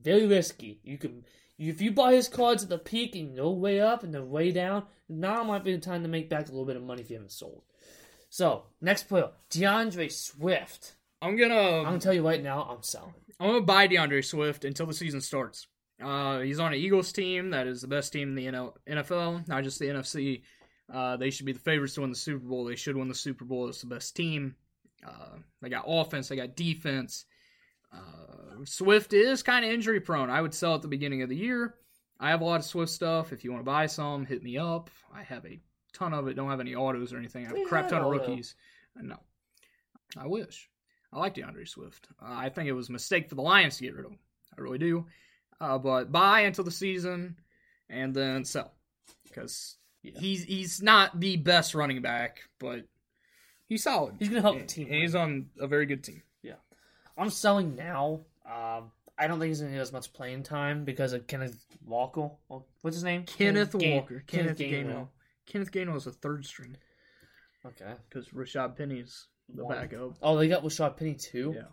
very 0.00 0.26
risky. 0.26 0.80
You 0.82 0.96
can 0.96 1.24
if 1.58 1.80
you 1.80 1.92
buy 1.92 2.14
his 2.14 2.28
cards 2.28 2.64
at 2.64 2.68
the 2.68 2.78
peak 2.78 3.14
and 3.14 3.36
go 3.36 3.50
way 3.50 3.80
up 3.80 4.02
and 4.02 4.12
then 4.12 4.30
way 4.30 4.50
down, 4.50 4.84
now 5.08 5.44
might 5.44 5.64
be 5.64 5.72
the 5.72 5.80
time 5.80 6.02
to 6.02 6.08
make 6.08 6.28
back 6.28 6.48
a 6.48 6.50
little 6.50 6.66
bit 6.66 6.76
of 6.76 6.82
money 6.82 7.02
if 7.02 7.10
you 7.10 7.16
haven't 7.16 7.32
sold. 7.32 7.62
So, 8.28 8.64
next 8.80 9.04
player, 9.04 9.30
D'Andre 9.50 10.08
Swift. 10.08 10.94
I'm 11.22 11.36
gonna 11.36 11.78
I'm 11.78 11.84
gonna 11.84 12.00
tell 12.00 12.12
you 12.12 12.26
right 12.26 12.42
now, 12.42 12.62
I'm 12.64 12.82
selling. 12.82 13.14
I'm 13.38 13.48
gonna 13.48 13.60
buy 13.62 13.86
D'Andre 13.86 14.20
Swift 14.20 14.64
until 14.64 14.86
the 14.86 14.94
season 14.94 15.20
starts. 15.20 15.66
Uh, 16.02 16.40
he's 16.40 16.58
on 16.58 16.72
an 16.72 16.78
Eagles 16.78 17.12
team 17.12 17.50
that 17.50 17.66
is 17.66 17.80
the 17.80 17.88
best 17.88 18.12
team 18.12 18.30
in 18.30 18.34
the 18.34 18.70
NFL, 18.88 19.46
not 19.48 19.64
just 19.64 19.78
the 19.78 19.86
NFC. 19.86 20.42
Uh, 20.92 21.16
they 21.16 21.30
should 21.30 21.46
be 21.46 21.52
the 21.52 21.58
favorites 21.58 21.94
to 21.94 22.00
win 22.02 22.10
the 22.10 22.16
Super 22.16 22.46
Bowl. 22.46 22.64
They 22.64 22.76
should 22.76 22.96
win 22.96 23.08
the 23.08 23.14
Super 23.14 23.44
Bowl. 23.44 23.68
It's 23.68 23.80
the 23.80 23.86
best 23.86 24.14
team. 24.16 24.56
Uh, 25.06 25.38
they 25.62 25.68
got 25.68 25.84
offense. 25.86 26.28
They 26.28 26.36
got 26.36 26.56
defense. 26.56 27.24
Uh, 27.92 28.64
Swift 28.64 29.12
is 29.12 29.42
kind 29.42 29.64
of 29.64 29.70
injury 29.70 30.00
prone. 30.00 30.30
I 30.30 30.42
would 30.42 30.54
sell 30.54 30.74
at 30.74 30.82
the 30.82 30.88
beginning 30.88 31.22
of 31.22 31.28
the 31.28 31.36
year. 31.36 31.74
I 32.20 32.30
have 32.30 32.40
a 32.40 32.44
lot 32.44 32.60
of 32.60 32.64
Swift 32.64 32.92
stuff. 32.92 33.32
If 33.32 33.44
you 33.44 33.52
want 33.52 33.62
to 33.64 33.70
buy 33.70 33.86
some, 33.86 34.26
hit 34.26 34.42
me 34.42 34.58
up. 34.58 34.90
I 35.14 35.22
have 35.22 35.44
a 35.46 35.60
ton 35.92 36.12
of 36.12 36.28
it. 36.28 36.34
Don't 36.34 36.50
have 36.50 36.60
any 36.60 36.74
autos 36.74 37.12
or 37.12 37.18
anything. 37.18 37.44
I 37.44 37.48
have 37.48 37.58
a 37.58 37.64
crap 37.64 37.88
ton 37.88 38.02
of 38.02 38.10
rookies. 38.10 38.54
No, 38.96 39.16
I 40.16 40.26
wish. 40.26 40.68
I 41.12 41.18
like 41.18 41.34
D'Andre 41.34 41.64
Swift. 41.64 42.08
Uh, 42.20 42.26
I 42.28 42.48
think 42.48 42.68
it 42.68 42.72
was 42.72 42.88
a 42.88 42.92
mistake 42.92 43.28
for 43.28 43.36
the 43.36 43.42
Lions 43.42 43.76
to 43.76 43.84
get 43.84 43.94
rid 43.94 44.04
of 44.04 44.12
him. 44.12 44.18
I 44.56 44.60
really 44.60 44.78
do. 44.78 45.06
Uh, 45.60 45.78
but 45.78 46.10
buy 46.12 46.40
until 46.40 46.64
the 46.64 46.70
season 46.70 47.36
and 47.88 48.14
then 48.14 48.44
sell 48.44 48.72
because 49.24 49.76
Yeah. 50.02 50.18
he's 50.18 50.44
he's 50.44 50.82
not 50.82 51.18
the 51.20 51.36
best 51.36 51.74
running 51.74 52.02
back, 52.02 52.40
but 52.58 52.86
he's 53.66 53.82
solid. 53.84 54.16
He's 54.18 54.28
gonna 54.28 54.42
help 54.42 54.58
the 54.58 54.66
team 54.66 54.88
he's 54.88 55.14
on 55.14 55.50
a 55.58 55.66
very 55.66 55.86
good 55.86 56.02
team. 56.04 56.22
Yeah, 56.42 56.56
I'm 57.16 57.30
selling 57.30 57.76
now. 57.76 58.20
Um, 58.44 58.90
I 59.16 59.26
don't 59.28 59.38
think 59.38 59.48
he's 59.48 59.60
gonna 59.60 59.72
get 59.72 59.80
as 59.80 59.92
much 59.92 60.12
playing 60.12 60.42
time 60.42 60.84
because 60.84 61.12
of 61.12 61.26
Kenneth 61.26 61.64
Walker. 61.86 62.30
What's 62.48 62.96
his 62.96 63.04
name? 63.04 63.24
Kenneth 63.24 63.76
Gain- 63.78 63.96
Walker, 63.96 64.22
Kenneth 64.26 64.58
Gainwell. 64.58 64.84
Gainwell. 64.86 65.08
Kenneth 65.46 65.70
Gainwell 65.72 65.96
is 65.96 66.06
a 66.06 66.12
third 66.12 66.44
string. 66.44 66.76
Okay. 67.66 67.94
because 68.08 68.28
Rashad 68.28 68.76
Penny's 68.76 69.28
the 69.48 69.64
One. 69.64 69.76
backup. 69.76 70.16
Oh, 70.20 70.36
they 70.36 70.48
got 70.48 70.62
Rashad 70.62 70.96
Penny 70.98 71.14
too. 71.14 71.54
Yeah, 71.56 71.68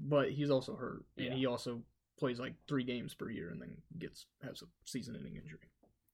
but 0.00 0.32
he's 0.32 0.50
also 0.50 0.74
hurt, 0.74 1.04
and 1.16 1.26
Yeah. 1.26 1.34
he 1.34 1.46
also 1.46 1.82
plays 2.22 2.38
like 2.38 2.54
three 2.68 2.84
games 2.84 3.14
per 3.14 3.28
year, 3.28 3.50
and 3.50 3.60
then 3.60 3.76
gets 3.98 4.26
has 4.44 4.62
a 4.62 4.66
season-ending 4.84 5.34
injury, 5.34 5.58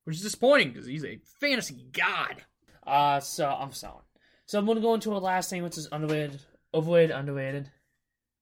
which 0.05 0.16
is 0.16 0.23
disappointing 0.23 0.71
because 0.73 0.87
he's 0.87 1.05
a 1.05 1.21
fantasy 1.38 1.85
god. 1.92 2.42
Uh, 2.87 3.21
so 3.21 3.47
I'm 3.47 3.73
selling. 3.73 4.05
So 4.47 4.59
I'm 4.59 4.64
gonna 4.64 4.81
go 4.81 4.94
into 4.94 5.12
our 5.12 5.21
last 5.21 5.51
thing, 5.51 5.62
which 5.62 5.77
is 5.77 5.87
underrated, 5.92 6.40
overrated, 6.73 7.11
underrated. 7.14 7.71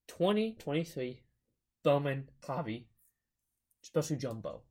2023 0.07 1.21
Bowman 1.83 2.29
hobby, 2.45 2.87
especially 3.83 4.15
jumbo. 4.15 4.61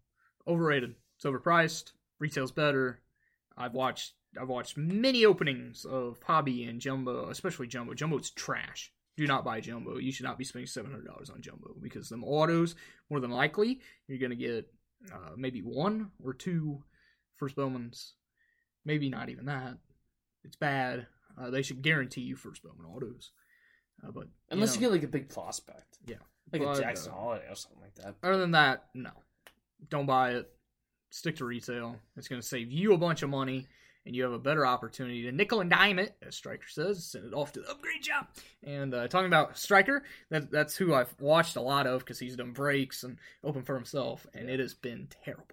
Overrated. 0.49 0.95
It's 1.17 1.27
overpriced. 1.27 1.93
Retail's 2.19 2.51
better. 2.53 3.03
I've 3.59 3.75
watched 3.75 4.15
I've 4.41 4.49
watched 4.49 4.79
many 4.79 5.27
openings 5.27 5.85
of 5.85 6.19
hobby 6.23 6.65
and 6.65 6.81
jumbo, 6.81 7.29
especially 7.29 7.67
jumbo. 7.67 7.93
Jumbo's 7.93 8.31
trash. 8.31 8.91
Do 9.17 9.27
not 9.27 9.45
buy 9.45 9.61
jumbo. 9.61 9.97
You 9.97 10.13
should 10.13 10.27
not 10.27 10.39
be 10.39 10.45
spending 10.45 10.67
seven 10.67 10.91
hundred 10.91 11.07
dollars 11.07 11.31
on 11.31 11.41
jumbo 11.41 11.75
because 11.81 12.09
them 12.09 12.25
autos, 12.25 12.75
more 13.09 13.21
than 13.21 13.31
likely, 13.31 13.81
you're 14.09 14.19
gonna 14.19 14.35
get 14.35 14.71
uh, 15.13 15.31
maybe 15.37 15.61
one 15.61 16.11
or 16.23 16.35
two 16.35 16.83
first 17.37 17.57
Bowmans. 17.57 18.13
Maybe 18.85 19.09
not 19.09 19.29
even 19.31 19.47
that. 19.47 19.79
It's 20.45 20.57
bad. 20.57 21.07
Uh, 21.39 21.51
they 21.51 21.63
should 21.63 21.83
guarantee 21.83 22.23
you 22.23 22.37
first 22.37 22.63
Bowman 22.63 22.87
autos. 22.87 23.33
Uh, 24.07 24.11
but 24.11 24.29
Unless 24.51 24.77
you, 24.77 24.83
know, 24.83 24.89
get 24.89 24.93
like 24.93 25.03
a 25.05 25.09
big 25.09 25.29
prospect, 25.29 25.99
yeah. 26.07 26.17
like 26.53 26.63
But, 26.63 26.79
a 26.79 26.81
Jackson 26.81 27.13
uh, 27.13 27.17
Holliday 27.17 27.47
or 27.49 27.55
something 27.55 27.81
like 27.81 27.95
that. 27.97 28.15
Other 28.23 28.39
than 28.39 28.53
that, 28.53 28.87
no. 28.95 29.11
Don't 29.89 30.07
buy 30.07 30.33
it. 30.33 30.51
Stick 31.11 31.37
to 31.37 31.45
retail. 31.45 31.97
It's 32.17 32.29
going 32.29 32.41
to 32.41 32.47
save 32.47 32.71
you 32.71 32.93
a 32.93 32.99
bunch 32.99 33.23
of 33.23 33.31
money, 33.31 33.67
and 34.07 34.15
you 34.15 34.23
have 34.23 34.33
a 34.33 34.39
better 34.39 34.65
opportunity 34.65 35.23
to 35.25 35.33
nickel 35.33 35.61
and 35.61 35.69
dime 35.69 35.99
it, 35.99 36.17
as 36.23 36.37
Striker 36.37 36.69
says. 36.69 37.05
Send 37.05 37.27
it 37.27 37.35
off 37.35 37.53
to 37.53 37.61
the 37.61 37.69
upgrade 37.69 38.05
shop. 38.05 38.35
And 38.63 38.95
uh, 38.95 39.09
talking 39.09 39.27
about 39.27 39.59
Striker, 39.59 40.05
that, 40.31 40.51
that's 40.51 40.77
who 40.77 40.95
I've 40.95 41.13
watched 41.21 41.57
a 41.57 41.61
lot 41.61 41.87
of 41.87 42.01
because 42.01 42.19
he's 42.21 42.37
done 42.37 42.53
breaks 42.53 43.03
and 43.03 43.19
open 43.45 43.63
for 43.63 43.75
himself, 43.75 44.27
and 44.33 44.49
it 44.49 44.61
has 44.61 44.75
been 44.75 45.09
terrible. 45.25 45.45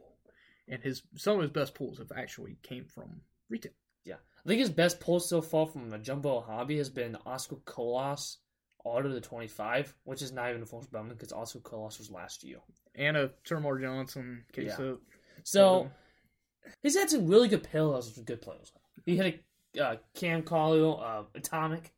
And 0.69 0.81
his 0.81 1.01
some 1.15 1.35
of 1.35 1.41
his 1.41 1.51
best 1.51 1.75
pulls 1.75 1.97
have 1.97 2.11
actually 2.15 2.55
came 2.61 2.85
from 2.85 3.21
retail. 3.49 3.73
Yeah, 4.05 4.15
I 4.45 4.47
think 4.47 4.59
his 4.59 4.69
best 4.69 4.99
pull 5.01 5.19
so 5.19 5.41
far 5.41 5.65
from 5.65 5.91
a 5.91 5.97
jumbo 5.99 6.39
hobby 6.39 6.77
has 6.77 6.89
been 6.89 7.17
Oscar 7.25 7.57
Colas 7.65 8.37
Auto 8.85 9.09
to 9.09 9.19
25, 9.21 9.93
which 10.03 10.21
is 10.21 10.31
not 10.31 10.49
even 10.49 10.61
a 10.61 10.65
first 10.65 10.91
Bowman 10.91 11.15
because 11.15 11.33
Oscar 11.33 11.59
Colas 11.59 11.99
was 11.99 12.11
last 12.11 12.43
year. 12.43 12.57
And 12.95 13.17
a 13.17 13.31
Termarr 13.45 13.81
Johnson 13.81 14.43
case 14.53 14.73
Yeah. 14.77 14.91
up. 14.91 14.99
So 15.43 15.89
he's 16.82 16.95
had 16.95 17.10
some 17.10 17.28
really 17.28 17.47
good 17.47 17.63
parallels 17.63 18.15
with 18.15 18.26
good 18.26 18.41
players. 18.41 18.71
He 19.06 19.17
had 19.17 19.39
a 19.78 19.84
uh, 19.84 19.95
Cam 20.13 20.43
Collier, 20.43 21.04
uh, 21.04 21.23
Atomic, 21.36 21.93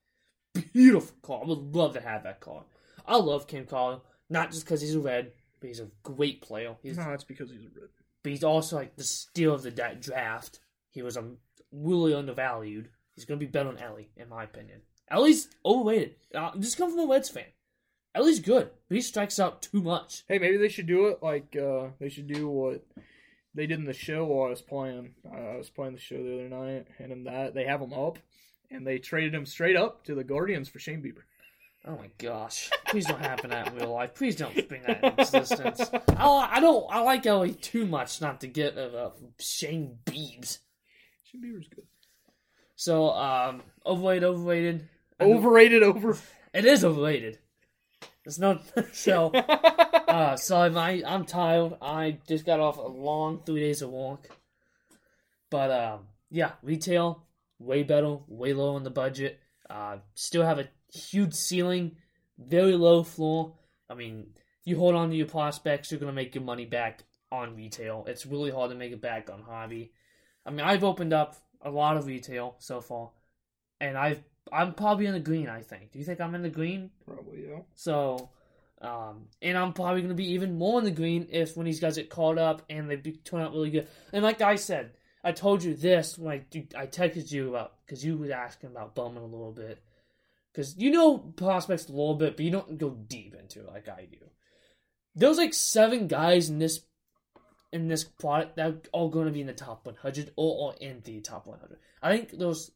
beautiful 0.73 1.15
car. 1.21 1.41
I 1.43 1.47
would 1.47 1.75
love 1.75 1.93
to 1.93 2.01
have 2.01 2.23
that 2.23 2.39
car. 2.39 2.63
I 3.05 3.17
love 3.17 3.47
Cam 3.47 3.65
Collier, 3.65 3.99
not 4.29 4.51
just 4.51 4.65
because 4.65 4.81
he's 4.81 4.95
a 4.95 4.99
red, 4.99 5.31
but 5.59 5.67
he's 5.67 5.79
a 5.79 5.89
great 6.03 6.41
player. 6.41 6.75
He's, 6.81 6.97
no, 6.97 7.03
that's 7.05 7.23
because 7.23 7.51
he's 7.51 7.65
a 7.65 7.79
red. 7.79 7.89
but 8.23 8.31
he's 8.31 8.43
also 8.43 8.77
like 8.77 8.95
the 8.95 9.03
steal 9.03 9.53
of 9.53 9.63
the 9.63 9.71
draft. 9.71 10.59
He 10.91 11.01
was 11.01 11.17
um, 11.17 11.37
really 11.71 12.13
undervalued. 12.13 12.89
He's 13.15 13.25
going 13.25 13.39
to 13.39 13.45
be 13.45 13.51
better 13.51 13.71
than 13.71 13.81
Elly, 13.81 14.09
in 14.17 14.29
my 14.29 14.43
opinion. 14.43 14.81
Elly's 15.09 15.49
overrated. 15.65 16.15
Uh, 16.33 16.51
this 16.55 16.75
comes 16.75 16.93
from 16.93 17.09
a 17.09 17.11
Reds 17.11 17.29
fan. 17.29 17.45
Elly's 18.15 18.39
good, 18.39 18.69
but 18.87 18.95
he 18.95 19.01
strikes 19.01 19.39
out 19.39 19.61
too 19.61 19.81
much. 19.81 20.23
Hey, 20.27 20.39
maybe 20.39 20.57
they 20.57 20.69
should 20.69 20.87
do 20.87 21.07
it 21.07 21.21
like 21.21 21.55
uh, 21.55 21.87
they 21.99 22.09
should 22.09 22.27
do 22.27 22.47
what 22.47 22.85
they 23.55 23.65
did 23.65 23.79
in 23.79 23.85
the 23.85 23.93
show 23.93 24.25
while 24.25 24.47
I 24.47 24.49
was 24.49 24.61
playing. 24.61 25.15
I 25.31 25.55
was 25.57 25.69
playing 25.69 25.93
the 25.93 25.99
show 25.99 26.21
the 26.21 26.35
other 26.35 26.49
night, 26.49 26.87
and 26.99 27.11
in 27.11 27.23
that 27.23 27.53
they 27.53 27.63
have 27.63 27.81
him 27.81 27.93
up, 27.93 28.19
and 28.69 28.85
they 28.85 28.99
traded 28.99 29.33
him 29.33 29.45
straight 29.45 29.77
up 29.77 30.03
to 30.05 30.15
the 30.15 30.23
Guardians 30.23 30.69
for 30.69 30.79
Shane 30.79 31.01
Bieber. 31.01 31.23
Oh 31.87 31.97
my 31.97 32.09
gosh! 32.17 32.69
Please 32.87 33.05
don't 33.05 33.19
happen 33.19 33.51
that 33.51 33.67
in 33.67 33.75
real 33.75 33.93
life. 33.93 34.13
Please 34.15 34.35
don't 34.35 34.67
bring 34.67 34.81
that 34.83 35.03
into 35.03 35.21
existence. 35.21 35.81
I, 36.17 36.49
I 36.53 36.59
don't. 36.59 36.85
I 36.89 37.01
like 37.01 37.25
Elly 37.25 37.53
too 37.53 37.85
much 37.85 38.21
not 38.21 38.41
to 38.41 38.47
get 38.47 38.77
uh, 38.77 39.11
Shane 39.39 39.97
Beebs. 40.05 40.59
Shane 41.31 41.41
Bieber's 41.41 41.67
good. 41.67 41.85
So 42.75 43.11
um, 43.11 43.61
overrated, 43.85 44.23
overrated. 44.23 44.89
Overrated 45.21 45.83
over. 45.83 46.17
It 46.53 46.65
is 46.65 46.83
overrated. 46.83 47.39
It's 48.25 48.39
not 48.39 48.63
so. 48.93 49.31
Uh, 50.07 50.37
so 50.37 50.55
I'm, 50.55 50.77
I, 50.77 51.03
I'm 51.05 51.25
tired. 51.25 51.73
I 51.81 52.19
just 52.25 52.45
got 52.45 52.61
off 52.61 52.77
a 52.77 52.81
long 52.83 53.41
three 53.45 53.59
days 53.59 53.81
of 53.81 53.89
work. 53.89 54.29
But 55.49 55.71
um, 55.71 56.07
yeah, 56.31 56.51
retail 56.63 57.25
way 57.59 57.83
better, 57.83 58.19
way 58.27 58.53
low 58.53 58.75
on 58.75 58.83
the 58.83 58.89
budget. 58.89 59.39
Uh, 59.69 59.97
still 60.13 60.45
have 60.45 60.59
a 60.59 60.69
huge 60.93 61.33
ceiling, 61.33 61.97
very 62.37 62.75
low 62.75 63.03
floor. 63.03 63.55
I 63.89 63.95
mean, 63.95 64.27
you 64.63 64.77
hold 64.77 64.95
on 64.95 65.09
to 65.09 65.15
your 65.15 65.27
prospects, 65.27 65.91
you're 65.91 65.99
gonna 65.99 66.13
make 66.13 66.33
your 66.33 66.43
money 66.43 66.65
back 66.65 67.03
on 67.31 67.55
retail. 67.55 68.05
It's 68.07 68.25
really 68.25 68.51
hard 68.51 68.71
to 68.71 68.77
make 68.77 68.93
it 68.93 69.01
back 69.01 69.29
on 69.29 69.41
hobby. 69.41 69.91
I 70.45 70.51
mean, 70.51 70.61
I've 70.61 70.83
opened 70.83 71.13
up 71.13 71.35
a 71.61 71.69
lot 71.69 71.97
of 71.97 72.05
retail 72.05 72.55
so 72.59 72.79
far, 72.79 73.11
and 73.81 73.97
I've 73.97 74.23
I'm 74.51 74.73
probably 74.73 75.05
in 75.05 75.13
the 75.13 75.19
green. 75.19 75.49
I 75.49 75.61
think. 75.61 75.91
Do 75.91 75.99
you 75.99 76.05
think 76.05 76.21
I'm 76.21 76.35
in 76.35 76.43
the 76.43 76.49
green? 76.49 76.91
Probably 77.05 77.47
yeah. 77.47 77.59
So, 77.75 78.29
um, 78.81 79.27
and 79.41 79.57
I'm 79.57 79.73
probably 79.73 80.01
going 80.01 80.09
to 80.09 80.15
be 80.15 80.33
even 80.33 80.57
more 80.57 80.79
in 80.79 80.85
the 80.85 80.91
green 80.91 81.27
if 81.31 81.57
when 81.57 81.65
these 81.65 81.79
guys 81.79 81.95
get 81.95 82.09
called 82.09 82.37
up 82.37 82.63
and 82.69 82.89
they 82.89 82.95
be, 82.95 83.13
turn 83.13 83.41
out 83.41 83.53
really 83.53 83.71
good. 83.71 83.87
And 84.13 84.23
like 84.23 84.41
I 84.41 84.55
said, 84.55 84.91
I 85.23 85.31
told 85.31 85.63
you 85.63 85.75
this 85.75 86.17
when 86.17 86.31
I 86.31 86.45
I 86.77 86.87
texted 86.87 87.31
you 87.31 87.49
about 87.49 87.73
because 87.85 88.05
you 88.05 88.17
were 88.17 88.31
asking 88.31 88.69
about 88.69 88.95
Bowman 88.95 89.23
a 89.23 89.25
little 89.25 89.51
bit 89.51 89.81
because 90.51 90.77
you 90.77 90.91
know 90.91 91.17
prospects 91.17 91.89
a 91.89 91.91
little 91.91 92.15
bit, 92.15 92.37
but 92.37 92.45
you 92.45 92.51
don't 92.51 92.77
go 92.77 92.91
deep 92.91 93.35
into 93.35 93.59
it 93.59 93.67
like 93.67 93.89
I 93.89 94.07
do. 94.09 94.17
There 95.15 95.29
was 95.29 95.37
like 95.37 95.53
seven 95.53 96.07
guys 96.07 96.49
in 96.49 96.59
this 96.59 96.81
in 97.73 97.87
this 97.87 98.03
product 98.03 98.55
that 98.55 98.67
are 98.67 98.77
all 98.93 99.09
going 99.09 99.25
to 99.25 99.33
be 99.33 99.41
in 99.41 99.47
the 99.47 99.53
top 99.53 99.85
100 99.85 100.31
or, 100.37 100.69
or 100.71 100.75
in 100.79 101.01
the 101.03 101.19
top 101.19 101.45
100. 101.45 101.77
I 102.01 102.15
think 102.15 102.31
there's 102.31 102.71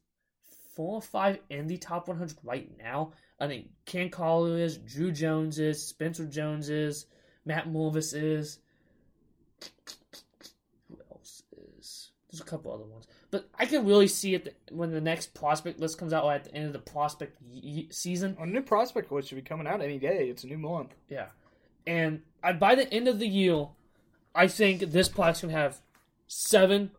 four 0.80 0.94
or 0.94 1.02
five 1.02 1.38
in 1.50 1.66
the 1.66 1.76
top 1.76 2.08
100 2.08 2.38
right 2.42 2.70
now. 2.78 3.12
I 3.38 3.46
think 3.48 3.68
Cam 3.84 4.08
Collier 4.08 4.64
is, 4.64 4.78
Druw 4.78 5.14
Jones 5.14 5.58
is, 5.58 5.86
Spencer 5.86 6.24
Jones 6.24 6.70
is, 6.70 7.04
Matt 7.44 7.68
Mervis 7.68 8.14
is. 8.14 8.60
Who 10.88 10.96
else 11.10 11.42
is? 11.78 12.12
There's 12.30 12.40
a 12.40 12.44
couple 12.44 12.72
other 12.72 12.86
ones, 12.86 13.06
but 13.30 13.50
I 13.58 13.66
can 13.66 13.84
really 13.84 14.08
see 14.08 14.34
it 14.34 14.56
when 14.70 14.90
the 14.90 15.02
next 15.02 15.34
prospect 15.34 15.80
list 15.80 15.98
comes 15.98 16.14
out 16.14 16.26
at 16.32 16.44
the 16.44 16.54
end 16.54 16.64
of 16.68 16.72
the 16.72 16.78
prospect 16.78 17.36
y- 17.46 17.88
season. 17.90 18.38
A 18.40 18.46
new 18.46 18.62
prospect 18.62 19.12
list 19.12 19.28
should 19.28 19.34
be 19.34 19.42
coming 19.42 19.66
out 19.66 19.82
any 19.82 19.98
day. 19.98 20.30
It's 20.30 20.44
a 20.44 20.46
new 20.46 20.56
month. 20.56 20.94
Yeah, 21.10 21.26
and 21.86 22.22
I, 22.42 22.54
by 22.54 22.74
the 22.74 22.90
end 22.90 23.06
of 23.06 23.18
the 23.18 23.28
year, 23.28 23.66
I 24.34 24.48
think 24.48 24.80
this 24.80 25.10
product's 25.10 25.42
gonna 25.42 25.52
have 25.52 25.82
seven 26.26 26.92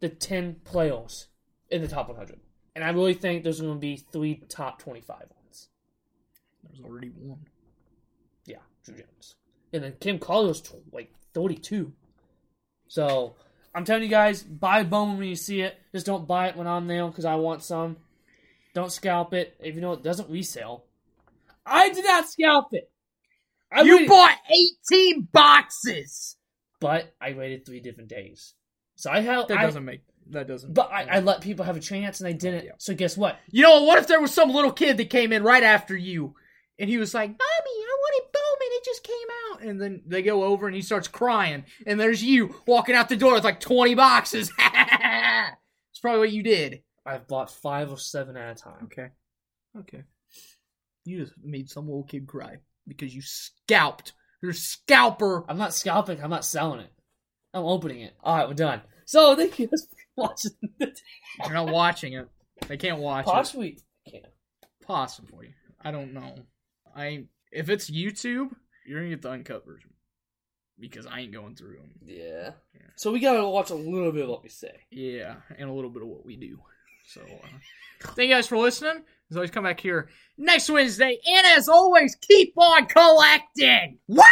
to 0.00 0.08
ten 0.08 0.56
players 0.64 1.26
in 1.70 1.82
the 1.82 1.88
top 1.88 2.08
100, 2.08 2.38
and 2.76 2.84
I 2.84 2.90
really 2.90 3.14
think 3.14 3.42
there's 3.42 3.60
gonna 3.60 3.74
be 3.76 3.96
three 3.96 4.42
top 4.48 4.78
25 4.80 5.16
ones. 5.16 5.68
There's 6.62 6.80
already 6.84 7.08
one. 7.08 7.46
Yeah, 8.44 8.58
Druw 8.86 8.98
Jones. 8.98 9.34
And 9.72 9.82
then 9.82 9.94
Cam 9.98 10.18
Collier's 10.18 10.60
tw- 10.60 10.92
like 10.92 11.12
32. 11.32 11.92
So, 12.88 13.34
I'm 13.74 13.84
telling 13.84 14.02
you 14.04 14.08
guys, 14.08 14.42
buy 14.42 14.84
Bowman 14.84 15.18
when 15.18 15.26
you 15.28 15.36
see 15.36 15.62
it. 15.62 15.76
Just 15.92 16.06
don't 16.06 16.28
buy 16.28 16.48
it 16.48 16.56
when 16.56 16.66
I'm 16.66 16.86
there 16.86 17.06
because 17.08 17.24
I 17.24 17.34
want 17.36 17.62
some. 17.64 17.96
Don't 18.74 18.92
scalp 18.92 19.32
it. 19.32 19.56
If 19.58 19.74
you 19.74 19.80
know 19.80 19.94
it 19.94 20.02
doesn't 20.02 20.28
resell. 20.30 20.84
I 21.64 21.88
did 21.90 22.04
not 22.04 22.28
scalp 22.28 22.68
it. 22.72 22.90
I 23.72 23.82
You 23.82 23.96
waited, 23.96 24.08
bought 24.08 24.36
18 24.92 25.28
boxes. 25.32 26.36
but 26.78 27.14
I 27.20 27.32
waited 27.32 27.64
three 27.64 27.80
different 27.80 28.10
days. 28.10 28.54
So 28.96 29.10
I 29.10 29.20
held. 29.20 29.48
That 29.48 29.58
I, 29.58 29.62
doesn't 29.62 29.84
make. 29.84 30.02
That 30.30 30.48
doesn't. 30.48 30.74
but 30.74 30.90
I, 30.92 31.04
I 31.04 31.20
let 31.20 31.40
people 31.40 31.64
have 31.64 31.76
a 31.76 31.80
chance 31.80 32.20
and 32.20 32.28
they 32.28 32.32
didn't. 32.34 32.64
Yeah. 32.64 32.72
So 32.78 32.94
guess 32.94 33.16
what? 33.16 33.38
You 33.50 33.62
know, 33.62 33.82
what 33.82 33.98
if 33.98 34.06
there 34.06 34.20
was 34.20 34.32
some 34.32 34.50
little 34.50 34.72
kid 34.72 34.96
that 34.96 35.10
came 35.10 35.32
in 35.32 35.42
right 35.42 35.62
after 35.62 35.96
you, 35.96 36.34
and 36.78 36.90
he 36.90 36.98
was 36.98 37.14
like, 37.14 37.28
"Mommy, 37.28 37.38
I 37.40 37.96
wanted 38.00 38.32
Bowman. 38.32 38.72
It 38.72 38.84
just 38.84 39.02
came 39.04 39.14
out." 39.52 39.62
And 39.62 39.80
then 39.80 40.02
they 40.06 40.22
go 40.22 40.44
over, 40.44 40.66
and 40.66 40.74
he 40.74 40.82
starts 40.82 41.08
crying, 41.08 41.64
and 41.86 41.98
there's 41.98 42.22
you 42.22 42.56
walking 42.66 42.94
out 42.94 43.08
the 43.08 43.16
door 43.16 43.34
with 43.34 43.44
like 43.44 43.60
20 43.60 43.94
boxes. 43.94 44.50
it's 44.58 46.00
probably 46.00 46.20
what 46.20 46.32
you 46.32 46.42
did. 46.42 46.82
I've 47.04 47.28
bought 47.28 47.50
five 47.50 47.92
or 47.92 47.98
seven 47.98 48.36
at 48.36 48.58
a 48.58 48.62
time. 48.62 48.84
Okay. 48.84 49.08
Okay. 49.78 50.02
You 51.04 51.20
just 51.20 51.34
made 51.42 51.70
some 51.70 51.86
little 51.86 52.02
kid 52.02 52.26
cry 52.26 52.56
because 52.88 53.14
you 53.14 53.22
scalped. 53.22 54.12
You're 54.42 54.50
a 54.50 54.54
scalper. 54.54 55.44
I'm 55.48 55.58
not 55.58 55.72
scalping. 55.72 56.20
I'm 56.22 56.30
not 56.30 56.44
selling 56.44 56.80
it. 56.80 56.92
I'm 57.54 57.64
opening 57.64 58.00
it. 58.00 58.14
All 58.22 58.36
right, 58.36 58.48
we're 58.48 58.54
done. 58.54 58.82
So 59.06 59.36
thank 59.36 59.58
you 59.58 59.68
guys 59.68 59.86
for 59.88 59.95
watching 60.22 60.52
the 60.78 60.96
You're 61.44 61.54
not 61.54 61.70
watching 61.70 62.14
it. 62.14 62.28
They 62.68 62.76
can't 62.76 62.98
watch 62.98 63.26
it. 63.26 63.30
Possibly. 63.30 63.78
Can't. 64.10 64.24
Possibly. 64.82 65.54
I 65.80 65.90
don't 65.90 66.12
know. 66.14 66.34
I 66.94 67.24
if 67.52 67.68
it's 67.68 67.90
YouTube, 67.90 68.50
you're 68.86 69.00
gonna 69.00 69.10
get 69.10 69.22
the 69.22 69.30
uncut 69.30 69.64
version 69.66 69.90
because 70.78 71.06
I 71.06 71.20
ain't 71.20 71.32
going 71.32 71.54
through 71.54 71.76
them. 71.76 71.90
Yeah. 72.04 72.50
Yeah. 72.74 72.86
So 72.96 73.12
we 73.12 73.20
gotta 73.20 73.46
watch 73.48 73.70
a 73.70 73.74
little 73.74 74.12
bit 74.12 74.24
of 74.24 74.30
what 74.30 74.42
we 74.42 74.48
say. 74.48 74.80
Yeah, 74.90 75.36
and 75.58 75.68
a 75.68 75.72
little 75.72 75.90
bit 75.90 76.02
of 76.02 76.08
what 76.08 76.24
we 76.24 76.36
do. 76.36 76.58
So, 77.08 77.20
uh, 77.20 77.48
thank 78.02 78.28
you 78.28 78.34
guys 78.34 78.46
for 78.48 78.58
listening. 78.58 79.02
As 79.30 79.36
always, 79.36 79.50
come 79.50 79.64
back 79.64 79.80
here 79.80 80.08
next 80.38 80.68
Wednesday. 80.68 81.18
And 81.26 81.46
as 81.46 81.68
always, 81.68 82.16
keep 82.16 82.52
on 82.56 82.86
collecting. 82.86 83.98
Woo! 84.08 84.22